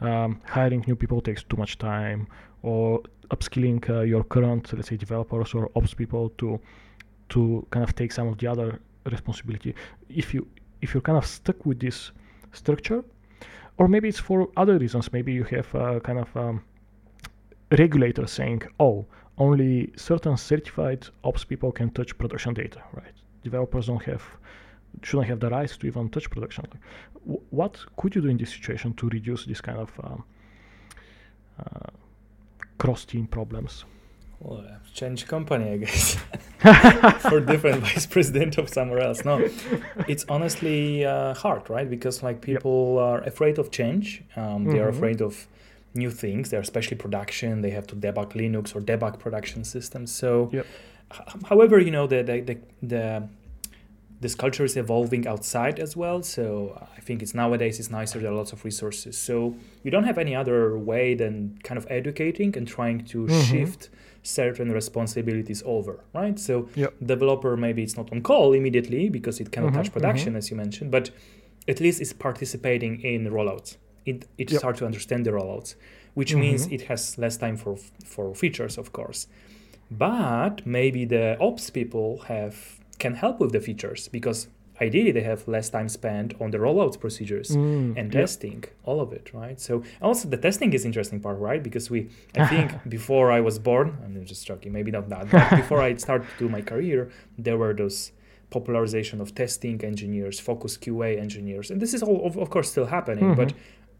um, 0.00 0.40
hiring 0.46 0.84
new 0.86 0.96
people 0.96 1.20
takes 1.20 1.42
too 1.42 1.56
much 1.56 1.78
time, 1.78 2.26
or 2.62 3.02
upskilling 3.30 3.88
uh, 3.88 4.00
your 4.00 4.24
current, 4.24 4.72
let's 4.72 4.88
say, 4.88 4.96
developers 4.96 5.54
or 5.54 5.70
ops 5.76 5.94
people 5.94 6.30
to 6.38 6.60
to 7.30 7.66
kind 7.70 7.84
of 7.84 7.94
take 7.94 8.12
some 8.12 8.28
of 8.28 8.38
the 8.38 8.46
other 8.46 8.80
responsibility. 9.10 9.74
If 10.08 10.34
you 10.34 10.46
if 10.82 10.94
you're 10.94 11.00
kind 11.00 11.18
of 11.18 11.26
stuck 11.26 11.64
with 11.64 11.80
this 11.80 12.12
structure, 12.52 13.04
or 13.78 13.88
maybe 13.88 14.08
it's 14.08 14.18
for 14.18 14.48
other 14.56 14.78
reasons. 14.78 15.12
Maybe 15.12 15.32
you 15.32 15.44
have 15.44 15.74
uh, 15.74 16.00
kind 16.00 16.18
of 16.18 16.36
um, 16.36 16.62
regulator 17.78 18.26
saying, 18.26 18.62
"Oh, 18.78 19.06
only 19.38 19.92
certain 19.96 20.36
certified 20.36 21.06
ops 21.22 21.44
people 21.44 21.72
can 21.72 21.90
touch 21.90 22.16
production 22.18 22.54
data." 22.54 22.82
Right? 22.92 23.14
Developers 23.42 23.86
don't 23.86 24.02
have 24.04 24.22
shouldn't 25.02 25.28
have 25.28 25.40
the 25.40 25.50
rights 25.50 25.76
to 25.78 25.86
even 25.86 26.08
touch 26.08 26.30
production. 26.30 26.66
W- 27.26 27.40
what 27.50 27.78
could 27.96 28.14
you 28.14 28.22
do 28.22 28.28
in 28.28 28.36
this 28.36 28.50
situation 28.50 28.94
to 28.94 29.08
reduce 29.08 29.44
this 29.44 29.60
kind 29.60 29.78
of 29.78 29.90
um, 30.02 30.24
uh, 31.58 31.90
cross 32.78 33.04
team 33.04 33.26
problems? 33.26 33.84
Well, 34.40 34.64
change 34.92 35.26
company, 35.26 35.70
I 35.70 35.76
guess, 35.78 36.16
for 37.20 37.40
different 37.40 37.80
vice 37.82 38.04
president 38.04 38.58
of 38.58 38.68
somewhere 38.68 39.00
else. 39.00 39.24
No, 39.24 39.48
it's 40.06 40.24
honestly 40.28 41.04
uh, 41.04 41.34
hard, 41.34 41.70
right? 41.70 41.88
Because 41.88 42.22
like 42.22 42.40
people 42.40 42.96
yep. 42.96 43.02
are 43.02 43.20
afraid 43.22 43.58
of 43.58 43.70
change. 43.70 44.22
Um, 44.36 44.64
they 44.64 44.74
mm-hmm. 44.74 44.80
are 44.80 44.88
afraid 44.88 45.22
of 45.22 45.46
new 45.94 46.10
things. 46.10 46.50
They're 46.50 46.60
especially 46.60 46.96
production. 46.96 47.62
They 47.62 47.70
have 47.70 47.86
to 47.88 47.96
debug 47.96 48.32
Linux 48.32 48.74
or 48.74 48.80
debug 48.80 49.18
production 49.18 49.64
systems. 49.64 50.12
So, 50.12 50.50
yep. 50.52 50.66
however, 51.44 51.78
you 51.80 51.90
know 51.90 52.06
the 52.06 52.22
the 52.22 52.40
the, 52.40 52.58
the 52.82 53.28
this 54.20 54.34
culture 54.34 54.64
is 54.64 54.76
evolving 54.76 55.26
outside 55.26 55.78
as 55.78 55.96
well. 55.96 56.22
So 56.22 56.46
I 56.96 57.00
think 57.00 57.22
it's 57.22 57.34
nowadays 57.34 57.78
it's 57.78 57.90
nicer. 57.90 58.18
There 58.18 58.30
are 58.30 58.34
lots 58.34 58.52
of 58.52 58.64
resources. 58.64 59.18
So 59.18 59.54
you 59.82 59.90
don't 59.90 60.04
have 60.04 60.18
any 60.18 60.34
other 60.34 60.78
way 60.78 61.14
than 61.14 61.58
kind 61.62 61.76
of 61.76 61.86
educating 61.90 62.56
and 62.56 62.66
trying 62.66 63.04
to 63.12 63.26
mm-hmm. 63.26 63.40
shift 63.42 63.90
certain 64.22 64.72
responsibilities 64.72 65.62
over, 65.66 66.04
right? 66.14 66.38
So 66.38 66.70
yep. 66.74 66.94
developer 67.04 67.56
maybe 67.56 67.82
it's 67.82 67.96
not 67.96 68.10
on 68.12 68.22
call 68.22 68.54
immediately 68.54 69.10
because 69.10 69.40
it 69.40 69.52
cannot 69.52 69.72
mm-hmm, 69.72 69.82
touch 69.82 69.92
production 69.92 70.30
mm-hmm. 70.30 70.38
as 70.38 70.50
you 70.50 70.56
mentioned, 70.56 70.90
but 70.90 71.10
at 71.68 71.80
least 71.80 72.00
it's 72.00 72.12
participating 72.12 73.02
in 73.02 73.26
rollouts. 73.26 73.76
It 74.06 74.26
it 74.38 74.50
yep. 74.50 74.58
starts 74.58 74.78
to 74.80 74.86
understand 74.86 75.26
the 75.26 75.30
rollouts, 75.30 75.74
which 76.14 76.30
mm-hmm. 76.30 76.40
means 76.40 76.66
it 76.66 76.82
has 76.82 77.18
less 77.18 77.36
time 77.36 77.56
for 77.56 77.76
for 78.04 78.34
features, 78.34 78.78
of 78.78 78.92
course. 78.92 79.26
But 79.90 80.66
maybe 80.66 81.04
the 81.04 81.36
ops 81.40 81.70
people 81.70 82.18
have 82.28 82.56
can 82.98 83.14
help 83.14 83.40
with 83.40 83.52
the 83.52 83.60
features 83.60 84.08
because 84.08 84.48
ideally 84.80 85.12
they 85.12 85.22
have 85.22 85.46
less 85.46 85.68
time 85.68 85.88
spent 85.88 86.34
on 86.40 86.50
the 86.50 86.58
rollout 86.58 86.98
procedures 86.98 87.50
mm, 87.50 87.96
and 87.96 88.10
testing 88.10 88.60
yep. 88.62 88.72
all 88.84 89.00
of 89.00 89.12
it 89.12 89.30
right 89.32 89.60
so 89.60 89.82
also 90.02 90.28
the 90.28 90.36
testing 90.36 90.72
is 90.72 90.84
interesting 90.84 91.20
part 91.20 91.38
right 91.38 91.62
because 91.62 91.90
we 91.90 92.08
i 92.36 92.46
think 92.54 92.72
before 92.88 93.30
i 93.30 93.40
was 93.40 93.58
born 93.58 93.96
i'm 94.04 94.24
just 94.24 94.46
joking 94.46 94.72
maybe 94.72 94.90
not 94.90 95.08
that 95.08 95.30
but 95.30 95.50
before 95.56 95.80
i 95.80 95.94
started 95.94 96.26
to 96.28 96.38
do 96.38 96.48
my 96.48 96.60
career 96.60 97.10
there 97.38 97.56
were 97.56 97.72
those 97.72 98.12
popularization 98.50 99.20
of 99.20 99.34
testing 99.34 99.82
engineers 99.84 100.40
focus 100.40 100.76
qa 100.76 101.20
engineers 101.20 101.70
and 101.70 101.80
this 101.80 101.94
is 101.94 102.02
all 102.02 102.24
of, 102.26 102.36
of 102.36 102.50
course 102.50 102.70
still 102.70 102.86
happening 102.86 103.24
mm-hmm. 103.24 103.44
but 103.44 103.52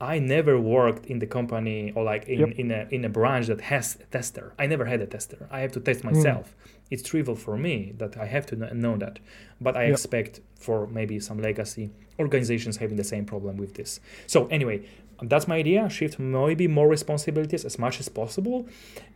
I 0.05 0.19
never 0.19 0.61
worked 0.61 1.07
in 1.07 1.19
the 1.19 1.27
company 1.27 1.93
or 1.95 2.05
like 2.05 2.27
in, 2.27 2.41
yep. 2.41 2.59
in 2.59 2.71
a 2.71 2.87
in 2.91 3.05
a 3.07 3.09
branch 3.09 3.47
that 3.47 3.61
has 3.73 3.97
a 3.97 4.05
tester. 4.05 4.53
I 4.59 4.67
never 4.67 4.85
had 4.85 5.01
a 5.01 5.07
tester. 5.07 5.49
I 5.51 5.61
have 5.61 5.73
to 5.73 5.81
test 5.81 6.05
myself. 6.05 6.47
Mm. 6.49 6.71
It's 6.91 7.03
trivial 7.03 7.37
for 7.37 7.57
me 7.57 7.95
that 7.97 8.17
I 8.19 8.27
have 8.27 8.45
to 8.47 8.57
know 8.75 8.97
that. 8.99 9.19
But 9.61 9.77
I 9.77 9.85
yep. 9.85 9.95
expect 9.95 10.41
for 10.57 10.87
maybe 10.87 11.19
some 11.21 11.39
legacy 11.41 11.91
organizations 12.19 12.77
having 12.77 12.97
the 12.97 13.09
same 13.15 13.25
problem 13.25 13.57
with 13.57 13.75
this. 13.75 14.01
So 14.27 14.47
anyway, 14.49 14.87
that's 15.23 15.49
my 15.49 15.57
idea. 15.57 15.89
Shift 15.89 16.19
maybe 16.19 16.69
more 16.69 16.89
responsibilities 16.89 17.65
as 17.65 17.79
much 17.79 17.99
as 18.01 18.09
possible, 18.09 18.69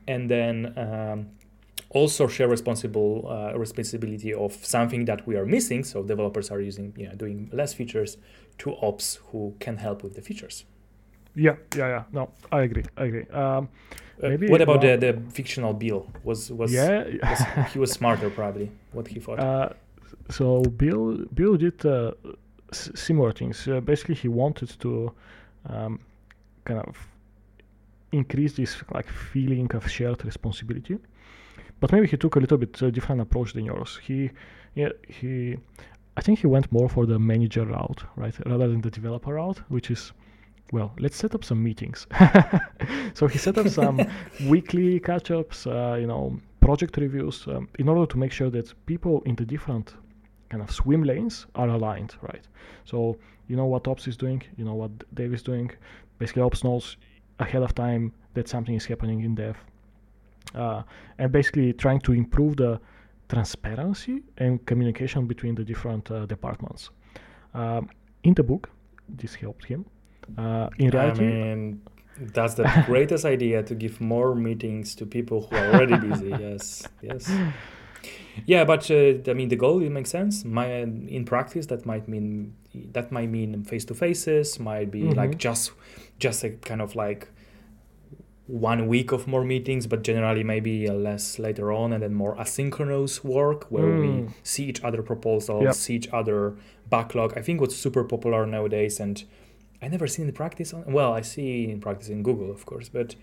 and 0.07 0.31
then. 0.31 0.55
Um, 0.77 1.31
also 1.91 2.29
share 2.29 2.49
responsible 2.49 3.27
uh, 3.31 3.59
responsibility 3.59 4.35
of 4.35 4.53
something 4.63 5.07
that 5.07 5.27
we 5.27 5.37
are 5.37 5.47
missing 5.47 5.83
so 5.83 6.03
developers 6.03 6.51
are 6.51 6.61
using 6.61 6.93
you 6.99 7.07
know 7.09 7.15
doing 7.15 7.49
less 7.51 7.73
features 7.73 8.19
to 8.59 8.77
ops 8.83 9.21
who 9.29 9.55
can 9.59 9.79
help 9.79 10.03
with 10.03 10.15
the 10.15 10.21
features. 10.21 10.67
Yeah, 11.39 11.57
yeah, 11.77 11.89
yeah. 11.89 12.03
No, 12.13 12.31
I 12.51 12.63
agree. 12.63 12.85
I 12.97 13.05
agree. 13.05 13.27
Um, 13.33 13.69
uh, 14.23 14.31
what 14.49 14.61
about 14.61 14.81
the, 14.81 14.97
the 14.97 15.13
fictional 15.31 15.73
Bill? 15.73 16.07
Was 16.25 16.51
was 16.51 16.73
yeah? 16.73 17.05
was, 17.23 17.41
he 17.73 17.79
was 17.79 17.93
smarter 17.93 18.31
probably. 18.31 18.71
What 18.93 19.07
he 19.09 19.21
thought. 19.21 19.39
Uh, 19.39 19.69
so 20.31 20.63
Bill 20.63 21.19
Bill 21.35 21.57
did 21.57 21.85
uh, 21.87 22.13
s- 22.73 22.91
similar 22.95 23.33
things. 23.33 23.69
Uh, 23.69 23.81
basically, 23.81 24.17
he 24.17 24.29
wanted 24.29 24.71
to 24.81 25.13
um, 25.69 26.01
kind 26.65 26.81
of 26.81 26.97
increase 28.11 28.55
this 28.55 28.83
like 28.93 29.09
feeling 29.09 29.71
of 29.75 29.89
shared 29.89 30.25
responsibility, 30.25 30.99
but 31.81 31.93
maybe 31.93 32.07
he 32.09 32.17
took 32.17 32.35
a 32.37 32.41
little 32.41 32.59
bit 32.59 32.83
uh, 32.83 32.91
different 32.91 33.21
approach 33.21 33.53
than 33.53 33.65
yours. 33.65 34.01
He 34.03 34.31
yeah 34.75 34.89
he 35.07 35.57
I 36.17 36.21
think 36.21 36.41
he 36.41 36.49
went 36.49 36.73
more 36.73 36.89
for 36.89 37.07
the 37.07 37.19
manager 37.19 37.65
route, 37.65 38.03
right, 38.17 38.35
rather 38.45 38.67
than 38.67 38.81
the 38.81 38.91
developer 38.91 39.35
route, 39.35 39.59
which 39.69 39.89
is, 39.89 40.13
well, 40.73 40.93
let's 40.99 41.17
set 41.17 41.35
up 41.35 41.45
some 41.45 41.63
meetings. 41.63 42.07
so 43.15 43.27
he 43.27 43.39
set 43.39 43.59
up 43.59 43.69
some 43.69 44.01
weekly 44.47 45.01
catch-ups, 45.01 45.67
uh, 45.67 45.97
you 45.99 46.07
know, 46.07 46.39
project 46.61 46.97
reviews, 46.97 47.47
um, 47.47 47.69
in 47.79 47.89
order 47.89 48.07
to 48.07 48.19
make 48.19 48.33
sure 48.33 48.51
that 48.51 48.73
people 48.87 49.23
in 49.25 49.35
the 49.37 49.45
different 49.45 49.95
kind 50.51 50.63
of 50.63 50.71
swim 50.71 51.03
lanes 51.03 51.47
are 51.55 51.69
aligned, 51.69 52.17
right? 52.23 52.47
So 52.85 53.17
you 53.49 53.57
know 53.57 53.67
what 53.67 53.89
Ops 53.89 54.07
is 54.07 54.17
doing, 54.17 54.43
you 54.57 54.65
know 54.65 54.75
what 54.75 54.91
Dev 55.15 55.33
is 55.33 55.43
doing. 55.43 55.71
Basically, 56.19 56.43
Ops 56.43 56.65
knows 56.65 56.97
ahead 57.39 57.63
of 57.63 57.75
time 57.75 58.13
that 58.35 58.49
something 58.49 58.75
is 58.75 58.85
happening 58.85 59.23
in 59.23 59.35
Dev, 59.35 59.57
uh, 60.55 60.83
and 61.19 61.33
basically 61.33 61.73
trying 61.73 62.01
to 62.01 62.13
improve 62.13 62.57
the 62.57 62.81
transparency 63.29 64.23
and 64.39 64.65
communication 64.67 65.27
between 65.27 65.55
the 65.55 65.65
different 65.65 66.11
uh, 66.11 66.27
departments. 66.27 66.91
Um, 67.55 67.89
in 68.25 68.35
the 68.35 68.43
book, 68.43 68.71
this 69.09 69.35
helped 69.35 69.65
him. 69.65 69.85
Uh, 70.37 70.69
in 70.79 70.91
reality, 70.91 71.25
I 71.25 71.31
mean, 71.31 71.83
that's 72.19 72.55
the 72.55 72.71
greatest 72.87 73.25
idea 73.25 73.63
to 73.63 73.75
give 73.75 74.01
more 74.01 74.35
meetings 74.35 74.95
to 74.97 75.07
people 75.07 75.47
who 75.49 75.57
are 75.57 75.75
already 75.75 75.97
busy. 75.97 76.29
Yes, 76.39 76.87
yes. 77.03 77.31
Yeah, 78.47 78.65
but 78.65 78.91
uh, 78.91 79.31
I 79.31 79.35
mean, 79.35 79.49
the 79.49 79.57
goal 79.57 79.83
it 79.83 79.91
makes 79.91 80.11
sense. 80.11 80.45
My 80.45 80.67
in 80.67 81.25
practice, 81.25 81.67
that 81.67 81.85
might 81.87 82.09
mean 82.09 82.55
that 82.93 83.11
might 83.11 83.31
mean 83.31 83.65
face 83.65 83.85
to 83.87 83.95
faces. 83.95 84.61
Might 84.61 84.91
be 84.91 85.03
mm-hmm. 85.03 85.19
like 85.19 85.39
just 85.39 85.73
just 86.19 86.45
a 86.45 86.51
kind 86.51 86.81
of 86.81 86.95
like 86.95 87.29
one 88.47 88.87
week 88.89 89.13
of 89.13 89.27
more 89.27 89.45
meetings, 89.45 89.87
but 89.87 90.03
generally 90.03 90.43
maybe 90.43 90.89
less 90.89 91.39
later 91.39 91.71
on, 91.71 91.93
and 91.93 92.03
then 92.03 92.15
more 92.15 92.35
asynchronous 92.37 93.23
work 93.23 93.65
where 93.71 93.85
mm. 93.85 94.27
we 94.27 94.35
see 94.43 94.65
each 94.65 94.83
other 94.83 95.03
proposals, 95.03 95.63
yep. 95.63 95.75
see 95.75 95.95
each 95.97 96.09
other 96.13 96.57
backlog. 96.89 97.37
I 97.37 97.43
think 97.43 97.61
what's 97.61 97.77
super 97.77 98.05
popular 98.05 98.47
nowadays, 98.47 99.01
and 99.01 99.23
I 99.81 99.89
never 99.89 100.07
seen 100.07 100.27
in 100.27 100.33
practice. 100.33 100.75
On, 100.75 100.85
well, 100.93 101.13
I 101.13 101.23
see 101.23 101.71
in 101.71 101.81
practice 101.81 102.09
in 102.09 102.23
Google, 102.23 102.51
of 102.51 102.67
course, 102.67 102.89
but 102.89 103.15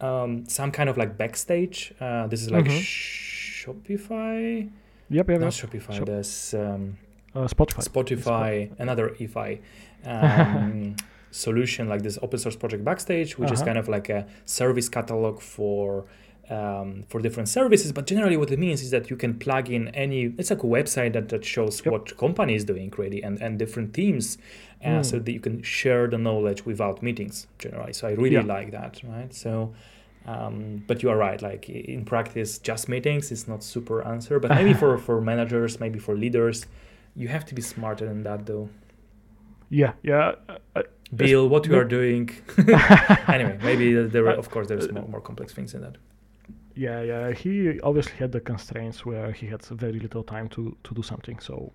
um, 0.00 0.48
some 0.48 0.70
kind 0.70 0.88
of 0.88 0.96
like 0.96 1.18
backstage. 1.18 1.92
Uh, 2.00 2.26
this 2.26 2.42
is 2.42 2.50
like 2.50 2.64
mm-hmm. 2.64 3.70
Shopify. 3.70 4.70
Yep, 5.10 5.30
yep, 5.30 5.40
Not 5.40 5.52
Shopify. 5.52 5.92
Shop. 5.94 6.06
There's 6.06 6.54
um, 6.54 6.98
uh, 7.34 7.46
Spotify. 7.46 7.88
Spotify, 7.88 8.70
another 8.78 9.10
EFI. 9.10 9.60
Um, 10.04 10.94
solution 11.30 11.88
like 11.88 12.02
this 12.02 12.18
open 12.22 12.38
source 12.38 12.56
project 12.56 12.84
Backstage, 12.84 13.38
which 13.38 13.48
uh-huh. 13.48 13.54
is 13.54 13.62
kind 13.62 13.78
of 13.78 13.88
like 13.88 14.08
a 14.08 14.26
service 14.44 14.88
catalog 14.88 15.40
for 15.40 16.04
um, 16.50 17.04
for 17.08 17.20
different 17.20 17.48
services. 17.48 17.92
But 17.92 18.06
generally, 18.06 18.36
what 18.36 18.50
it 18.50 18.58
means 18.58 18.82
is 18.82 18.90
that 18.90 19.10
you 19.10 19.16
can 19.16 19.38
plug 19.38 19.70
in 19.70 19.88
any. 19.88 20.34
It's 20.38 20.50
like 20.50 20.62
a 20.62 20.66
website 20.66 21.12
that, 21.14 21.28
that 21.28 21.44
shows 21.44 21.82
yep. 21.84 21.92
what 21.92 22.16
company 22.16 22.54
is 22.54 22.64
doing 22.64 22.92
really 22.96 23.22
and 23.22 23.40
and 23.40 23.58
different 23.58 23.94
teams, 23.94 24.38
uh, 24.84 24.88
mm. 24.88 25.04
so 25.04 25.18
that 25.18 25.30
you 25.30 25.40
can 25.40 25.62
share 25.62 26.06
the 26.06 26.18
knowledge 26.18 26.64
without 26.64 27.02
meetings. 27.02 27.46
Generally, 27.58 27.94
so 27.94 28.08
I 28.08 28.12
really 28.12 28.36
yeah. 28.36 28.42
like 28.42 28.70
that. 28.72 29.00
Right, 29.04 29.32
so. 29.32 29.74
Um, 30.26 30.84
but 30.86 31.02
you 31.02 31.08
are 31.08 31.16
right. 31.16 31.40
Like 31.40 31.70
in 31.70 32.04
practice, 32.04 32.58
just 32.58 32.86
meetings 32.86 33.32
is 33.32 33.48
not 33.48 33.62
super 33.62 34.06
answer. 34.06 34.38
But 34.38 34.50
maybe 34.50 34.74
for 34.82 34.98
for 34.98 35.22
managers, 35.22 35.80
maybe 35.80 35.98
for 35.98 36.14
leaders, 36.14 36.66
you 37.16 37.28
have 37.28 37.44
to 37.46 37.54
be 37.54 37.62
smarter 37.62 38.06
than 38.06 38.22
that, 38.24 38.44
though. 38.44 38.68
Yeah, 39.70 39.92
yeah. 40.02 40.34
Uh, 40.76 40.82
Bill, 41.14 41.48
what 41.48 41.66
you 41.66 41.76
are 41.76 41.84
doing. 41.84 42.30
anyway, 43.28 43.58
maybe 43.62 43.94
there 43.94 44.26
are, 44.28 44.34
of 44.34 44.50
course, 44.50 44.68
there's 44.68 44.90
more, 44.92 45.08
more 45.08 45.20
complex 45.20 45.52
things 45.52 45.74
in 45.74 45.80
that. 45.82 45.96
Yeah, 46.78 47.02
yeah. 47.02 47.32
He 47.32 47.80
obviously 47.80 48.14
had 48.18 48.30
the 48.30 48.40
constraints 48.40 49.04
where 49.04 49.32
he 49.32 49.48
had 49.48 49.64
very 49.64 49.98
little 49.98 50.22
time 50.22 50.48
to, 50.50 50.76
to 50.84 50.94
do 50.94 51.02
something. 51.02 51.40
So 51.40 51.72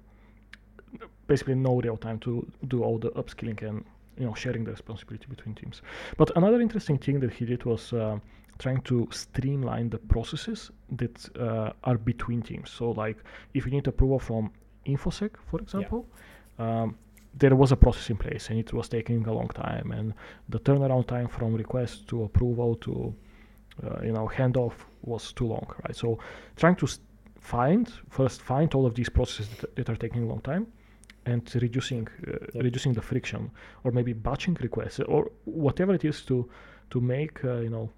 basically, 1.28 1.56
no 1.56 1.82
real 1.82 1.98
time 1.98 2.20
to 2.20 2.50
do 2.70 2.84
all 2.84 2.98
the 2.98 3.12
upskilling 3.12 3.62
and 3.68 3.84
you 4.18 4.26
know 4.26 4.34
sharing 4.34 4.64
the 4.64 4.72
responsibility 4.72 5.26
between 5.28 5.56
teams. 5.56 5.82
But 6.16 6.32
another 6.38 6.62
interesting 6.62 6.98
thing 6.98 7.20
that 7.20 7.34
he 7.34 7.46
did 7.46 7.66
was 7.66 7.92
uh, 7.92 8.18
trying 8.60 8.82
to 8.84 9.10
streamline 9.12 9.90
the 9.90 9.98
processes 9.98 10.72
that 10.92 11.18
uh, 11.38 11.74
are 11.84 11.98
between 11.98 12.42
teams. 12.42 12.70
So 12.70 12.92
like 12.92 13.18
if 13.54 13.66
you 13.66 13.72
need 13.72 13.88
approval 13.88 14.20
from 14.20 14.52
InfoSec, 14.86 15.32
for 15.52 15.60
example. 15.60 16.08
Yeah. 16.08 16.82
Um, 16.84 16.98
there 17.36 17.56
was 17.56 17.72
a 17.72 17.76
process 17.76 18.12
in 18.12 18.16
place 18.16 18.50
and 18.52 18.60
it 18.60 18.72
was 18.74 18.88
taking 18.88 19.26
a 19.26 19.34
long 19.34 19.48
time 19.48 19.92
and 19.92 20.14
the 20.50 20.60
turnaround 20.60 21.08
time 21.08 21.28
from 21.28 21.56
request 21.56 22.08
to 22.08 22.26
approval 22.26 22.76
to 22.76 23.12
uh, 23.84 24.02
you 24.04 24.12
know 24.12 24.28
handoff 24.28 24.74
was 25.04 25.34
too 25.34 25.48
long 25.48 25.66
right 25.84 25.96
so 25.96 26.20
trying 26.56 26.76
to 26.76 26.88
find 27.40 27.92
first 28.10 28.42
find 28.42 28.74
all 28.74 28.86
of 28.86 28.96
these 28.96 29.10
processes 29.10 29.50
that, 29.60 29.76
that 29.76 29.90
are 29.90 29.96
taking 29.96 30.24
a 30.24 30.26
long 30.26 30.42
time 30.42 30.68
and 31.26 31.50
reducing 31.62 32.08
uh, 32.28 32.32
yep. 32.54 32.64
reducing 32.64 32.94
the 32.94 33.02
friction 33.02 33.50
or 33.84 33.92
maybe 33.92 34.14
batching 34.14 34.58
requests 34.62 35.00
or 35.00 35.32
whatever 35.46 35.94
it 35.94 36.06
is 36.06 36.22
to 36.22 36.50
to 36.90 37.02
make 37.02 37.44
uh, 37.44 37.58
you 37.58 37.70
know 37.70 37.90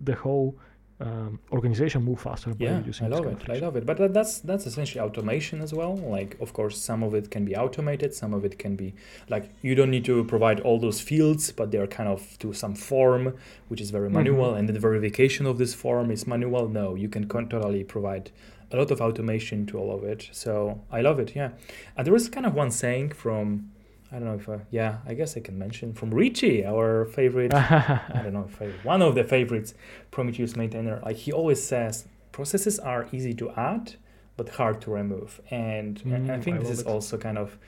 the 0.00 0.14
whole 0.14 0.56
um, 1.00 1.38
organization 1.52 2.02
move 2.02 2.20
faster 2.20 2.50
by 2.50 2.64
yeah 2.64 2.82
using 2.84 3.06
i 3.06 3.08
love 3.08 3.26
it 3.26 3.38
i 3.48 3.58
love 3.58 3.76
it. 3.76 3.86
But 3.86 3.98
that, 3.98 4.12
that's 4.14 4.40
that's 4.40 4.66
essentially 4.66 5.00
automation 5.00 5.60
as 5.60 5.72
well. 5.72 5.96
Like 5.96 6.36
of 6.40 6.52
course 6.52 6.76
some 6.76 7.02
of 7.04 7.14
it 7.14 7.30
can 7.30 7.44
be 7.44 7.54
automated 7.54 8.12
some 8.14 8.34
of 8.34 8.44
it 8.44 8.58
can 8.58 8.74
be 8.74 8.94
like 9.28 9.50
you 9.62 9.74
don't 9.76 9.90
need 9.90 10.04
to 10.06 10.24
provide 10.24 10.58
all 10.60 10.78
those 10.80 11.00
fields 11.00 11.52
but 11.52 11.70
they're 11.70 11.86
kind 11.86 12.08
of 12.08 12.36
to 12.40 12.52
some 12.52 12.74
form 12.74 13.34
which 13.68 13.80
is 13.80 13.90
very 13.90 14.10
manual. 14.10 14.52
Mhm. 14.52 14.58
and 14.58 14.68
the 14.68 14.80
verification 14.80 15.46
of 15.46 15.56
this 15.58 15.72
form 15.74 16.10
is 16.10 16.26
manual? 16.26 16.68
No 16.68 16.94
you 16.96 17.08
can 17.08 17.28
totally 17.28 17.84
provide 17.84 18.30
a 18.72 18.76
lot 18.76 18.90
of 18.90 19.00
automation 19.00 19.66
to 19.66 19.78
all 19.78 19.90
of 19.96 20.02
it. 20.04 20.28
So 20.32 20.80
i 20.90 21.00
love 21.00 21.18
it 21.20 21.36
yeah. 21.36 21.50
And 21.96 22.04
there 22.06 22.14
is 22.16 22.28
kind 22.28 22.44
of 22.46 22.54
one 22.54 22.70
saying 22.72 23.10
from 23.12 23.70
i 24.12 24.16
don't 24.18 24.24
know 24.24 24.34
if 24.34 24.48
uh, 24.48 24.58
yeah 24.70 24.98
i 25.06 25.14
guess 25.14 25.36
i 25.36 25.40
can 25.40 25.58
mention 25.58 25.92
from 25.92 26.10
richie 26.12 26.64
our 26.64 27.04
favorite 27.04 27.62
I 28.14 28.22
don't 28.22 28.32
know 28.32 28.48
if 28.50 28.60
I, 28.62 28.66
one 28.82 29.02
of 29.02 29.14
the 29.14 29.24
favorites 29.24 29.74
Prometheus 30.10 30.56
maintainer. 30.56 31.00
Like 31.04 31.16
he 31.16 31.32
always 31.32 31.62
says, 31.62 32.06
processes 32.32 32.78
are 32.78 33.06
easy 33.12 33.34
to 33.34 33.50
add, 33.50 33.96
but 34.36 34.48
hard 34.48 34.80
to 34.82 34.90
remove. 34.90 35.40
And, 35.50 36.02
and 36.10 36.30
I 36.30 36.38
Mm, 36.38 36.38
think 36.38 36.58
I 36.58 36.58
this 36.60 36.70
is 36.70 36.80
it. 36.80 36.86
also 36.86 37.18
kind 37.18 37.36
of 37.38 37.58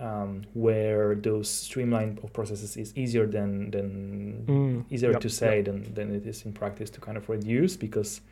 um, 0.00 0.44
where 0.54 1.14
those 1.14 1.50
streamline 1.50 2.18
of 2.22 2.32
processes 2.32 2.76
is 2.78 2.96
easier 2.96 3.26
than 3.26 3.70
than 3.70 4.48
Mm, 4.48 4.84
easier 4.90 5.12
yep, 5.12 5.22
to 5.24 5.28
say 5.28 5.62
than 5.62 5.92
than 5.94 6.14
it 6.14 6.26
is 6.26 6.44
in 6.44 6.52
practice 6.52 6.90
to 6.90 7.00
kind 7.00 7.16
of 7.18 7.28
reduce 7.28 7.76
because 7.76 8.22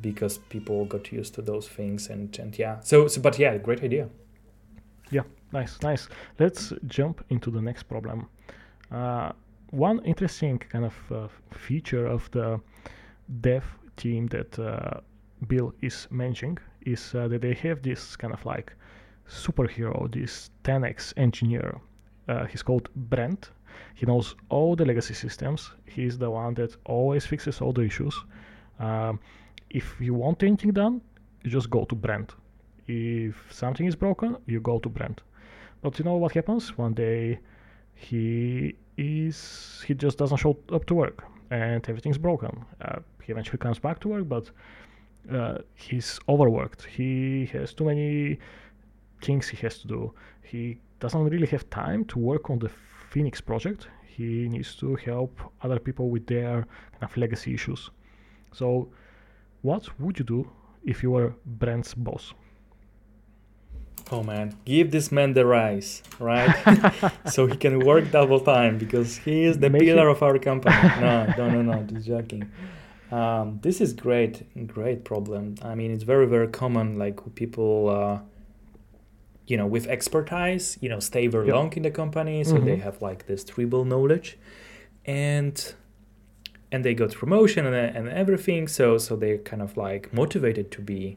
because 0.00 0.38
people 0.38 0.84
got 0.86 1.12
used 1.12 1.34
to 1.34 1.42
those 1.42 1.68
things 1.68 2.08
and 2.08 2.36
and 2.38 2.58
yeah. 2.58 2.80
So, 2.80 3.08
so 3.08 3.20
but 3.20 3.38
yeah, 3.38 3.56
great 3.58 3.82
idea. 3.82 4.08
Nice, 5.54 5.80
nice. 5.82 6.08
Let's 6.40 6.72
jump 6.88 7.24
into 7.30 7.48
the 7.48 7.62
next 7.62 7.84
problem. 7.84 8.28
Uh, 8.90 9.30
one 9.70 10.04
interesting 10.04 10.58
kind 10.58 10.84
of 10.84 10.94
uh, 11.12 11.28
feature 11.52 12.06
of 12.06 12.28
the 12.32 12.60
dev 13.40 13.64
team 13.96 14.26
that 14.26 14.58
uh, 14.58 15.00
Bill 15.46 15.72
is 15.80 16.08
managing 16.10 16.58
is 16.84 17.14
uh, 17.14 17.28
that 17.28 17.42
they 17.42 17.54
have 17.54 17.82
this 17.82 18.16
kind 18.16 18.34
of 18.34 18.44
like 18.44 18.72
superhero, 19.28 20.12
this 20.12 20.50
10x 20.64 21.12
engineer. 21.16 21.80
Uh, 22.26 22.46
he's 22.46 22.64
called 22.64 22.88
Brent. 22.96 23.50
He 23.94 24.06
knows 24.06 24.34
all 24.48 24.74
the 24.74 24.84
legacy 24.84 25.14
systems. 25.14 25.70
He's 25.84 26.18
the 26.18 26.30
one 26.32 26.54
that 26.54 26.76
always 26.84 27.26
fixes 27.26 27.60
all 27.60 27.72
the 27.72 27.82
issues. 27.82 28.16
Um, 28.80 29.20
if 29.70 29.94
you 30.00 30.14
want 30.14 30.42
anything 30.42 30.72
done, 30.72 31.00
you 31.44 31.50
just 31.50 31.70
go 31.70 31.84
to 31.84 31.94
Brent. 31.94 32.32
If 32.88 33.36
something 33.52 33.86
is 33.86 33.94
broken, 33.94 34.36
you 34.46 34.60
go 34.60 34.80
to 34.80 34.88
Brent. 34.88 35.22
But 35.84 35.98
you 35.98 36.04
know 36.06 36.16
what 36.16 36.32
happens? 36.32 36.78
One 36.78 36.94
day 36.94 37.40
he 37.94 38.74
is 38.96 39.84
he 39.86 39.92
just 39.92 40.16
doesn't 40.16 40.38
show 40.38 40.56
up 40.72 40.86
to 40.86 40.94
work 40.94 41.24
and 41.50 41.86
everything's 41.90 42.16
broken. 42.16 42.64
Uh, 42.80 43.00
he 43.22 43.32
eventually 43.32 43.58
comes 43.58 43.78
back 43.78 44.00
to 44.00 44.08
work, 44.08 44.26
but 44.26 44.50
uh, 45.30 45.58
he's 45.74 46.18
overworked. 46.26 46.86
He 46.86 47.44
has 47.52 47.74
too 47.74 47.84
many 47.84 48.38
things 49.20 49.46
he 49.46 49.58
has 49.58 49.76
to 49.80 49.86
do. 49.86 50.14
He 50.42 50.78
doesn't 51.00 51.22
really 51.22 51.48
have 51.48 51.68
time 51.68 52.06
to 52.06 52.18
work 52.18 52.48
on 52.48 52.58
the 52.60 52.70
Phoenix 53.10 53.42
project. 53.42 53.88
He 54.06 54.48
needs 54.48 54.74
to 54.76 54.96
help 54.96 55.38
other 55.60 55.78
people 55.78 56.08
with 56.08 56.26
their 56.26 56.66
kind 56.92 57.02
of 57.02 57.14
legacy 57.18 57.52
issues. 57.52 57.90
So, 58.52 58.88
what 59.60 59.82
would 60.00 60.18
you 60.18 60.24
do 60.24 60.50
if 60.82 61.02
you 61.02 61.10
were 61.10 61.34
Brent's 61.44 61.92
boss? 61.92 62.32
Oh 64.12 64.22
man, 64.22 64.54
give 64.64 64.90
this 64.90 65.10
man 65.10 65.32
the 65.32 65.46
rice, 65.46 66.02
right? 66.20 66.54
so 67.24 67.46
he 67.46 67.56
can 67.56 67.84
work 67.84 68.10
double 68.10 68.40
time 68.40 68.76
because 68.78 69.16
he 69.18 69.44
is 69.44 69.58
the 69.58 69.70
Make 69.70 69.82
pillar 69.82 70.04
him- 70.08 70.16
of 70.16 70.22
our 70.22 70.38
company. 70.38 70.74
No, 70.96 71.32
no, 71.36 71.48
no, 71.48 71.62
no, 71.62 71.82
just 71.82 72.06
joking. 72.06 72.46
Um, 73.10 73.60
this 73.62 73.80
is 73.80 73.92
great, 73.92 74.42
great 74.66 75.04
problem. 75.04 75.54
I 75.62 75.74
mean, 75.74 75.90
it's 75.90 76.04
very, 76.04 76.26
very 76.26 76.48
common. 76.48 76.98
Like 76.98 77.18
people, 77.34 77.88
uh, 77.88 78.18
you 79.46 79.56
know, 79.56 79.66
with 79.66 79.86
expertise, 79.86 80.78
you 80.80 80.88
know, 80.88 81.00
stay 81.00 81.26
very 81.26 81.46
Yep. 81.46 81.54
long 81.54 81.72
in 81.74 81.82
the 81.82 81.90
company, 81.90 82.44
so 82.44 82.58
they 82.60 82.76
Mhm. 82.76 82.82
have 82.82 83.00
like 83.02 83.26
this 83.26 83.44
tribal 83.44 83.84
knowledge, 83.84 84.38
and 85.06 85.74
and 86.72 86.84
they 86.84 86.94
got 86.94 87.12
promotion 87.14 87.66
and, 87.66 87.74
and 87.96 88.08
everything. 88.08 88.68
So 88.68 88.98
so 88.98 89.16
they're 89.16 89.38
kind 89.38 89.62
of 89.62 89.76
like 89.76 90.12
motivated 90.12 90.70
to 90.72 90.80
be 90.82 91.16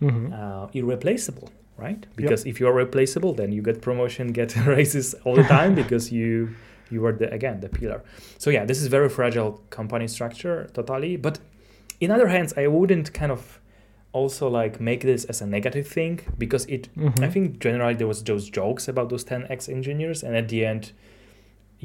hmm 0.00 0.32
uh, 0.32 0.66
irreplaceable, 0.72 1.48
right? 1.76 2.06
Because 2.16 2.44
if 2.46 2.60
you 2.60 2.66
are 2.68 2.72
replaceable, 2.72 3.32
then 3.34 3.52
you 3.52 3.62
get 3.62 3.80
promotion, 3.82 4.32
get 4.32 4.54
raises 4.66 5.14
all 5.24 5.34
the 5.34 5.44
time 5.44 5.74
because 5.74 6.12
you 6.12 6.50
you 6.90 7.04
are 7.06 7.12
the 7.12 7.32
again 7.32 7.60
the 7.60 7.68
pillar. 7.68 8.02
So 8.38 8.50
yeah, 8.50 8.64
this 8.64 8.80
is 8.82 8.88
very 8.88 9.08
fragile 9.08 9.62
company 9.70 10.06
structure, 10.08 10.68
totally. 10.74 11.16
But 11.16 11.38
in 12.00 12.10
other 12.10 12.28
hands, 12.28 12.52
I 12.56 12.66
wouldn't 12.66 13.12
kind 13.14 13.32
of 13.32 13.60
also 14.12 14.48
like 14.48 14.80
make 14.80 15.00
this 15.00 15.24
as 15.24 15.40
a 15.42 15.46
negative 15.46 15.88
thing 15.88 16.20
because 16.38 16.66
it. 16.66 16.88
I 16.96 17.00
Mhm. 17.00 17.32
think 17.32 17.58
generally 17.58 17.94
there 17.94 18.06
was 18.06 18.22
those 18.22 18.48
jokes 18.50 18.86
about 18.88 19.08
those 19.08 19.24
10x 19.24 19.68
engineers, 19.68 20.22
and 20.22 20.36
at 20.36 20.48
the 20.48 20.64
end, 20.64 20.92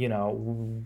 you 0.04 0.08
know, 0.14 0.26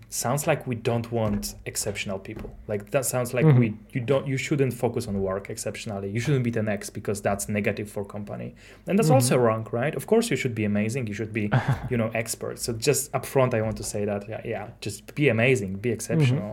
sounds 0.10 0.44
like 0.50 0.62
we 0.72 0.76
don't 0.90 1.08
want 1.20 1.44
exceptional 1.72 2.20
people. 2.30 2.50
Like 2.72 2.82
that 2.96 3.06
sounds 3.14 3.30
like 3.38 3.46
Mhm. 3.48 3.60
we 3.62 3.68
you 3.96 4.02
don't 4.12 4.26
you 4.32 4.38
shouldn't 4.46 4.74
focus 4.84 5.04
on 5.12 5.16
work 5.30 5.46
exceptionally. 5.56 6.10
You 6.16 6.20
shouldn't 6.24 6.46
be 6.50 6.52
10x 6.60 6.82
because 7.00 7.18
that's 7.28 7.44
negative 7.60 7.88
for 7.96 8.04
company, 8.18 8.50
and 8.88 8.94
that's 8.98 9.10
Mhm. 9.12 9.18
also 9.18 9.36
wrong, 9.46 9.64
right? 9.82 9.94
Of 10.00 10.06
course, 10.12 10.26
you 10.32 10.38
should 10.42 10.56
be 10.62 10.66
amazing. 10.74 11.04
You 11.10 11.16
should 11.20 11.34
be 11.42 11.46
you 11.92 11.98
know 12.02 12.10
expert. 12.22 12.56
So 12.66 12.70
just 12.90 13.02
upfront, 13.18 13.52
I 13.54 13.62
want 13.68 13.78
to 13.78 13.86
say 13.94 14.02
that 14.12 14.22
yeah, 14.32 14.42
yeah 14.54 14.66
just 14.86 14.98
be 15.20 15.26
amazing, 15.36 15.72
be 15.88 15.92
exceptional. 15.98 16.52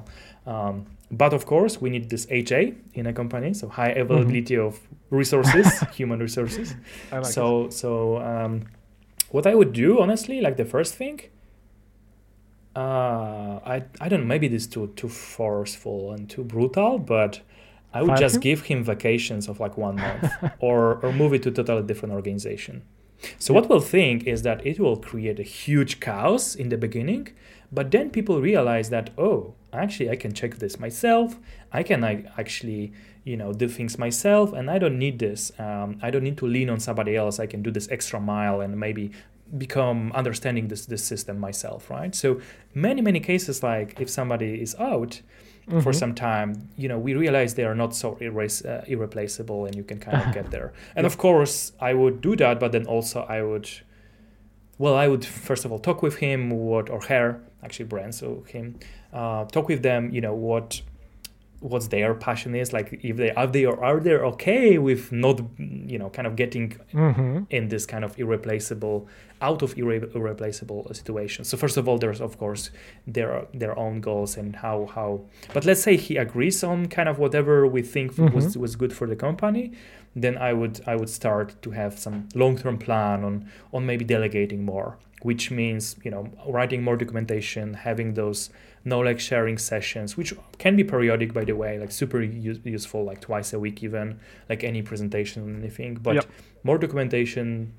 Um, 0.54 0.74
but 1.22 1.32
of 1.38 1.42
course, 1.52 1.74
we 1.82 1.88
need 1.94 2.04
this 2.14 2.24
HA 2.40 2.62
in 2.98 3.04
a 3.06 3.12
company, 3.20 3.50
so 3.60 3.66
high 3.68 3.92
availability 4.04 4.56
of 4.68 4.72
resources, 5.20 5.66
human 5.98 6.18
resources 6.28 6.66
like 7.12 7.22
it. 7.22 7.32
so 7.36 7.44
so 7.82 7.90
um, 8.32 8.52
what 9.34 9.44
I 9.46 9.54
would 9.58 9.72
do 9.84 9.88
honestly, 10.04 10.36
like 10.46 10.56
the 10.62 10.68
first 10.76 10.92
thing, 11.00 11.16
uh, 12.76 13.60
I 13.64 13.82
I 14.00 14.08
don't 14.08 14.20
know, 14.20 14.26
maybe 14.26 14.48
this 14.48 14.62
is 14.62 14.68
too 14.68 14.92
too 14.96 15.08
forceful 15.08 16.12
and 16.12 16.28
too 16.30 16.44
brutal, 16.44 16.98
but 16.98 17.40
I 17.92 18.02
would 18.02 18.08
Fire 18.08 18.18
just 18.18 18.36
him? 18.36 18.40
give 18.42 18.62
him 18.62 18.84
vacations 18.84 19.48
of 19.48 19.58
like 19.58 19.76
one 19.76 19.96
month 19.96 20.32
or 20.60 21.00
or 21.02 21.12
move 21.12 21.34
it 21.34 21.42
to 21.44 21.50
totally 21.50 21.82
different 21.82 22.14
organization. 22.14 22.82
So 23.38 23.52
what 23.52 23.68
we'll 23.68 23.80
think 23.80 24.26
is 24.26 24.42
that 24.42 24.64
it 24.64 24.78
will 24.78 24.96
create 24.96 25.38
a 25.38 25.42
huge 25.42 26.00
chaos 26.00 26.54
in 26.54 26.70
the 26.70 26.78
beginning, 26.78 27.28
but 27.70 27.90
then 27.90 28.08
people 28.10 28.40
realize 28.40 28.88
that 28.90 29.10
oh, 29.18 29.54
actually 29.72 30.08
I 30.08 30.16
can 30.16 30.32
check 30.32 30.56
this 30.56 30.78
myself. 30.78 31.36
I 31.72 31.82
can 31.82 32.04
I, 32.04 32.24
actually 32.38 32.92
you 33.24 33.36
know 33.36 33.52
do 33.52 33.68
things 33.68 33.98
myself, 33.98 34.52
and 34.52 34.70
I 34.70 34.78
don't 34.78 34.98
need 34.98 35.18
this. 35.18 35.50
Um, 35.58 35.98
I 36.02 36.10
don't 36.10 36.22
need 36.22 36.38
to 36.38 36.46
lean 36.46 36.70
on 36.70 36.78
somebody 36.78 37.16
else. 37.16 37.40
I 37.40 37.46
can 37.46 37.62
do 37.62 37.72
this 37.72 37.88
extra 37.90 38.20
mile 38.20 38.60
and 38.60 38.78
maybe 38.78 39.10
become 39.58 40.12
understanding 40.12 40.68
this 40.68 40.86
this 40.86 41.04
system 41.04 41.38
myself, 41.38 41.90
right? 41.90 42.14
So 42.14 42.40
many 42.74 43.02
many 43.02 43.20
cases 43.20 43.62
like 43.62 44.00
if 44.00 44.08
somebody 44.10 44.60
is 44.62 44.74
out 44.78 45.22
for 45.82 45.92
Mhm. 45.92 45.94
some 45.94 46.14
time, 46.14 46.68
you 46.76 46.88
know, 46.88 46.98
we 46.98 47.14
realize 47.14 47.54
they 47.54 47.64
are 47.64 47.76
not 47.76 47.94
so 47.94 48.16
erase, 48.20 48.64
uh, 48.64 48.84
irreplaceable, 48.88 49.66
and 49.66 49.74
you 49.76 49.84
can 49.84 49.98
kind 50.00 50.20
of 50.20 50.34
get 50.34 50.50
there. 50.50 50.72
And 50.96 51.06
of 51.06 51.16
course, 51.16 51.72
I 51.80 51.94
would 51.94 52.20
do 52.20 52.34
that, 52.36 52.58
but 52.58 52.72
then 52.72 52.86
also 52.86 53.20
I 53.28 53.42
would, 53.42 53.68
well, 54.78 54.94
I 54.94 55.06
would 55.08 55.24
first 55.24 55.64
of 55.64 55.70
all 55.72 55.78
talk 55.78 56.02
with 56.02 56.16
him, 56.16 56.50
what 56.50 56.90
or 56.90 57.00
her, 57.02 57.40
actually, 57.62 57.86
Brand, 57.86 58.14
so 58.14 58.44
him, 58.48 58.78
uh, 59.12 59.44
talk 59.44 59.68
with 59.68 59.82
them, 59.82 60.10
you 60.12 60.20
know, 60.20 60.34
what 60.34 60.82
what's 61.60 61.88
their 61.88 62.14
passion 62.14 62.54
is 62.54 62.72
like 62.72 62.88
if 63.02 63.16
they 63.16 63.30
are 63.32 63.46
they 63.46 63.64
or 63.66 63.84
are 63.84 64.00
they 64.00 64.14
okay 64.14 64.78
with 64.78 65.12
not 65.12 65.40
you 65.58 65.98
know 65.98 66.08
kind 66.10 66.26
of 66.26 66.34
getting 66.34 66.68
Mhm. 66.94 67.46
in 67.50 67.68
this 67.68 67.84
kind 67.86 68.02
of 68.04 68.18
irreplaceable 68.18 69.06
out 69.42 69.62
of 69.62 69.74
irre- 69.74 70.14
irreplaceable 70.14 70.88
situation 70.92 71.44
so 71.44 71.56
first 71.56 71.76
of 71.76 71.86
all 71.88 71.98
there's 71.98 72.20
of 72.20 72.38
course 72.38 72.70
their 73.06 73.44
their 73.52 73.78
own 73.78 74.00
goals 74.00 74.36
and 74.38 74.56
how 74.56 74.86
how 74.94 75.20
but 75.54 75.64
let's 75.64 75.82
say 75.82 75.96
he 75.96 76.16
agrees 76.16 76.64
on 76.64 76.86
kind 76.86 77.08
of 77.08 77.18
whatever 77.18 77.66
we 77.66 77.82
think 77.82 78.16
was 78.36 78.56
was 78.56 78.74
good 78.76 78.92
for 78.92 79.06
the 79.06 79.16
company 79.16 79.72
then 80.16 80.36
i 80.38 80.52
would 80.52 80.80
i 80.86 80.94
would 80.96 81.08
start 81.10 81.54
to 81.62 81.70
have 81.72 81.98
some 81.98 82.26
long-term 82.34 82.76
plan 82.78 83.22
on 83.24 83.46
on 83.72 83.84
maybe 83.86 84.04
delegating 84.04 84.64
more 84.64 84.96
which 85.22 85.50
means 85.50 85.96
you 86.04 86.10
know 86.10 86.26
writing 86.48 86.82
more 86.82 86.96
documentation 86.96 87.74
having 87.74 88.14
those 88.14 88.50
knowledge 88.84 89.20
sharing 89.22 89.58
sessions 89.58 90.16
which 90.16 90.32
can 90.58 90.74
be 90.76 90.82
periodic 90.84 91.32
by 91.34 91.44
the 91.44 91.52
way 91.54 91.78
like 91.78 91.90
super 91.90 92.22
use- 92.22 92.60
useful 92.64 93.04
like 93.04 93.20
twice 93.20 93.52
a 93.52 93.58
week 93.58 93.82
even 93.82 94.18
like 94.48 94.64
any 94.64 94.80
presentation 94.82 95.42
or 95.42 95.54
anything 95.58 95.94
but 95.96 96.14
Yep. 96.14 96.24
more 96.64 96.78
documentation 96.78 97.72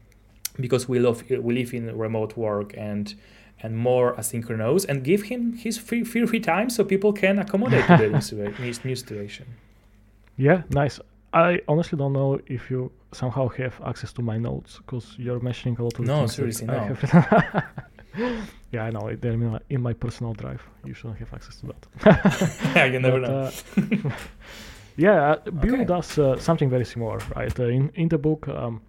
because 0.60 0.88
we 0.88 1.00
love 1.00 1.24
we 1.30 1.54
live 1.56 1.74
in 1.74 1.98
remote 1.98 2.38
work 2.38 2.74
and 2.78 3.16
and 3.64 3.78
more 3.78 4.16
asynchronous 4.16 4.86
and 4.90 5.04
give 5.04 5.24
him 5.24 5.54
his 5.54 5.78
free 5.78 6.04
free, 6.04 6.26
free 6.26 6.40
time 6.40 6.70
so 6.70 6.84
people 6.84 7.14
can 7.14 7.40
accommodate 7.40 7.86
to 7.88 7.98
the 7.98 8.54
new, 8.60 8.74
new 8.84 8.96
situation 8.96 9.46
Yeah, 10.38 10.62
nice. 10.70 11.00
I 11.34 11.62
honestly 11.68 11.98
don't 11.98 12.14
know 12.14 12.40
if 12.48 12.70
you 12.70 12.92
somehow 13.14 13.48
have 13.50 13.80
access 13.86 14.12
to 14.14 14.22
my 14.22 14.38
notes 14.38 14.78
because 14.80 15.16
you're 15.18 15.40
mentioning 15.40 15.78
a 15.80 15.84
lot 15.84 15.98
of 16.00 16.06
No, 16.06 16.18
things 16.20 16.36
seriously, 16.36 16.68
no. 16.68 16.96
yeah, 18.72 18.84
I 18.86 18.90
know. 18.92 19.16
They're 19.16 19.34
in 19.34 19.52
my, 19.52 19.60
in 19.70 19.82
my 19.82 19.94
personal 19.94 20.34
drive. 20.34 20.62
You 20.86 20.94
shouldn't 20.94 21.20
have 21.20 21.34
access 21.34 21.58
to 21.62 21.68
that. 21.68 21.88
yeah 22.76 22.86
you 22.86 23.00
never 23.00 23.20
But, 23.20 23.30
know 23.30 23.52
uh, 24.08 24.12
Yeah, 24.98 25.32
uh, 25.32 25.52
Bill 25.52 25.76
Okay. 25.76 25.86
does 25.86 26.18
uh, 26.20 26.38
something 26.38 26.70
very 26.70 26.86
similar, 26.86 27.20
right? 27.36 27.58
Uh, 27.60 27.66
in 27.66 27.90
in 27.96 28.10
the 28.10 28.18
book, 28.18 28.48
um, 28.50 28.82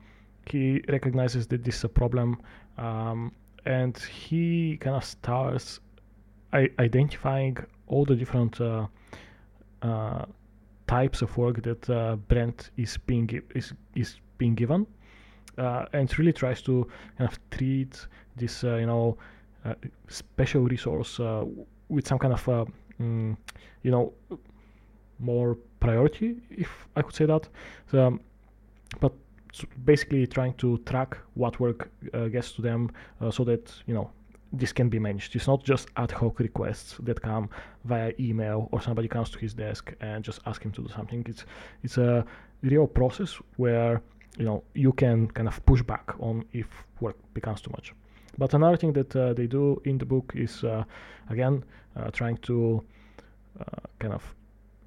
he 0.47 0.83
recognizes 0.89 1.47
that 1.49 1.63
this 1.65 1.77
is 1.77 1.85
a 1.85 1.89
problem, 1.89 2.41
um, 2.77 3.33
and 3.65 3.97
he 3.99 4.77
kind 4.79 4.97
of 4.97 5.05
starts 5.05 5.81
I- 6.53 6.71
identifying 6.81 7.57
all 7.87 8.05
the 8.05 8.17
different 8.17 8.61
uh, 8.61 8.87
uh, 9.83 10.25
types 10.87 11.23
of 11.23 11.37
work 11.37 11.63
that 11.63 11.89
uh, 11.89 12.17
Brent 12.29 12.71
is 12.77 12.99
being 13.07 13.29
gi- 13.29 13.43
is 13.55 13.73
is 13.95 14.17
being 14.39 14.55
given, 14.57 14.87
uh, 15.57 15.87
and 15.93 16.19
really 16.19 16.33
tries 16.33 16.63
to 16.63 16.89
kind 17.17 17.31
of 17.31 17.39
treat 17.51 18.07
this 18.37 18.65
uh, 18.65 18.77
you 18.77 18.87
know 18.87 19.17
uh, 19.65 19.75
special 20.09 20.63
resource 20.63 21.21
uh, 21.21 21.45
with 21.89 22.07
some 22.07 22.19
kind 22.19 22.33
of 22.33 22.45
mm, 23.01 23.37
you 23.83 23.91
know 23.91 24.13
more 25.19 25.57
priority, 25.81 26.37
if 26.51 26.69
I 26.97 27.03
could 27.03 27.15
say 27.15 27.27
that. 27.27 27.49
Um, 27.93 28.21
but 29.01 29.13
basically 29.85 30.27
trying 30.27 30.55
to 30.55 30.79
track 30.79 31.19
what 31.35 31.61
work 31.61 31.91
uh, 32.15 32.29
gets 32.29 32.53
to 32.53 32.63
them 32.63 32.91
uh, 33.21 33.31
so 33.31 33.45
that 33.45 33.73
you 33.87 33.95
know 33.95 34.11
this 34.53 34.73
can 34.73 34.89
be 34.89 34.99
managed. 34.99 35.35
It's 35.37 35.47
not 35.47 35.65
just 35.65 35.89
ad 35.97 36.11
hoc 36.11 36.39
requests 36.39 36.97
that 37.01 37.21
come 37.23 37.49
via 37.85 38.13
email 38.21 38.69
or 38.73 38.83
somebody 38.83 39.09
comes 39.09 39.31
to 39.31 39.39
his 39.39 39.55
desk 39.55 39.93
and 40.01 40.23
just 40.25 40.41
ask 40.47 40.63
him 40.63 40.73
to 40.73 40.83
do 40.83 40.89
something. 40.89 41.25
It's 41.29 41.45
it's 41.83 41.99
a 41.99 42.25
real 42.63 42.87
process 42.87 43.39
where 43.57 44.03
you 44.39 44.45
know 44.45 44.63
you 44.75 44.93
can 44.93 45.29
kind 45.29 45.49
of 45.49 45.65
push 45.67 45.83
back 45.83 46.15
on 46.19 46.45
if 46.53 46.67
work 47.01 47.17
becomes 47.35 47.61
too 47.63 47.71
much. 47.71 47.95
But 48.39 48.55
another 48.55 48.77
thing 48.77 48.93
that 48.95 49.15
uh, 49.15 49.35
they 49.35 49.47
do 49.47 49.81
in 49.85 49.99
the 49.99 50.07
book 50.07 50.33
is 50.35 50.65
uh, 50.65 50.85
again 51.29 51.65
uh, 51.97 52.11
trying 52.11 52.39
to 52.39 52.83
kind 53.99 54.15
of 54.15 54.35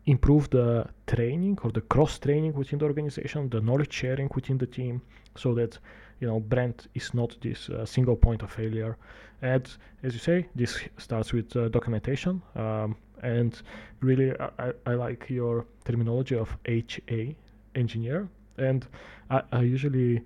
improve 0.06 0.50
the 0.50 0.88
training 1.08 1.58
or 1.64 1.72
the 1.72 1.82
cross 1.82 2.20
training 2.20 2.54
within 2.54 2.80
the 2.80 2.86
organization, 2.86 3.50
the 3.50 3.62
knowledge 3.62 3.94
sharing 3.94 4.30
within 4.36 4.58
the 4.58 4.68
team, 4.68 5.02
so 5.36 5.54
that 5.54 5.78
you 6.20 6.28
know 6.28 6.40
Brent 6.40 6.88
is 6.94 7.14
not 7.14 7.36
this 7.42 7.70
uh, 7.70 7.86
single 7.86 8.16
point 8.16 8.42
of 8.42 8.52
failure. 8.52 8.98
And 9.42 9.70
as 10.04 10.14
you 10.14 10.20
say, 10.20 10.48
this 10.56 10.80
starts 10.98 11.34
with 11.34 11.56
uh, 11.56 11.70
documentation. 11.70 12.42
Um, 12.56 12.96
and 13.22 13.60
really, 14.02 14.34
I, 14.40 14.50
I, 14.60 14.72
I 14.86 14.94
like 14.94 15.30
your 15.30 15.66
terminology 15.84 16.36
of 16.36 16.56
HA 16.66 17.36
engineer. 17.76 18.28
And 18.58 18.88
I, 19.30 19.42
I 19.52 19.62
usually 19.62 20.22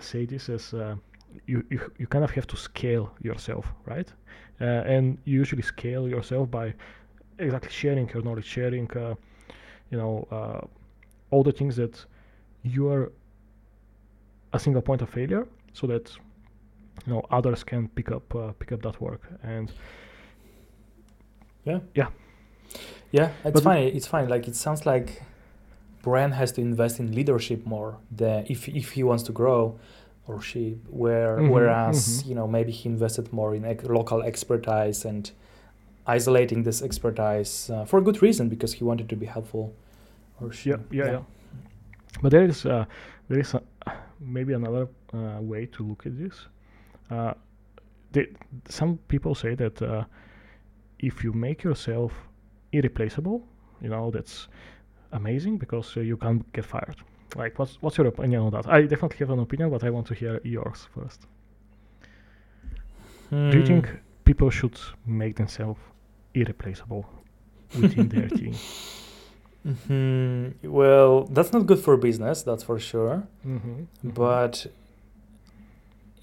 say 0.00 0.26
this 0.26 0.48
as 0.48 0.74
uh, 0.74 0.96
you, 1.46 1.64
you 1.70 1.80
you 1.98 2.06
kind 2.06 2.24
of 2.24 2.30
have 2.30 2.46
to 2.46 2.56
scale 2.56 3.10
yourself, 3.22 3.66
right? 3.86 4.08
Uh, 4.60 4.64
and 4.94 5.18
you 5.24 5.38
usually 5.38 5.62
scale 5.62 6.08
yourself 6.08 6.50
by 6.50 6.74
exactly 7.38 7.70
sharing 7.70 8.08
your 8.10 8.22
knowledge, 8.22 8.44
sharing, 8.46 8.90
uh, 8.96 9.14
you 9.90 9.98
know, 9.98 10.26
uh, 10.30 10.60
all 11.30 11.42
the 11.42 11.52
things 11.52 11.76
that 11.76 12.04
you 12.62 12.88
are 12.92 13.10
a 14.52 14.58
single 14.58 14.82
point 14.82 15.02
of 15.02 15.08
failure, 15.08 15.46
so 15.72 15.86
that 15.86 16.10
you 17.06 17.12
know 17.12 17.22
others 17.30 17.64
can 17.64 17.88
pick 17.88 18.10
up 18.12 18.34
uh, 18.34 18.52
pick 18.58 18.72
up 18.72 18.82
that 18.82 19.00
work. 19.00 19.22
And 19.42 19.72
Yeah. 21.64 21.80
Yeah. 21.94 22.08
Yeah, 23.12 23.30
it's 23.44 23.54
But- 23.54 23.62
fine. 23.64 23.82
It's 23.96 24.06
fine. 24.06 24.28
Like 24.28 24.48
it 24.48 24.56
sounds 24.56 24.86
like 24.86 25.22
Brand 26.02 26.34
has 26.34 26.52
to 26.52 26.60
invest 26.60 27.00
in 27.00 27.12
leadership 27.14 27.66
more 27.66 27.98
than 28.10 28.46
if 28.48 28.68
if 28.68 28.92
he 28.92 29.02
wants 29.04 29.22
to 29.24 29.32
grow 29.32 29.78
or 30.26 30.40
she 30.40 30.78
where 30.88 31.38
Mhm, 31.38 31.50
whereas 31.50 31.98
mhm. 32.22 32.28
you 32.28 32.34
know 32.34 32.46
maybe 32.46 32.72
he 32.72 32.88
invested 32.88 33.32
more 33.32 33.54
in 33.54 33.64
ec- 33.64 33.84
local 33.88 34.22
expertise 34.22 35.04
and 35.04 35.30
isolating 36.06 36.62
this 36.64 36.82
expertise 36.82 37.70
uh, 37.70 37.84
for 37.84 37.98
a 37.98 38.02
good 38.02 38.22
reason 38.22 38.48
because 38.48 38.72
he 38.78 38.84
wanted 38.84 39.08
to 39.08 39.16
be 39.16 39.26
helpful 39.26 39.72
or 40.40 40.52
she 40.52 40.70
yeah, 40.70 40.78
yeah, 40.90 41.10
yeah. 41.12 41.22
But 42.22 42.30
there 42.32 42.44
is 42.44 42.66
uh, 42.66 42.84
there 43.28 43.40
is 43.40 43.54
a, 43.54 43.60
maybe 44.18 44.52
another 44.54 44.88
uh, 45.14 45.40
way 45.40 45.66
to 45.66 45.84
look 45.88 46.06
at 46.06 46.18
this. 46.18 46.48
Uh, 47.10 47.34
they, 48.12 48.26
some 48.68 48.98
people 49.08 49.34
say 49.34 49.54
that 49.54 49.80
uh, 49.82 50.04
if 50.98 51.24
you 51.24 51.32
make 51.32 51.62
yourself 51.62 52.12
irreplaceable, 52.72 53.42
you 53.80 53.88
know 53.88 54.10
that's 54.10 54.48
amazing 55.12 55.58
because 55.58 55.96
uh, 55.96 56.00
you 56.00 56.16
can't 56.16 56.42
get 56.52 56.64
fired. 56.64 56.96
Like, 57.36 57.58
what's 57.58 57.80
what's 57.82 57.96
your 57.98 58.06
opinion 58.08 58.42
on 58.42 58.50
that? 58.52 58.66
I 58.68 58.82
definitely 58.82 59.18
have 59.18 59.30
an 59.30 59.38
opinion, 59.40 59.70
but 59.70 59.84
I 59.84 59.90
want 59.90 60.06
to 60.08 60.14
hear 60.14 60.40
yours 60.44 60.88
first. 60.94 61.26
Do 63.30 63.56
you 63.58 63.64
think 63.64 63.88
people 64.24 64.50
should 64.50 64.76
make 65.06 65.36
themselves 65.36 65.78
irreplaceable 66.34 67.06
within 67.80 68.08
their 68.08 68.28
team? 68.38 68.54
hmm 69.64 70.48
Well, 70.64 71.24
that's 71.24 71.52
not 71.52 71.66
good 71.66 71.78
for 71.78 71.96
business, 71.96 72.42
that's 72.42 72.64
for 72.64 72.78
sure. 72.80 73.28
Mm-hmm. 73.46 73.84
But 74.02 74.66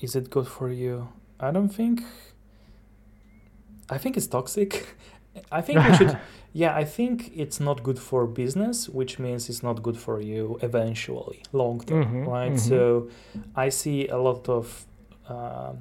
is 0.02 0.16
it 0.16 0.30
good 0.30 0.48
for 0.48 0.70
you? 0.70 1.08
I 1.40 1.52
don't 1.52 1.70
think. 1.70 2.02
I 3.90 3.98
think 3.98 4.18
it's 4.18 4.28
toxic. 4.28 4.96
I 5.52 5.62
think 5.62 5.80
we 5.86 5.94
should. 5.96 6.18
Yeah, 6.54 6.76
I 6.82 6.86
think 6.86 7.32
it's 7.36 7.60
not 7.60 7.84
good 7.84 8.00
for 8.00 8.26
business, 8.26 8.90
which 8.90 9.20
means 9.20 9.48
it's 9.50 9.62
not 9.62 9.84
good 9.84 9.98
for 9.98 10.20
you 10.22 10.58
eventually, 10.64 11.44
long 11.52 11.82
term, 11.86 12.04
Mhm, 12.04 12.28
right? 12.28 12.54
mhm. 12.54 12.60
So 12.60 13.10
I 13.66 13.70
see 13.70 14.08
a 14.08 14.18
lot 14.18 14.50
of 14.50 14.86
uh, 15.30 15.74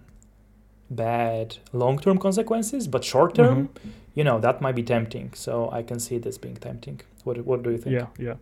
bad 0.91 1.57
long 1.73 1.99
term 1.99 2.19
consequences, 2.19 2.89
but 2.89 3.05
short 3.05 3.35
term, 3.35 3.57
Mhm. 3.59 3.69
you 4.15 4.25
know, 4.25 4.39
that 4.41 4.61
might 4.61 4.75
be 4.75 4.83
tempting. 4.83 5.31
So 5.35 5.71
I 5.73 5.83
can 5.83 5.99
see 5.99 6.19
this 6.19 6.39
being 6.39 6.57
tempting. 6.61 7.01
What 7.25 7.39
What 7.47 7.63
do 7.63 7.71
you 7.71 7.79
think? 7.79 7.95
Yeah, 7.95 8.07
yeah. 8.19 8.37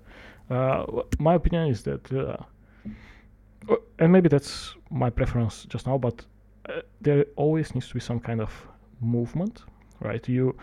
Uh, 0.50 1.02
my 1.18 1.34
opinion 1.34 1.68
is 1.70 1.82
that, 1.82 2.12
uh, 2.12 2.36
uh, 3.68 3.76
and 3.98 4.12
maybe 4.12 4.28
that's 4.28 4.74
my 4.90 5.10
preference 5.10 5.66
just 5.68 5.86
now, 5.86 5.98
but 5.98 6.26
uh, 6.68 6.80
there 7.02 7.24
always 7.36 7.74
needs 7.74 7.88
to 7.88 7.94
be 7.94 8.00
some 8.00 8.20
kind 8.20 8.40
of 8.40 8.50
movement, 9.00 9.64
right? 10.00 10.28
You 10.28 10.54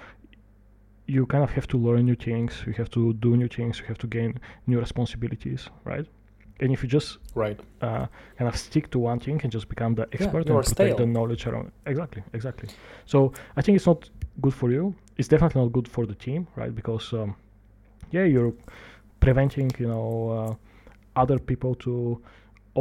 you 1.16 1.26
kind 1.26 1.44
of 1.44 1.52
have 1.52 1.68
to 1.68 1.78
learn 1.78 2.06
new 2.06 2.16
things, 2.16 2.64
you 2.66 2.74
have 2.74 2.90
to 2.92 3.14
do 3.26 3.36
new 3.36 3.48
things, 3.48 3.80
you 3.80 3.86
have 3.86 3.98
to 3.98 4.08
gain 4.08 4.40
new 4.68 4.80
responsibilities, 4.80 5.62
right? 5.84 6.06
And 6.62 6.72
if 6.72 6.84
you 6.84 6.90
just 6.90 7.18
Right. 7.36 7.60
uh, 7.82 8.06
kind 8.38 8.48
of 8.48 8.56
stick 8.56 8.90
to 8.92 9.00
one 9.00 9.20
thing 9.20 9.42
and 9.44 9.52
just 9.52 9.68
become 9.68 9.96
the 9.96 10.08
expert 10.14 10.48
you 10.48 10.56
and 10.56 10.66
protect 10.66 10.98
the 10.98 11.06
knowledge 11.06 11.48
around 11.48 11.72
exactly 11.86 12.22
exactly. 12.34 12.70
So 13.06 13.18
i 13.58 13.62
think 13.64 13.76
it's 13.78 13.88
not 13.88 14.10
good 14.44 14.54
for 14.54 14.70
you. 14.72 14.94
It's 15.18 15.28
definitely 15.34 15.62
not 15.64 15.72
good 15.78 15.88
for 15.96 16.04
the 16.06 16.16
team 16.26 16.42
right? 16.60 16.74
Because 16.82 17.06
um, 17.14 17.36
yeah 18.16 18.26
you're 18.34 18.54
preventing 19.20 19.70
you 19.80 19.88
know 19.94 20.08
uh, 20.38 21.22
other 21.24 21.40
people 21.40 21.74
to 21.86 21.94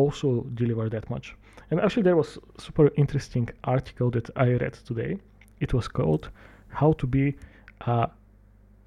also 0.00 0.28
deliver 0.62 0.88
that 0.90 1.08
much. 1.14 1.26
And 1.70 1.80
actually 1.80 2.04
there 2.08 2.16
was 2.22 2.38
super 2.58 2.86
interesting 3.02 3.48
article 3.64 4.08
that 4.16 4.26
i 4.36 4.46
read 4.62 4.74
today. 4.90 5.12
It 5.64 5.70
was 5.74 5.88
called 5.88 6.24
how 6.80 6.92
to 7.00 7.06
be 7.06 7.26
a 7.86 8.08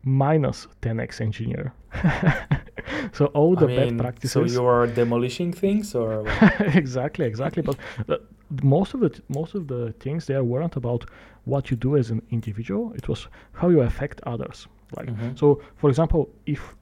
minus 0.04 0.68
10x 0.82 1.22
engineer 1.22 1.74
so 3.14 3.26
all 3.28 3.56
the 3.56 3.66
I 3.68 3.76
bad 3.76 3.86
mean, 3.92 3.98
practices 4.00 4.32
so 4.32 4.44
you 4.62 4.66
are 4.68 4.88
demolishing 4.88 5.54
things, 5.54 5.96
or 5.96 6.26
exactly, 6.76 7.26
exactly. 7.26 7.62
But 7.64 7.78
uh, 8.10 8.18
most 8.64 8.94
of 8.94 9.00
the 9.02 9.12
most 9.30 9.56
of 9.56 9.68
the 9.68 9.94
things 10.00 10.26
there 10.26 10.44
weren't 10.44 10.76
about 10.76 11.06
what 11.46 11.70
you 11.72 11.78
do 11.78 11.96
as 11.98 12.10
an 12.12 12.22
individual. 12.32 12.94
It 12.96 13.08
was 13.08 13.28
how 13.54 13.70
you 13.70 13.82
affect 13.82 14.22
others. 14.26 14.68
Like 14.98 15.08
Mhm. 15.10 15.38
so, 15.38 15.62
for 15.76 15.90
example, 15.90 16.30
if 16.46 16.76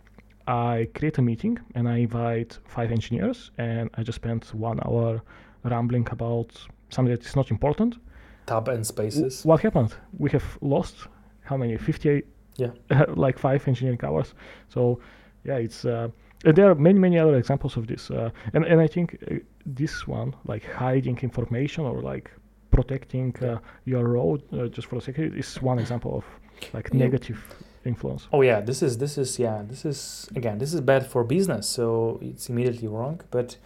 I 0.47 0.87
create 0.95 1.17
a 1.17 1.21
meeting 1.21 1.59
and 1.75 1.87
I 1.87 1.97
invite 1.97 2.59
five 2.65 2.91
engineers 2.91 3.51
and 3.57 3.89
I 3.97 4.03
just 4.03 4.15
spend 4.15 4.45
one 4.53 4.79
hour 4.85 5.21
rambling 5.63 6.07
about 6.11 6.49
something 6.89 7.13
that 7.15 7.25
is 7.25 7.35
not 7.35 7.51
important, 7.51 7.97
tab 8.45 8.67
and 8.67 8.83
w- 8.83 8.83
spaces. 8.83 9.45
what 9.45 9.61
happened? 9.61 9.95
We 10.17 10.29
have 10.31 10.57
lost 10.61 10.95
how 11.43 11.57
many? 11.57 11.77
Fifty-eight. 11.77 12.25
Yeah. 12.61 13.05
like 13.25 13.39
five 13.39 13.67
engineering 13.67 13.99
hours. 14.03 14.33
So 14.69 14.99
yeah, 15.43 15.57
it's 15.57 15.85
uh, 15.85 16.09
and 16.45 16.55
there 16.55 16.69
are 16.69 16.75
many 16.75 16.99
many 16.99 17.19
other 17.19 17.35
examples 17.37 17.77
of 17.77 17.87
this. 17.87 18.11
Uh, 18.11 18.29
and 18.53 18.65
and 18.65 18.79
I 18.81 18.87
think 18.87 19.17
uh, 19.29 19.35
this 19.65 20.07
one, 20.07 20.35
like 20.45 20.63
hiding 20.65 21.17
information 21.21 21.85
or 21.85 22.01
like 22.01 22.31
protecting 22.71 23.35
uh, 23.43 23.59
your 23.85 24.05
road 24.07 24.41
uh, 24.53 24.67
just 24.67 24.87
for 24.87 24.95
the 24.95 25.01
security, 25.01 25.39
is 25.39 25.61
one 25.61 25.79
example 25.79 26.15
of 26.17 26.25
like 26.73 26.93
negative 26.93 27.39
influence. 27.85 28.27
Oh 28.31 28.41
yeah, 28.41 28.61
this 28.61 28.81
is 28.81 28.97
this 28.97 29.17
is 29.17 29.39
yeah, 29.39 29.63
this 29.67 29.85
is 29.85 30.29
again, 30.35 30.57
this 30.57 30.73
is 30.73 30.81
bad 30.81 31.05
for 31.05 31.23
business, 31.23 31.67
so 31.67 32.19
it's 32.21 32.49
immediately 32.49 32.87
wrong. 32.87 33.21
But 33.31 33.57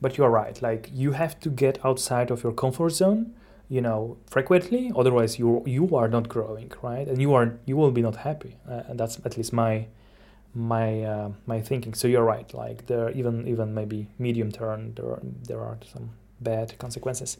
but 0.00 0.18
you 0.18 0.24
are 0.24 0.30
right. 0.30 0.60
Like 0.62 0.90
you 0.92 1.12
have 1.12 1.38
to 1.40 1.50
get 1.50 1.84
outside 1.84 2.30
of 2.30 2.42
your 2.42 2.52
comfort 2.52 2.90
zone, 2.90 3.34
you 3.68 3.80
know, 3.80 4.16
frequently. 4.26 4.92
Otherwise, 4.96 5.38
you 5.38 5.62
you 5.66 5.96
are 5.96 6.08
not 6.08 6.28
growing, 6.28 6.72
right? 6.82 7.06
And 7.06 7.20
you 7.20 7.34
are 7.34 7.58
you 7.66 7.76
will 7.76 7.90
be 7.90 8.02
not 8.02 8.16
happy. 8.16 8.56
Uh, 8.68 8.82
and 8.88 9.00
that's 9.00 9.18
at 9.24 9.36
least 9.36 9.52
my 9.52 9.86
my 10.54 11.02
uh, 11.02 11.30
my 11.46 11.60
thinking. 11.60 11.94
So 11.94 12.08
you're 12.08 12.24
right. 12.24 12.52
Like 12.54 12.86
there 12.86 13.10
even 13.10 13.46
even 13.48 13.74
maybe 13.74 14.08
medium 14.18 14.52
term 14.52 14.94
there 14.94 15.06
are, 15.06 15.22
there 15.48 15.60
are 15.60 15.78
some 15.92 16.10
bad 16.40 16.78
consequences. 16.78 17.38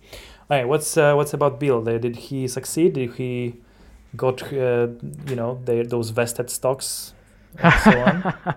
All 0.50 0.56
right, 0.56 0.68
what's 0.68 0.96
uh, 0.96 1.14
what's 1.14 1.34
about 1.34 1.60
Bill? 1.60 1.82
Did 1.82 2.16
he 2.16 2.48
succeed? 2.48 2.94
Did 2.94 3.14
he 3.14 3.56
got 4.16 4.42
uh, 4.52 4.88
you 5.28 5.36
know 5.36 5.60
those 5.64 6.10
vested 6.10 6.50
stocks 6.50 7.14
and 7.58 7.74
so 7.82 8.00
on? 8.00 8.34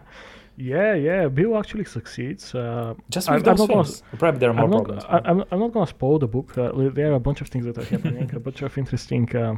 Yeah, 0.60 0.95
yeah. 0.95 1.28
Bill 1.28 1.55
actually 1.58 1.86
succeeds. 1.86 2.55
Uh, 2.55 2.95
Just 3.10 3.30
I'm- 3.30 3.38
with 3.39 3.47
I'm 3.47 3.55
those 3.58 3.68
not 3.70 3.76
gonna. 4.12 4.18
Probably 4.18 4.39
there 4.39 4.49
are 4.49 4.53
more 4.53 4.64
I'm 4.66 4.72
not, 4.72 4.84
problems. 4.86 5.05
I, 5.08 5.18
I'm, 5.30 5.43
I'm 5.51 5.60
not 5.60 5.72
gonna 5.72 5.88
spoil 5.88 6.18
the 6.20 6.28
book. 6.28 6.58
Uh, 6.58 6.72
there 6.93 7.12
are 7.12 7.16
a 7.16 7.20
bunch 7.20 7.41
of 7.41 7.47
things 7.47 7.66
that 7.66 7.78
are 7.78 7.84
happening, 7.86 8.30
a 8.36 8.39
bunch 8.39 8.64
of 8.64 8.76
interesting, 8.78 9.34
uh, 9.36 9.55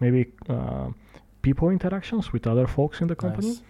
maybe 0.00 0.32
uh, 0.48 0.88
people 1.42 1.70
interactions 1.70 2.32
with 2.32 2.46
other 2.48 2.66
folks 2.66 3.00
in 3.00 3.06
the 3.06 3.14
company. 3.14 3.48
Nice. 3.48 3.62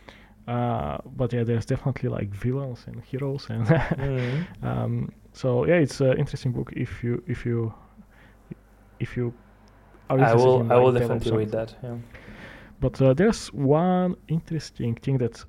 Uh, 0.48 0.98
but 1.14 1.32
yeah, 1.32 1.44
there's 1.44 1.66
definitely 1.66 2.08
like 2.08 2.28
villains 2.30 2.84
and 2.86 3.02
heroes, 3.04 3.46
and 3.50 3.66
Mhm. 3.66 4.46
um, 4.64 5.12
so 5.34 5.66
yeah, 5.66 5.76
it's 5.76 6.00
an 6.00 6.16
interesting 6.18 6.52
book 6.52 6.72
if 6.74 7.04
you 7.04 7.22
if 7.26 7.44
you 7.46 7.72
if 8.98 9.16
you 9.16 9.32
are 10.10 10.18
I 10.18 10.34
will. 10.34 10.60
in, 10.62 10.72
I 10.72 10.76
will 10.76 10.92
definitely 10.92 11.32
read 11.36 11.50
that. 11.52 11.74
Yeah. 11.82 11.96
but 12.80 13.00
uh, 13.00 13.12
there's 13.14 13.48
one 13.52 14.16
interesting 14.28 14.94
thing 14.96 15.18
that 15.18 15.44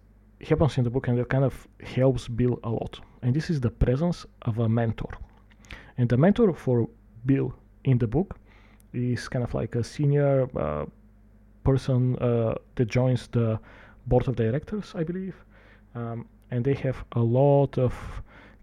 happens 0.48 0.78
in 0.78 0.84
the 0.84 0.90
book 0.90 1.08
and 1.08 1.18
that 1.18 1.30
kind 1.30 1.44
of 1.44 1.68
helps 1.84 2.28
Bill 2.28 2.60
a 2.64 2.70
lot. 2.70 3.00
And 3.22 3.34
this 3.36 3.50
is 3.50 3.60
the 3.62 3.70
presence 3.70 4.26
of 4.44 4.60
a 4.60 4.68
mentor. 4.70 5.12
And 5.98 6.10
the 6.10 6.18
mentor 6.18 6.54
for 6.54 6.88
Bill 7.26 7.54
in 7.84 7.98
the 7.98 8.08
book 8.08 8.38
is 8.94 9.28
kind 9.30 9.44
of 9.44 9.54
like 9.54 9.76
a 9.76 9.84
senior 9.84 10.48
uh, 10.58 10.86
person 11.64 12.18
uh, 12.20 12.56
that 12.76 12.86
joins 12.86 13.28
the 13.28 13.60
board 14.08 14.28
of 14.28 14.36
directors, 14.36 14.94
I 14.96 15.04
believe. 15.04 15.36
Um, 15.96 16.26
and 16.52 16.64
they 16.66 16.74
have 16.76 17.04
a 17.14 17.20
lot 17.22 17.78
of 17.78 17.94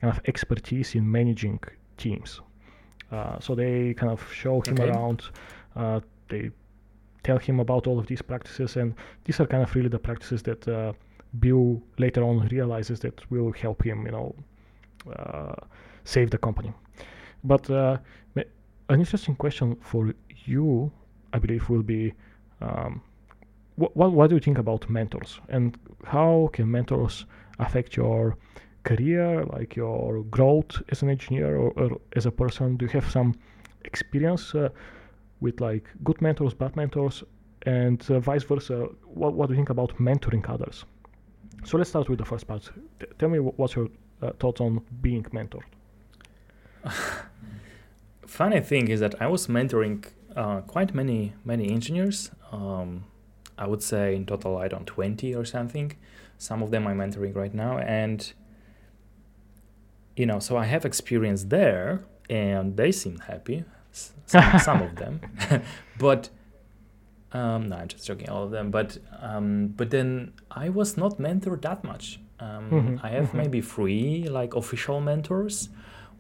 kind 0.00 0.12
of 0.16 0.20
expertise 0.26 0.94
in 0.94 1.10
managing 1.10 1.60
teams. 1.96 2.40
Uh, 3.10 3.38
so 3.40 3.54
they 3.54 3.94
kind 3.94 4.12
of 4.12 4.32
show 4.32 4.60
him 4.60 4.80
Okay. 4.80 4.88
around. 4.90 5.22
Uh, 5.76 6.00
they 6.28 6.50
tell 7.22 7.38
him 7.38 7.60
about 7.60 7.86
all 7.86 7.98
of 7.98 8.06
these 8.06 8.22
practices, 8.22 8.76
and 8.76 8.94
these 9.24 9.40
are 9.40 9.46
kind 9.46 9.62
of 9.62 9.74
really 9.74 9.88
the 9.88 9.98
practices 9.98 10.42
that 10.42 10.66
uh, 10.68 10.92
Bill 11.38 11.80
later 11.98 12.22
on 12.24 12.48
realizes 12.48 13.00
that 13.00 13.30
will 13.30 13.52
help 13.52 13.84
him, 13.84 14.06
you 14.06 14.12
know, 14.12 14.34
uh, 15.16 15.54
save 16.04 16.30
the 16.30 16.38
company. 16.38 16.72
But 17.44 17.70
uh, 17.70 17.98
an 18.90 18.98
interesting 18.98 19.36
question 19.36 19.76
for 19.80 20.12
you, 20.44 20.90
I 21.32 21.38
believe, 21.38 21.68
will 21.70 21.82
be, 21.82 22.12
um, 22.60 23.00
what, 23.76 24.12
what 24.12 24.28
do 24.28 24.36
you 24.36 24.40
think 24.40 24.58
about 24.58 24.90
mentors, 24.90 25.40
and 25.48 25.78
how 26.04 26.50
can 26.52 26.70
mentors 26.70 27.24
affect 27.60 27.96
your 27.96 28.36
career, 28.82 29.44
like 29.44 29.76
your 29.76 30.24
growth 30.24 30.82
as 30.88 31.02
an 31.02 31.08
engineer 31.08 31.56
or, 31.56 31.70
or 31.76 32.00
as 32.16 32.26
a 32.26 32.30
person? 32.30 32.76
Do 32.76 32.86
you 32.86 32.90
have 32.90 33.08
some 33.10 33.34
experience 33.84 34.54
uh, 34.54 34.70
with 35.40 35.60
like 35.60 35.84
good 36.02 36.20
mentors, 36.20 36.52
bad 36.52 36.74
mentors, 36.74 37.22
and 37.62 38.04
uh, 38.10 38.18
vice 38.18 38.42
versa? 38.42 38.88
What, 39.04 39.34
what 39.34 39.48
do 39.48 39.54
you 39.54 39.58
think 39.58 39.70
about 39.70 39.96
mentoring 39.98 40.48
others? 40.50 40.84
So 41.64 41.76
let's 41.78 41.90
start 41.90 42.08
with 42.08 42.18
the 42.18 42.24
first 42.24 42.46
part. 42.46 42.62
T- 42.98 43.06
tell 43.18 43.28
me 43.28 43.38
wh- 43.38 43.58
what's 43.58 43.74
your 43.76 43.88
uh, 44.22 44.30
thoughts 44.38 44.60
on 44.60 44.80
being 45.02 45.22
mentored. 45.24 45.64
Funny 48.26 48.60
thing 48.60 48.88
is 48.88 49.00
that 49.00 49.20
I 49.20 49.26
was 49.26 49.46
mentoring 49.48 50.04
uh, 50.36 50.60
quite 50.62 50.94
many 50.94 51.34
many 51.44 51.70
engineers. 51.70 52.30
Um, 52.52 53.04
I 53.58 53.66
would 53.66 53.82
say 53.82 54.14
in 54.14 54.24
total 54.26 54.56
I 54.56 54.68
don't 54.68 54.86
twenty 54.86 55.34
or 55.34 55.44
something. 55.44 55.92
Some 56.38 56.62
of 56.62 56.70
them 56.70 56.86
I'm 56.86 56.98
mentoring 56.98 57.34
right 57.34 57.52
now, 57.52 57.78
and 57.78 58.32
you 60.16 60.26
know, 60.26 60.38
so 60.38 60.56
I 60.56 60.64
have 60.64 60.84
experience 60.84 61.44
there, 61.44 62.04
and 62.28 62.76
they 62.76 62.92
seem 62.92 63.18
happy. 63.18 63.64
s- 63.92 64.12
Some, 64.26 64.58
some 64.60 64.82
of 64.82 64.96
them, 64.96 65.20
but 65.98 66.30
um, 67.32 67.68
no, 67.68 67.76
I'm 67.76 67.88
just 67.88 68.06
joking. 68.06 68.28
All 68.28 68.42
of 68.44 68.50
them, 68.50 68.70
but 68.70 68.98
um, 69.20 69.68
but 69.76 69.90
then 69.90 70.32
I 70.50 70.68
was 70.68 70.96
not 70.96 71.18
mentored 71.18 71.62
that 71.62 71.84
much. 71.84 72.20
Um, 72.40 72.70
Mhm, 72.72 73.00
I 73.02 73.08
have 73.10 73.28
mhm. 73.28 73.36
maybe 73.36 73.60
three 73.60 74.28
like 74.28 74.54
official 74.56 75.00
mentors 75.00 75.68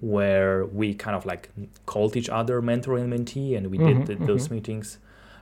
where 0.00 0.64
we 0.66 0.94
kind 0.94 1.16
of 1.16 1.26
like 1.26 1.50
called 1.86 2.16
each 2.16 2.28
other 2.28 2.62
mentor 2.62 2.96
and 2.98 3.12
mentee 3.12 3.56
and 3.56 3.70
we 3.70 3.78
Mhm, 3.78 3.86
did 3.86 4.06
th- 4.06 4.18
those 4.26 4.48
mhm. 4.48 4.52
meetings 4.52 4.98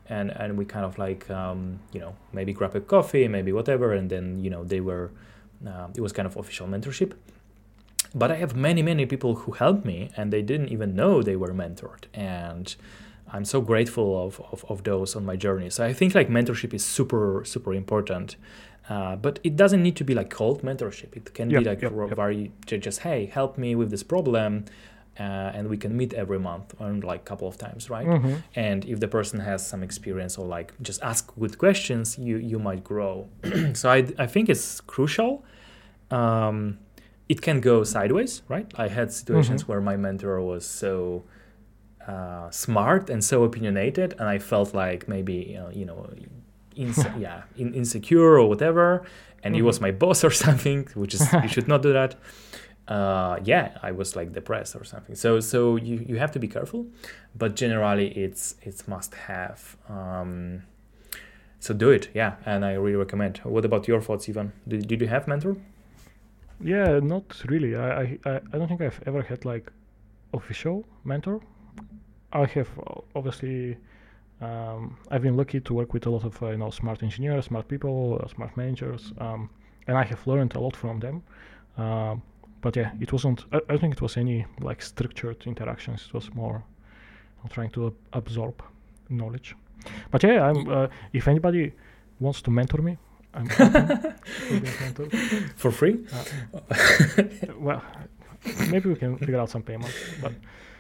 and 0.09 0.31
and 0.31 0.57
we 0.59 0.65
kind 0.65 0.85
of 0.85 0.99
like 0.99 1.29
um, 1.31 1.79
you 1.93 2.01
know 2.01 2.15
maybe 2.33 2.53
grab 2.53 2.75
a 2.75 2.81
coffee 2.81 3.29
maybe 3.29 3.53
whatever 3.53 3.93
and 3.93 4.09
then 4.11 4.39
you 4.43 4.51
know 4.51 4.65
they 4.65 4.81
were 4.81 5.11
uh, 5.67 5.89
it 5.95 6.01
was 6.01 6.13
kind 6.13 6.27
of 6.27 6.37
official 6.37 6.67
mentorship 6.67 7.13
but 8.15 8.31
i 8.31 8.37
have 8.37 8.57
many 8.57 8.83
many 8.83 9.05
people 9.07 9.35
who 9.35 9.53
helped 9.53 9.85
me 9.85 10.11
and 10.17 10.33
they 10.33 10.43
didn't 10.43 10.69
even 10.69 10.95
know 10.95 11.23
they 11.23 11.37
were 11.37 11.53
mentored 11.53 12.05
and 12.15 12.77
i'm 13.33 13.45
so 13.45 13.61
grateful 13.61 14.09
of, 14.27 14.41
of, 14.53 14.65
of 14.69 14.83
those 14.85 15.15
on 15.17 15.25
my 15.25 15.37
journey 15.37 15.71
so 15.71 15.85
i 15.85 15.93
think 15.93 16.15
like 16.15 16.29
mentorship 16.29 16.73
is 16.75 16.85
super 16.85 17.43
super 17.45 17.73
important 17.75 18.37
uh, 18.91 19.17
but 19.17 19.39
it 19.45 19.55
doesn't 19.55 19.83
need 19.83 19.97
to 19.97 20.03
be 20.05 20.15
like 20.15 20.31
cold 20.31 20.63
mentorship. 20.63 21.15
It 21.15 21.35
can 21.35 21.51
Yep, 21.51 21.63
be 21.63 21.69
like 21.69 21.83
yep, 21.83 21.93
yep. 21.95 22.17
very 22.17 22.53
just 22.65 23.01
hey, 23.01 23.27
help 23.27 23.59
me 23.59 23.75
with 23.75 23.91
this 23.91 24.03
problem, 24.03 24.65
uh, 25.21 25.53
and 25.57 25.69
we 25.69 25.77
can 25.77 25.95
meet 25.95 26.15
every 26.15 26.39
month 26.39 26.75
and 26.81 27.05
like 27.05 27.27
couple 27.27 27.47
of 27.47 27.59
times, 27.59 27.91
right? 27.91 28.07
Mhm. 28.07 28.43
And 28.57 28.87
if 28.87 28.99
the 29.01 29.07
person 29.09 29.41
has 29.41 29.61
some 29.67 29.83
experience 29.85 30.39
or 30.39 30.47
like 30.47 30.73
just 30.81 31.03
ask 31.03 31.31
good 31.39 31.59
questions, 31.59 32.17
you 32.19 32.39
you 32.39 32.59
might 32.59 32.83
grow. 32.83 33.29
so 33.75 33.91
I 33.91 33.99
I 34.19 34.27
think 34.27 34.49
it's 34.49 34.81
crucial. 34.81 35.45
Um, 36.11 36.79
it 37.29 37.43
can 37.43 37.61
go 37.61 37.85
sideways, 37.85 38.43
right? 38.49 38.73
I 38.77 38.89
had 38.89 39.13
situations 39.13 39.65
Mhm. 39.65 39.69
where 39.69 39.81
my 39.83 39.97
mentor 39.97 40.41
was 40.41 40.65
so 40.65 41.25
uh, 42.09 42.51
smart 42.51 43.11
and 43.11 43.23
so 43.23 43.45
opinionated, 43.45 44.15
and 44.19 44.29
I 44.29 44.39
felt 44.39 44.75
like 44.75 45.07
maybe 45.09 45.57
uh, 45.57 45.71
you 45.71 45.85
know, 45.85 46.09
inse- 46.77 47.21
yeah, 47.27 47.43
in- 47.57 47.75
insecure 47.75 48.39
or 48.41 48.49
whatever, 48.49 49.05
and 49.45 49.55
he 49.55 49.63
was 49.63 49.81
my 49.81 49.93
boss 49.93 50.25
or 50.25 50.31
something, 50.47 50.89
which 50.95 51.15
is 51.15 51.23
you 51.43 51.49
should 51.49 51.69
not 51.69 51.83
do 51.83 51.93
that. 51.93 52.15
Uh, 52.89 53.39
yeah, 53.45 53.77
I 53.83 53.93
was 53.93 54.17
like 54.17 54.33
depressed 54.33 54.75
or 54.75 54.83
something. 54.83 55.15
So 55.15 55.41
so 55.41 55.77
you, 55.77 56.03
you 56.09 56.17
have 56.17 56.33
to 56.33 56.39
be 56.39 56.49
careful, 56.49 56.87
but 57.37 57.55
generally 57.55 58.09
it's 58.25 58.55
it's 58.63 58.89
must 58.89 59.13
have. 59.15 59.77
Um, 59.91 60.63
so 61.61 61.75
do 61.75 61.91
it, 61.91 62.09
yeah, 62.15 62.37
and 62.47 62.65
I 62.65 62.73
really 62.75 62.97
recommend. 62.97 63.39
What 63.45 63.67
about 63.67 63.87
your 63.89 64.01
thoughts, 64.01 64.27
Ivan? 64.31 64.53
Did, 64.67 64.89
did 64.89 65.01
you 65.03 65.07
have 65.09 65.29
mentor? 65.29 65.59
Yeah, 66.65 66.99
not 67.03 67.25
really. 67.47 67.77
I 67.77 68.19
I 68.25 68.41
I 68.53 68.57
don't 68.59 68.69
think 68.69 68.81
I've 68.81 69.01
ever 69.07 69.21
had 69.21 69.45
like 69.45 69.71
official 70.33 70.87
mentor. 71.05 71.41
I 72.33 72.47
have 72.47 72.69
uh, 72.79 73.01
obviously. 73.15 73.77
Um, 74.41 74.97
I've 75.11 75.23
been 75.23 75.37
lucky 75.37 75.59
to 75.61 75.75
work 75.75 75.93
with 75.93 76.07
a 76.07 76.11
lot 76.11 76.25
of 76.25 76.41
uh, 76.41 76.51
you 76.51 76.59
know 76.59 76.71
smart 76.71 77.03
engineers, 77.03 77.47
smart 77.47 77.67
people, 77.67 78.21
uh, 78.23 78.29
smart 78.29 78.57
managers, 78.57 79.13
um, 79.19 79.51
and 79.89 79.99
I 79.99 80.05
have 80.05 80.25
learned 80.29 80.55
a 80.55 80.61
lot 80.61 80.77
from 80.77 81.01
them. 81.01 81.23
Um, 81.77 82.23
but 82.61 82.77
yeah, 82.77 82.93
it 83.01 83.13
wasn't. 83.13 83.45
I, 83.53 83.57
I 83.57 83.61
don't 83.71 83.81
think 83.81 83.95
it 83.95 84.03
was 84.03 84.17
any 84.17 84.47
like 84.61 84.81
structured 84.83 85.45
interactions. 85.47 86.05
It 86.07 86.15
was 86.15 86.33
more 86.35 86.63
uh, 87.45 87.49
trying 87.49 87.71
to 87.71 87.89
ab- 87.89 87.97
absorb 88.13 88.63
knowledge. 89.09 89.57
But 90.11 90.23
yeah, 90.23 90.45
I'm. 90.49 90.69
Uh, 90.69 90.87
if 91.13 91.27
anybody 91.27 91.73
wants 92.21 92.41
to 92.43 92.51
mentor 92.53 92.83
me, 92.83 92.97
I'm 93.35 93.47
open 93.59 93.89
to 93.89 94.15
being 94.49 94.63
mentored. 94.63 95.51
For 95.57 95.71
free? 95.73 96.05
well, 97.59 97.83
maybe 98.71 98.89
we 98.89 98.97
can 98.97 99.19
figure 99.19 99.39
out 99.39 99.51
some 99.51 99.63
payment. 99.63 99.93
But 100.21 100.33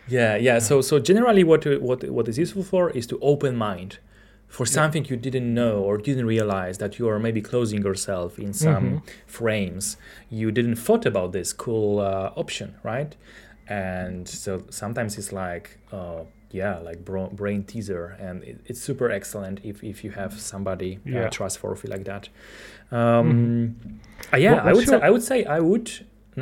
Yeah, 0.09 0.37
yeah. 0.37 0.59
So 0.61 0.81
so 0.81 0.99
generally, 0.99 1.45
what 1.45 1.65
what 1.81 2.05
what 2.11 2.29
is 2.29 2.39
useful 2.39 2.63
for 2.63 2.91
is 2.91 3.07
to 3.09 3.19
open 3.21 3.57
mind 3.57 3.99
for 4.49 4.65
something 4.65 5.05
you 5.05 5.17
didn't 5.17 5.53
know 5.53 5.75
or 5.83 5.99
didn't 5.99 6.25
realize 6.27 6.79
that 6.79 6.99
you 6.99 7.07
are 7.09 7.19
maybe 7.19 7.43
closing 7.43 7.83
yourself 7.83 8.39
in 8.39 8.53
some 8.55 8.85
Mhm. 8.91 9.03
frames. 9.27 9.99
You 10.31 10.51
didn't 10.51 10.77
thought 10.77 11.05
about 11.07 11.33
this 11.33 11.53
cool 11.53 12.01
uh, 12.01 12.31
option, 12.35 12.75
right? 12.83 13.15
And 13.69 14.27
so 14.27 14.63
sometimes 14.71 15.19
it's 15.19 15.33
like, 15.33 15.79
uh, 15.93 16.23
yeah, 16.51 16.79
like 16.79 17.05
bro- 17.05 17.29
brain 17.31 17.63
teaser, 17.65 18.17
and 18.19 18.43
it, 18.43 18.61
it's 18.65 18.81
super 18.81 19.11
excellent 19.11 19.61
if 19.63 19.85
if 19.85 20.03
you 20.05 20.13
have 20.13 20.33
somebody 20.41 20.99
Yeah. 21.05 21.27
uh, 21.27 21.31
trustworthy 21.31 21.89
like 21.89 22.05
that. 22.05 22.31
Um, 22.91 23.27
Mhm. 23.29 23.73
uh, 24.33 24.37
yeah, 24.39 24.55
What- 24.55 24.63
I 24.63 24.73
would 24.73 24.77
what's 24.77 24.89
say 24.91 25.01
I 25.03 25.11
would 25.11 25.23
say 25.23 25.45
I 25.45 25.61
would. 25.61 25.91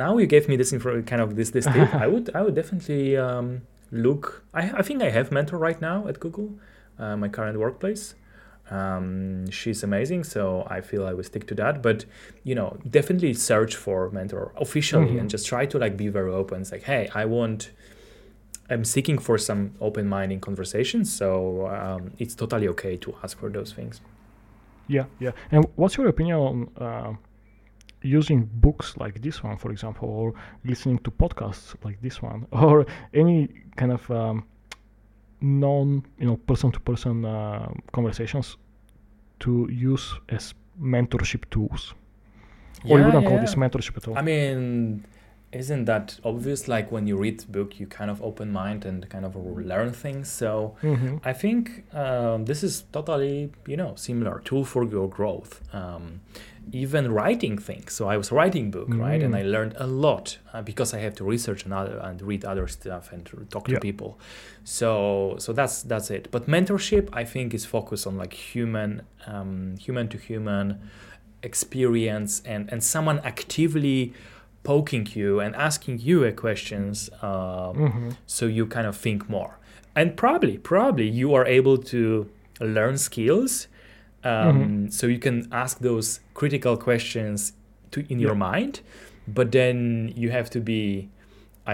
Now 0.03 0.11
you 0.21 0.27
gave 0.35 0.45
me 0.51 0.55
this 0.61 0.71
info, 0.75 1.01
kind 1.11 1.21
of 1.25 1.29
this 1.39 1.49
this 1.51 1.65
tip. 1.73 1.89
I 2.05 2.07
would 2.13 2.25
I 2.37 2.41
would 2.43 2.55
definitely 2.61 3.17
um, 3.27 3.47
look. 4.05 4.23
I 4.53 4.61
I 4.79 4.81
think 4.87 4.97
I 5.07 5.09
have 5.17 5.27
mentor 5.37 5.57
right 5.67 5.79
now 5.89 5.97
at 6.09 6.15
Google, 6.23 6.49
uh, 7.01 7.15
my 7.23 7.29
current 7.37 7.57
workplace. 7.65 8.03
Um, 8.69 9.49
she's 9.49 9.81
amazing, 9.83 10.23
so 10.25 10.43
I 10.69 10.81
feel 10.81 11.01
I 11.07 11.13
will 11.17 11.23
stick 11.23 11.47
to 11.47 11.55
that. 11.55 11.81
But 11.81 12.05
you 12.43 12.55
know, 12.59 12.69
definitely 12.97 13.33
search 13.33 13.73
for 13.75 14.09
mentor 14.11 14.51
officially 14.65 15.11
Mhm. 15.13 15.19
and 15.19 15.29
just 15.35 15.45
try 15.47 15.65
to 15.71 15.77
like 15.83 15.95
be 16.03 16.09
very 16.19 16.31
open. 16.41 16.61
It's 16.61 16.71
like, 16.71 16.83
hey, 16.83 17.03
I 17.15 17.25
want. 17.25 17.71
I'm 18.69 18.83
seeking 18.83 19.17
for 19.27 19.37
some 19.37 19.61
open-minded 19.79 20.41
conversations, 20.41 21.07
so 21.19 21.67
um, 21.67 22.11
it's 22.19 22.35
totally 22.35 22.67
okay 22.67 22.97
to 22.97 23.15
ask 23.23 23.39
for 23.39 23.49
those 23.49 23.71
things. 23.77 24.01
yeah, 24.89 25.05
yeah. 25.19 25.31
And 25.51 25.65
what's 25.75 25.95
your 25.97 26.07
opinion 26.07 26.37
on 26.37 26.55
uh, 26.87 27.11
using 28.01 28.49
books 28.53 28.95
like 28.97 29.21
this 29.21 29.43
one, 29.43 29.57
for 29.57 29.71
example, 29.71 30.07
or 30.09 30.33
listening 30.63 30.99
to 30.99 31.11
podcasts 31.11 31.75
like 31.83 32.01
this 32.01 32.21
one, 32.21 32.45
or 32.51 32.85
any 33.13 33.47
kind 33.75 33.91
of 33.91 34.09
um, 34.11 34.45
non, 35.41 36.03
you 36.19 36.27
know, 36.27 36.37
person-to-person 36.37 37.25
uh, 37.25 37.69
conversations 37.91 38.57
to 39.39 39.67
use 39.71 40.13
as 40.29 40.53
mentorship 40.81 41.43
tools? 41.49 41.93
or 42.89 42.99
you 42.99 43.05
wouldn't 43.05 43.25
call 43.25 43.39
this 43.39 43.55
mentorship 43.55 43.97
at 43.97 44.07
all. 44.07 44.17
I 44.17 44.21
mean, 44.21 45.03
isn't 45.51 45.85
that 45.85 46.19
obvious? 46.23 46.67
Like 46.67 46.91
when 46.91 47.07
you 47.07 47.17
read 47.17 47.39
the 47.39 47.47
book, 47.47 47.79
you 47.79 47.87
kind 47.87 48.11
of 48.11 48.21
open 48.21 48.51
mind 48.51 48.85
and 48.85 49.09
kind 49.09 49.25
of 49.25 49.35
learn 49.35 49.91
things. 49.93 50.31
So 50.31 50.75
Mhm. 50.83 51.19
I 51.25 51.33
think 51.33 51.83
um, 51.93 52.45
this 52.45 52.63
is 52.63 52.83
totally, 52.91 53.51
you 53.65 53.77
know, 53.77 53.95
similar 53.95 54.39
tool 54.41 54.63
for 54.63 54.83
your 54.83 55.09
growth. 55.09 55.61
Um, 55.73 56.21
even 56.71 57.11
writing 57.11 57.57
things. 57.57 57.93
So 57.93 58.07
I 58.13 58.17
was 58.17 58.31
writing 58.31 58.71
book, 58.71 58.89
right, 58.89 59.21
and 59.23 59.33
Mm. 59.33 59.39
I 59.39 59.43
learned 59.43 59.73
a 59.77 59.87
lot 59.87 60.37
uh, 60.53 60.61
because 60.61 60.93
I 60.93 60.99
have 60.99 61.15
to 61.15 61.23
research 61.23 61.63
and 61.65 61.73
other 61.73 61.97
and 62.07 62.21
read 62.21 62.43
other 62.45 62.67
stuff 62.67 63.11
and 63.13 63.25
talk 63.49 63.65
to 63.65 63.71
Yeah. 63.73 63.79
people. 63.79 64.17
So 64.63 65.35
so 65.39 65.53
that's 65.53 65.83
that's 65.83 66.09
it. 66.11 66.27
But 66.31 66.47
mentorship, 66.47 67.09
I 67.13 67.23
think, 67.25 67.53
is 67.53 67.65
focused 67.65 68.05
on 68.07 68.17
like 68.17 68.33
human, 68.33 69.01
um, 69.25 69.75
human 69.79 70.07
to 70.09 70.17
human 70.17 70.79
experience 71.43 72.41
and 72.45 72.71
and 72.71 72.83
someone 72.83 73.19
actively 73.23 74.13
poking 74.63 75.07
you 75.15 75.39
and 75.39 75.55
asking 75.55 75.99
you 75.99 76.23
a 76.25 76.31
questions 76.31 77.09
um, 77.21 77.73
Mhm. 77.77 78.15
so 78.25 78.45
you 78.57 78.65
kind 78.65 78.87
of 78.87 78.95
think 78.97 79.29
more 79.29 79.51
and 79.95 80.07
probably 80.17 80.57
probably 80.57 81.07
you 81.21 81.33
are 81.37 81.45
able 81.45 81.77
to 81.77 82.27
learn 82.59 82.97
skills 82.97 83.67
um, 84.31 84.89
so 84.97 85.03
you 85.13 85.19
can 85.27 85.37
ask 85.63 85.73
those 85.89 86.07
critical 86.39 86.75
questions 86.87 87.37
to 87.91 87.99
in 88.13 88.19
your 88.25 88.35
mind 88.49 88.73
but 89.37 89.47
then 89.51 89.77
you 90.21 90.29
have 90.37 90.49
to 90.55 90.59
be 90.71 90.81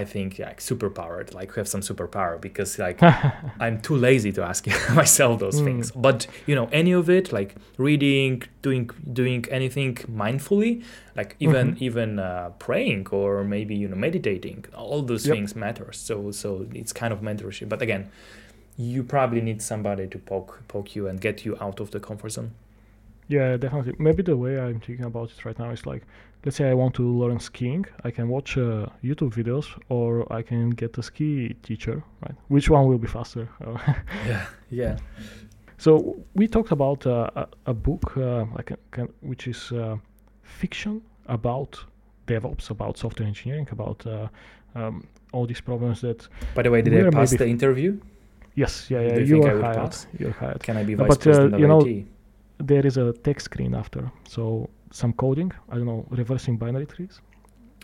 i 0.02 0.04
think 0.14 0.30
like 0.48 0.60
superpowered 0.72 1.28
like 1.40 1.50
have 1.60 1.68
some 1.76 1.82
superpower 1.90 2.36
because 2.48 2.72
like 2.88 3.00
i'm 3.64 3.78
too 3.88 3.96
lazy 4.10 4.32
to 4.38 4.42
ask 4.52 4.62
myself 5.02 5.34
those 5.44 5.60
Mm. 5.62 5.66
things 5.68 5.86
but 6.08 6.20
you 6.50 6.56
know 6.58 6.68
any 6.82 6.94
of 7.02 7.06
it 7.18 7.26
like 7.40 7.52
reading 7.88 8.34
doing 8.68 8.86
doing 9.22 9.42
anything 9.60 9.92
mindfully 10.24 10.72
like 11.20 11.32
even 11.46 11.66
Mhm. 11.76 11.82
even 11.88 12.10
uh, 12.20 12.50
praying 12.66 13.04
or 13.20 13.32
maybe 13.56 13.74
you 13.82 13.88
know 13.92 14.00
meditating 14.08 14.60
all 14.82 15.02
those 15.12 15.24
Yep. 15.28 15.36
things 15.36 15.52
matter 15.66 15.88
so 16.08 16.16
so 16.42 16.50
it's 16.82 16.94
kind 17.02 17.12
of 17.16 17.20
mentorship 17.28 17.68
but 17.74 17.82
again 17.88 18.04
you 18.78 19.04
probably 19.04 19.42
need 19.42 19.62
somebody 19.62 20.08
to 20.08 20.18
poke 20.18 20.62
poke 20.68 20.96
you 20.96 21.08
and 21.08 21.22
get 21.22 21.46
you 21.46 21.58
out 21.62 21.80
of 21.80 21.92
the 21.92 22.00
comfort 22.00 22.32
zone 22.32 22.52
Yeah, 23.30 23.58
definitely. 23.58 23.96
Maybe 24.00 24.22
the 24.24 24.36
way 24.36 24.60
I'm 24.60 24.80
thinking 24.80 25.06
about 25.06 25.32
it 25.32 25.46
right 25.46 25.58
now 25.58 25.72
is 25.72 25.86
like, 25.86 26.04
let's 26.44 26.58
say 26.58 26.70
I 26.70 26.74
want 26.74 26.94
to 26.96 27.04
learn 27.22 27.40
skiing, 27.40 27.86
I 28.04 28.12
can 28.12 28.28
watch 28.28 28.58
uh, 28.58 28.88
YouTube 29.02 29.34
videos, 29.40 29.68
or 29.88 30.28
I 30.40 30.42
can 30.44 30.72
get 30.72 30.98
a 30.98 31.04
ski 31.04 31.56
teacher, 31.64 32.04
right? 32.24 32.36
Which 32.50 32.70
one 32.70 32.84
will 32.90 33.00
be 33.00 33.08
faster? 33.08 33.48
Uh, 33.66 33.78
yeah 34.28 34.46
yeah 34.70 34.98
so 35.84 36.16
we 36.34 36.48
talked 36.48 36.72
about 36.72 37.06
uh, 37.06 37.30
a, 37.36 37.48
a 37.66 37.74
book, 37.74 38.16
uh, 38.16 38.46
like 38.56 38.72
a, 38.72 38.78
kind 38.92 39.10
which 39.22 39.48
is 39.48 39.72
uh, 39.74 39.98
fiction 40.44 41.02
about 41.28 41.78
DevOps, 42.28 42.70
about 42.70 42.98
software 42.98 43.28
engineering, 43.28 43.68
about 43.72 44.06
uh, 44.08 44.28
um, 44.76 45.06
all 45.34 45.46
these 45.46 45.62
problems 45.62 46.00
that. 46.00 46.28
by 46.56 46.62
the 46.62 46.72
way 46.72 46.82
did 46.82 47.06
i 47.06 47.10
pass 47.10 47.32
the 47.32 47.48
interview 47.48 48.00
Yes, 48.56 48.90
yeah, 48.90 49.02
yeah. 49.02 49.18
You 49.18 49.38
You 49.38 49.44
are 49.44 49.62
hired. 49.62 49.96
You're 50.20 50.32
hired. 50.32 50.62
can 50.64 50.78
i 50.78 50.84
be 50.84 50.96
No, 50.96 51.04
vice 51.06 51.18
but, 51.18 51.28
uh, 51.28 51.32
president 51.32 51.60
you 51.60 51.66
of 51.66 51.70
know- 51.70 51.88
IT? 51.88 52.06
There 52.60 52.86
is 52.86 52.98
a 52.98 53.14
text 53.14 53.46
screen 53.46 53.74
after, 53.74 54.12
so 54.28 54.70
some 54.92 55.12
coding. 55.14 55.52
I 55.72 55.76
don't 55.78 55.86
know, 55.86 56.06
reversing 56.12 56.58
binary 56.58 56.86
trees. 56.86 57.20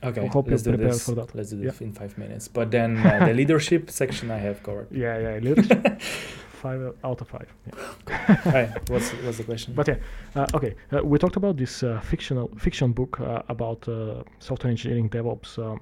Okay, 0.03 0.21
I 0.25 0.27
hope 0.27 0.45
you're 0.45 0.51
let's 0.51 0.63
do 0.63 0.71
prepared 0.71 0.93
this. 0.93 1.05
for 1.05 1.15
that. 1.15 1.35
Let's 1.35 1.49
do 1.49 1.57
Yeah. 1.57 1.71
this 1.71 1.81
in 1.81 1.91
five 1.93 2.17
minutes. 2.17 2.47
But 2.47 2.71
then 2.71 2.97
uh, 2.97 3.25
the 3.25 3.33
leadership 3.41 3.89
section 3.89 4.31
I 4.31 4.37
have 4.37 4.61
covered. 4.63 4.87
Yeah, 4.91 5.17
yeah. 5.19 5.39
Leadership. 5.47 6.01
five 6.61 6.81
out 7.03 7.19
of 7.21 7.27
five. 7.27 7.49
Yeah. 7.67 8.41
right. 8.55 8.89
What's 8.89 9.09
what's 9.25 9.37
the 9.37 9.43
question? 9.43 9.73
But 9.73 9.87
yeah, 9.87 9.97
uh, 10.35 10.45
okay. 10.57 10.75
Uh, 10.93 11.03
we 11.03 11.17
talked 11.17 11.35
about 11.37 11.57
this 11.57 11.83
uh, 11.83 11.99
fictional 12.01 12.47
fiction 12.57 12.93
book 12.93 13.19
uh, 13.19 13.41
about 13.49 13.87
uh, 13.89 14.23
software 14.39 14.71
engineering, 14.71 15.09
DevOps 15.09 15.57
um, 15.57 15.79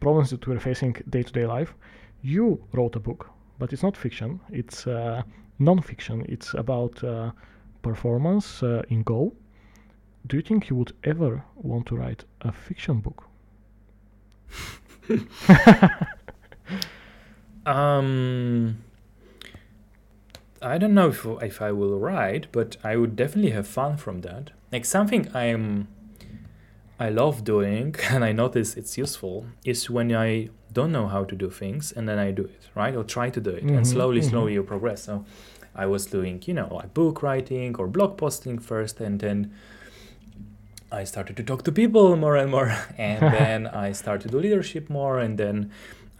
problems 0.00 0.30
that 0.30 0.46
we're 0.46 0.60
facing 0.60 0.92
day 1.10 1.22
to 1.22 1.32
day 1.32 1.46
life. 1.46 1.74
You 2.22 2.58
wrote 2.72 2.96
a 2.96 3.00
book, 3.00 3.28
but 3.58 3.72
it's 3.72 3.82
not 3.82 3.96
fiction. 3.96 4.40
It's 4.50 4.86
uh, 4.86 5.22
non-fiction. 5.58 6.24
It's 6.28 6.54
about 6.54 7.02
uh, 7.02 7.32
performance 7.82 8.62
uh, 8.62 8.82
in 8.88 9.02
Go. 9.02 9.32
Do 10.26 10.36
you 10.36 10.42
think 10.42 10.70
you 10.70 10.76
would 10.76 10.92
ever 11.04 11.44
want 11.56 11.86
to 11.86 11.96
write 11.96 12.24
a 12.40 12.52
fiction 12.52 13.00
book? 13.00 13.24
um, 17.66 18.78
I 20.62 20.78
don't 20.78 20.94
know 20.94 21.08
if 21.08 21.26
if 21.42 21.60
I 21.60 21.72
will 21.72 21.98
write, 21.98 22.46
but 22.52 22.78
I 22.82 22.96
would 22.96 23.16
definitely 23.16 23.50
have 23.50 23.66
fun 23.66 23.98
from 23.98 24.22
that. 24.22 24.52
Like 24.72 24.86
something 24.86 25.28
I'm 25.34 25.88
I 26.98 27.10
love 27.10 27.44
doing, 27.44 27.94
and 28.10 28.24
I 28.24 28.32
notice 28.32 28.76
it's 28.76 28.96
useful, 28.96 29.46
is 29.64 29.90
when 29.90 30.14
I 30.14 30.48
don't 30.74 30.92
know 30.92 31.06
how 31.14 31.22
to 31.30 31.34
do 31.44 31.48
things 31.50 31.92
and 31.96 32.08
then 32.08 32.18
I 32.18 32.30
do 32.40 32.44
it, 32.56 32.62
right? 32.74 32.94
Or 32.98 33.04
try 33.16 33.30
to 33.36 33.40
do 33.40 33.50
it, 33.58 33.64
Mhm, 33.64 33.76
and 33.76 33.86
slowly, 33.94 34.22
slowly 34.22 34.52
you 34.54 34.62
progress. 34.62 35.00
So 35.08 35.24
I 35.82 35.86
was 35.86 36.02
doing, 36.06 36.42
you 36.48 36.54
know, 36.58 36.68
like 36.78 36.90
book 36.94 37.16
writing 37.22 37.70
or 37.80 37.86
blog 37.96 38.12
posting 38.16 38.58
first, 38.70 39.00
and 39.00 39.14
then 39.20 39.38
I 40.92 41.04
started 41.04 41.36
to 41.36 41.42
talk 41.42 41.62
to 41.64 41.72
people 41.72 42.16
more 42.16 42.36
and 42.36 42.50
more, 42.50 42.70
and 42.98 43.20
then 43.38 43.66
I 43.66 43.92
started 43.92 44.22
to 44.24 44.28
do 44.28 44.38
leadership 44.38 44.88
more, 44.90 45.18
and 45.24 45.38
then 45.38 45.70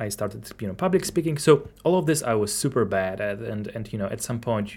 I 0.01 0.09
started, 0.09 0.41
you 0.61 0.69
know, 0.69 0.75
public 0.75 1.05
speaking. 1.05 1.39
So 1.39 1.53
all 1.85 1.97
of 1.99 2.07
this 2.07 2.23
I 2.23 2.35
was 2.35 2.53
super 2.53 2.85
bad 2.85 3.21
at, 3.21 3.39
and 3.53 3.69
and 3.75 3.93
you 3.93 3.99
know, 3.99 4.07
at 4.17 4.21
some 4.23 4.41
point 4.41 4.69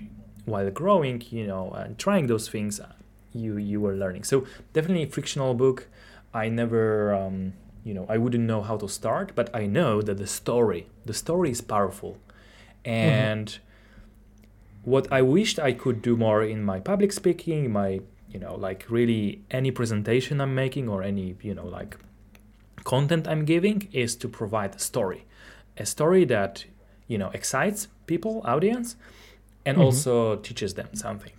while 0.45 0.69
growing, 0.71 1.23
you 1.31 1.45
know, 1.47 1.71
and 1.71 1.97
trying 1.97 2.27
those 2.27 2.47
things, 2.49 2.79
you 3.33 3.57
you 3.57 3.81
were 3.81 3.95
learning. 3.95 4.23
So 4.25 4.45
definitely 4.73 5.03
a 5.03 5.07
fictional 5.19 5.53
book. 5.55 5.87
I 6.33 6.49
never, 6.49 7.13
um, 7.15 7.53
you 7.87 7.93
know, 7.93 8.05
I 8.09 8.17
wouldn't 8.17 8.43
know 8.51 8.61
how 8.69 8.77
to 8.83 8.87
start, 8.99 9.27
but 9.39 9.47
I 9.61 9.63
know 9.77 10.01
that 10.07 10.17
the 10.17 10.27
story, 10.27 10.81
the 11.09 11.13
story 11.13 11.49
is 11.51 11.61
powerful, 11.61 12.13
and 12.83 13.47
what 14.83 15.05
I 15.11 15.21
wished 15.21 15.57
I 15.59 15.73
could 15.73 16.01
do 16.01 16.15
more 16.17 16.41
in 16.43 16.63
my 16.63 16.79
public 16.79 17.11
speaking, 17.11 17.71
my 17.71 17.89
you 18.33 18.39
know, 18.43 18.55
like 18.55 18.85
really 18.89 19.41
any 19.59 19.71
presentation 19.71 20.41
I'm 20.41 20.53
making 20.53 20.89
or 20.89 21.01
any 21.01 21.35
you 21.41 21.55
know 21.55 21.65
like 21.79 21.97
content 22.83 23.27
I'm 23.27 23.45
giving 23.45 23.87
is 23.91 24.15
to 24.17 24.27
provide 24.27 24.75
a 24.75 24.79
story, 24.79 25.25
a 25.77 25.85
story 25.85 26.25
that 26.25 26.65
you 27.07 27.17
know 27.17 27.29
excites 27.39 27.87
people, 28.05 28.41
audience, 28.45 28.95
and 29.65 29.77
Mhm. 29.77 29.83
also 29.85 30.35
teaches 30.47 30.73
them 30.73 30.89
something. 30.93 31.33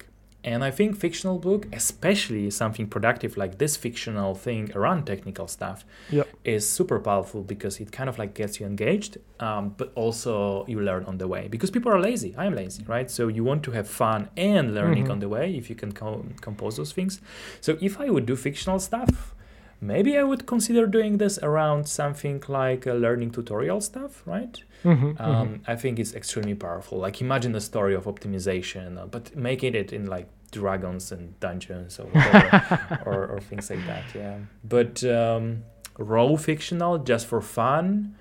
And 0.45 0.63
I 0.63 0.71
think 0.71 0.97
fictional 0.97 1.39
book, 1.39 1.67
especially 1.73 2.49
something 2.51 2.87
productive 2.87 3.37
like 3.37 3.59
this 3.59 3.77
fictional 3.77 4.35
thing 4.35 4.71
around 4.75 5.05
technical 5.05 5.49
stuff, 5.49 5.85
Yep. 6.11 6.29
is 6.45 6.69
super 6.69 7.01
powerful 7.01 7.43
because 7.43 7.81
it 7.81 7.91
kind 7.91 8.09
of 8.09 8.19
like 8.19 8.35
gets 8.35 8.61
you 8.61 8.67
engaged, 8.67 9.19
um, 9.41 9.75
but 9.77 9.91
also 9.97 10.65
you 10.67 10.81
learn 10.81 11.05
on 11.07 11.19
the 11.19 11.27
way 11.27 11.49
because 11.49 11.71
people 11.73 11.91
are 11.93 12.01
lazy. 12.01 12.35
I'm 12.39 12.55
lazy, 12.55 12.85
right? 12.87 13.11
So 13.11 13.27
you 13.29 13.43
want 13.43 13.63
to 13.65 13.73
have 13.73 13.89
fun 13.89 14.29
and 14.37 14.75
learning 14.75 15.07
Mhm. 15.07 15.11
on 15.11 15.19
the 15.21 15.29
way 15.29 15.57
if 15.57 15.69
you 15.69 15.75
can 15.77 15.93
co- 15.93 16.25
compose 16.41 16.77
those 16.77 16.93
things. 16.93 17.21
So 17.61 17.77
if 17.81 18.01
I 18.01 18.09
would 18.09 18.25
do 18.25 18.37
fictional 18.37 18.79
stuff, 18.79 19.35
maybe 19.81 20.17
I 20.17 20.23
would 20.23 20.47
consider 20.47 20.87
doing 20.87 21.19
this 21.19 21.39
around 21.43 21.89
something 21.89 22.43
like 22.49 22.87
learning 22.87 23.33
tutorial 23.33 23.81
stuff, 23.81 24.23
right? 24.25 24.63
Mhm, 24.85 25.21
um, 25.21 25.49
mhm. 25.49 25.61
I 25.67 25.77
think 25.77 25.99
it's 25.99 26.15
extremely 26.15 26.55
powerful. 26.55 26.99
Like 26.99 27.21
imagine 27.21 27.53
the 27.53 27.61
story 27.61 27.95
of 27.95 28.05
optimization, 28.05 28.99
uh, 28.99 29.07
but 29.07 29.35
making 29.37 29.75
it 29.75 29.93
in 29.93 30.07
like 30.07 30.29
dragons 30.51 31.13
and 31.13 31.39
dungeons 31.41 31.99
or 31.99 32.07
whatever, 32.07 33.03
or, 33.07 33.27
or 33.27 33.41
things 33.41 33.71
like 33.71 33.85
that. 33.87 34.05
Yeah, 34.15 34.39
but 34.65 35.03
um, 35.05 35.65
raw 35.99 36.37
fictional 36.37 36.99
just 36.99 37.27
for 37.27 37.41
fun. 37.41 38.15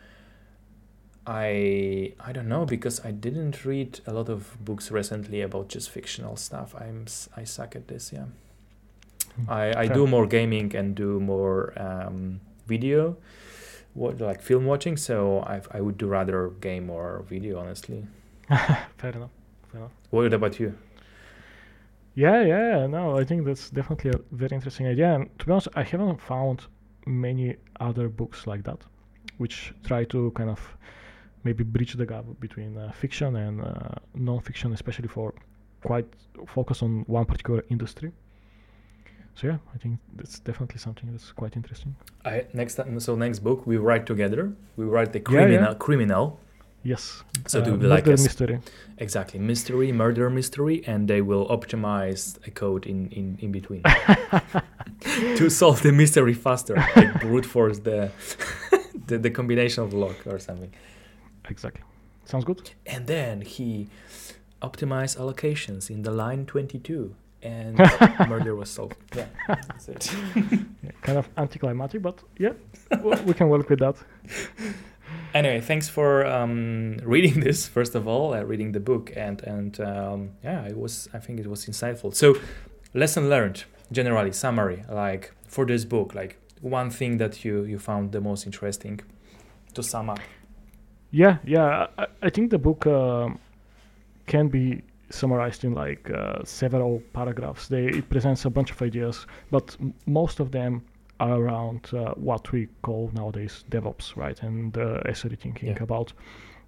I 1.26 2.14
I 2.20 2.32
don't 2.32 2.48
know 2.48 2.66
because 2.66 3.04
I 3.06 3.12
didn't 3.12 3.66
read 3.66 4.00
a 4.08 4.14
lot 4.14 4.30
of 4.30 4.58
books 4.64 4.92
recently 4.92 5.42
about 5.42 5.68
just 5.68 5.90
fictional 5.90 6.38
stuff. 6.38 6.74
I'm 6.76 7.06
I 7.36 7.44
suck 7.44 7.76
at 7.76 7.88
this. 7.88 8.12
Yeah, 8.14 8.26
I 9.48 9.74
I 9.84 9.88
do 9.88 10.08
more 10.08 10.26
gaming 10.26 10.76
and 10.76 10.96
do 10.96 11.20
more 11.20 11.74
um, 11.78 12.40
video 12.66 13.18
what 13.98 14.20
like 14.22 14.42
film 14.42 14.66
watching 14.66 14.96
so 14.96 15.40
I, 15.40 15.62
I 15.72 15.82
would 15.82 15.98
do 15.98 16.08
rather 16.08 16.50
game 16.62 16.90
or 16.90 17.26
video 17.28 17.60
honestly 17.60 18.06
Fair 18.98 19.12
enough. 19.12 19.32
Fair 19.72 19.82
enough. 19.82 19.92
what 20.12 20.34
about 20.34 20.60
you 20.60 20.74
Yeah, 22.16 22.42
yeah, 22.42 22.88
no, 22.88 23.18
I 23.22 23.24
think 23.24 23.46
that's 23.46 23.70
definitely 23.70 24.10
a 24.10 24.20
very 24.32 24.56
interesting 24.56 24.88
idea. 24.88 25.14
And 25.14 25.30
to 25.38 25.46
be 25.46 25.52
honest, 25.52 25.68
I 25.76 25.84
haven't 25.84 26.20
found 26.20 26.66
many 27.06 27.58
other 27.80 28.10
books 28.10 28.48
like 28.48 28.64
that, 28.64 28.80
which 29.38 29.72
try 29.84 30.04
to 30.06 30.32
kind 30.32 30.50
of 30.50 30.60
maybe 31.44 31.64
bridge 31.64 31.94
the 31.94 32.08
gap 32.08 32.26
between 32.40 32.76
uh, 32.76 32.92
fiction 32.92 33.36
and 33.36 33.62
uh, 33.62 33.96
non-fiction, 34.16 34.74
especially 34.74 35.08
for 35.08 35.34
quite 35.84 36.08
focus 36.48 36.82
on 36.82 37.04
one 37.08 37.26
particular 37.26 37.64
industry. 37.70 38.12
So 39.38 39.46
yeah, 39.46 39.58
I 39.76 39.78
think 39.78 40.00
that's 40.16 40.40
definitely 40.40 40.80
something 40.80 41.12
that's 41.12 41.32
quite 41.32 41.56
interesting. 41.56 41.96
I 42.26 42.46
next 42.54 42.76
time 42.76 43.00
so 43.00 43.16
next 43.16 43.40
book 43.40 43.68
we 43.68 43.78
write 43.78 44.06
together 44.08 44.52
we 44.78 44.86
write 44.86 45.14
the 45.14 45.20
Yeah, 45.20 45.32
yeah. 45.32 45.46
criminal 45.46 45.76
criminal 45.76 46.40
Yes. 46.84 47.24
So 47.48 47.60
uh, 47.60 47.64
it 47.66 47.72
will 47.72 47.78
be 47.78 47.88
like 47.88 48.08
a 48.08 48.12
mystery. 48.12 48.60
Exactly, 48.98 49.40
mystery, 49.40 49.92
murder 49.92 50.30
mystery, 50.30 50.84
and 50.88 51.08
they 51.08 51.22
will 51.22 51.46
optimize 51.50 52.38
a 52.48 52.52
code 52.52 52.86
in 52.86 53.10
in, 53.12 53.38
in 53.42 53.52
between 53.52 53.84
to 55.40 55.50
solve 55.50 55.82
the 55.82 55.92
mystery 55.92 56.34
faster, 56.34 56.76
like 56.96 57.20
brute 57.20 57.46
force 57.46 57.80
the, 57.80 58.12
the 59.08 59.18
the 59.18 59.30
combination 59.30 59.84
of 59.84 59.94
lock 59.94 60.18
or 60.26 60.40
something. 60.40 60.72
Exactly. 61.50 61.84
Sounds 62.26 62.46
good. 62.46 62.72
And 62.86 63.08
then 63.08 63.42
he 63.42 63.88
optimized 64.62 65.18
allocations 65.18 65.90
in 65.90 66.04
the 66.04 66.12
line 66.12 66.46
22 66.46 67.16
and 67.48 67.78
murder 68.30 68.56
was 68.56 68.70
solved. 68.70 68.98
Yeah, 69.16 69.28
that's 69.48 69.88
it. 69.90 70.16
Yeah, 70.84 70.92
kind 71.02 71.18
of 71.18 71.30
anticlimactic, 71.38 72.02
but 72.02 72.22
yeah, 72.38 72.54
we 73.26 73.34
can 73.34 73.50
work 73.50 73.70
with 73.70 73.80
that. 73.80 73.96
Anyway, 75.34 75.62
thanks 75.62 75.90
for 75.90 76.26
um, 76.26 76.98
reading 77.04 77.40
this 77.40 77.68
first 77.68 77.96
of 77.96 78.08
all, 78.08 78.34
uh, 78.34 78.44
reading 78.44 78.72
the 78.74 78.80
book, 78.80 79.12
and 79.16 79.42
and 79.44 79.80
um, 79.80 80.32
yeah, 80.44 80.68
it 80.68 80.78
was 80.78 81.10
I 81.14 81.20
think 81.20 81.40
it 81.40 81.48
was 81.48 81.66
insightful. 81.66 82.14
So, 82.14 82.36
lesson 82.94 83.30
learned 83.30 83.66
generally 83.92 84.34
summary 84.34 84.84
like 84.90 85.34
for 85.48 85.66
this 85.66 85.86
book, 85.86 86.14
like 86.14 86.38
one 86.62 86.90
thing 86.90 87.18
that 87.18 87.46
you 87.46 87.64
you 87.64 87.80
found 87.80 88.12
the 88.12 88.22
most 88.22 88.46
interesting 88.46 89.00
to 89.74 89.84
sum 89.84 90.10
up. 90.10 90.20
Yeah, 91.12 91.38
yeah. 91.46 91.88
I, 91.98 92.08
I 92.22 92.30
think 92.30 92.52
the 92.52 92.58
book 92.58 92.86
um, 92.86 93.40
can 94.26 94.50
be 94.50 94.84
summarized 95.10 95.64
in 95.64 95.74
like 95.74 96.10
uh, 96.12 96.44
several 96.44 97.02
paragraphs. 97.14 97.68
They 97.68 97.86
it 97.88 98.10
presents 98.10 98.46
a 98.46 98.50
bunch 98.50 98.72
of 98.72 98.82
ideas, 98.82 99.26
but 99.52 99.76
m- 99.80 99.94
most 100.06 100.40
of 100.40 100.52
them 100.52 100.82
are 101.20 101.40
around 101.42 101.90
uh, 101.94 102.14
what 102.16 102.52
we 102.52 102.68
call 102.84 103.10
nowadays 103.14 103.64
DevOps, 103.72 104.16
right? 104.16 104.42
And 104.44 104.78
uh, 104.78 105.02
SRE 105.10 105.38
thinking 105.40 105.70
Yeah. 105.70 105.84
about 105.84 106.14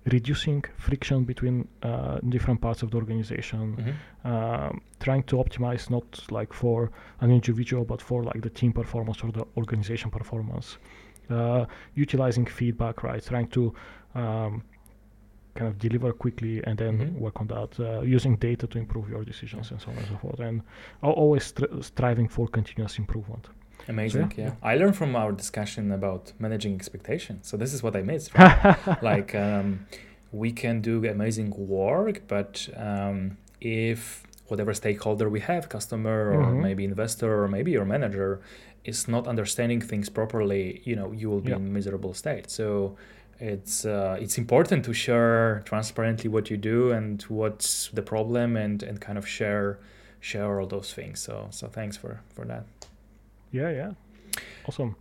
reducing 0.05 0.63
friction 0.77 1.23
between 1.25 1.67
uh, 1.83 2.19
different 2.29 2.61
parts 2.61 2.81
of 2.83 2.89
the 2.91 2.97
organization, 2.97 3.75
Mhm. 3.77 4.29
um, 4.31 4.81
trying 4.99 5.23
to 5.23 5.35
optimize 5.37 5.89
not 5.89 6.31
like 6.31 6.53
for 6.53 6.89
an 7.19 7.31
individual 7.31 7.83
but 7.85 8.01
for 8.01 8.23
like 8.23 8.41
the 8.41 8.49
team 8.49 8.71
performance 8.71 9.21
or 9.23 9.31
the 9.31 9.45
organization 9.57 10.09
performance 10.09 10.77
uh, 11.29 11.65
utilizing 11.95 12.45
feedback 12.45 13.03
right 13.03 13.23
trying 13.23 13.47
to 13.47 13.73
um, 14.15 14.63
kind 15.55 15.67
of 15.67 15.77
deliver 15.79 16.13
quickly 16.13 16.61
and 16.67 16.77
then 16.77 16.97
Mhm. 16.99 17.19
work 17.19 17.39
on 17.41 17.47
that 17.47 17.79
uh, 17.79 18.01
using 18.15 18.35
data 18.37 18.67
to 18.67 18.77
improve 18.77 19.09
your 19.09 19.23
decisions 19.23 19.71
and 19.71 19.79
so 19.81 19.89
on 19.91 19.97
and 19.97 20.07
so 20.07 20.17
forth 20.17 20.39
and 20.39 20.61
always 21.01 21.43
stri- 21.51 21.83
striving 21.83 22.27
for 22.29 22.47
continuous 22.47 22.97
improvement 22.99 23.47
Amazing, 23.87 24.33
yeah, 24.37 24.45
yeah. 24.45 24.71
I 24.71 24.75
learned 24.75 24.95
from 24.95 25.15
our 25.15 25.31
discussion 25.31 25.91
about 25.91 26.33
managing 26.37 26.75
expectations. 26.75 27.47
So 27.47 27.57
this 27.57 27.73
is 27.73 27.81
what 27.81 27.95
I 27.95 28.01
missed. 28.01 28.31
Right? 28.37 29.01
like 29.01 29.33
um, 29.33 29.67
we 30.31 30.51
can 30.51 30.81
do 30.81 30.93
amazing 31.05 31.49
work, 31.57 32.15
but 32.27 32.67
um, 32.75 33.37
if 33.61 33.99
whatever 34.49 34.73
stakeholder 34.73 35.27
we 35.29 35.39
have, 35.39 35.69
customer 35.69 36.19
or 36.37 36.43
Mhm. 36.51 36.61
maybe 36.61 36.83
investor 36.83 37.31
or 37.43 37.47
maybe 37.47 37.71
your 37.71 37.85
manager, 37.85 38.39
is 38.83 39.07
not 39.07 39.27
understanding 39.27 39.81
things 39.81 40.09
properly, 40.09 40.81
you 40.89 40.95
know, 40.95 41.11
you 41.21 41.27
will 41.31 41.41
be 41.41 41.51
Yeah. 41.51 41.57
in 41.61 41.73
miserable 41.73 42.13
state. 42.13 42.45
So 42.49 42.95
it's 43.39 43.85
uh, 43.85 44.17
it's 44.19 44.37
important 44.37 44.85
to 44.85 44.93
share 44.93 45.61
transparently 45.65 46.29
what 46.29 46.49
you 46.49 46.57
do 46.57 46.91
and 46.91 47.21
what's 47.23 47.89
the 47.93 48.01
problem 48.01 48.57
and 48.57 48.83
and 48.83 48.99
kind 48.99 49.17
of 49.17 49.27
share 49.27 49.79
share 50.19 50.59
all 50.59 50.67
those 50.67 50.93
things. 50.93 51.19
So 51.19 51.47
so 51.51 51.67
thanks 51.67 51.97
for 51.97 52.21
for 52.35 52.45
that. 52.45 52.65
Yeah, 53.51 53.71
yeah. 53.71 53.91
Awesome. 54.67 54.95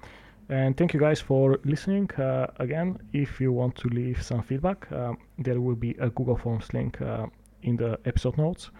And 0.48 0.76
thank 0.76 0.94
you 0.94 1.00
guys 1.00 1.20
for 1.20 1.60
listening. 1.64 2.10
Uh, 2.12 2.46
again, 2.58 2.98
if 3.12 3.38
you 3.38 3.52
want 3.52 3.74
to 3.76 3.88
leave 3.88 4.22
some 4.22 4.42
feedback, 4.42 4.90
um, 4.92 5.18
there 5.38 5.60
will 5.60 5.74
be 5.74 5.94
a 6.00 6.08
Google 6.08 6.36
Forms 6.38 6.72
link 6.72 7.02
uh, 7.02 7.26
in 7.62 7.76
the 7.76 7.98
episode 8.06 8.38
notes. 8.38 8.70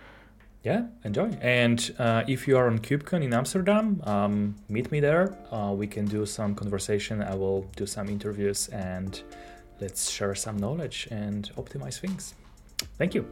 Yeah, 0.65 0.87
enjoy. 1.05 1.31
And 1.41 1.95
uh, 1.99 2.25
if 2.27 2.49
you 2.49 2.57
are 2.59 2.67
on 2.67 2.81
KubeCon 2.81 3.23
in 3.23 3.33
Amsterdam, 3.33 4.03
um, 4.05 4.57
meet 4.69 4.91
me 4.91 5.01
there. 5.01 5.37
Uh, 5.53 5.73
we 5.73 5.87
can 5.87 6.05
do 6.05 6.27
some 6.27 6.55
conversation. 6.55 7.23
I 7.23 7.35
will 7.35 7.63
do 7.77 7.87
some 7.87 8.09
interviews 8.09 8.69
and 8.69 9.23
let's 9.81 10.11
share 10.11 10.35
some 10.35 10.57
knowledge 10.57 11.09
and 11.11 11.51
optimize 11.57 12.01
things. 12.01 12.35
Thank 12.99 13.15
you. 13.15 13.27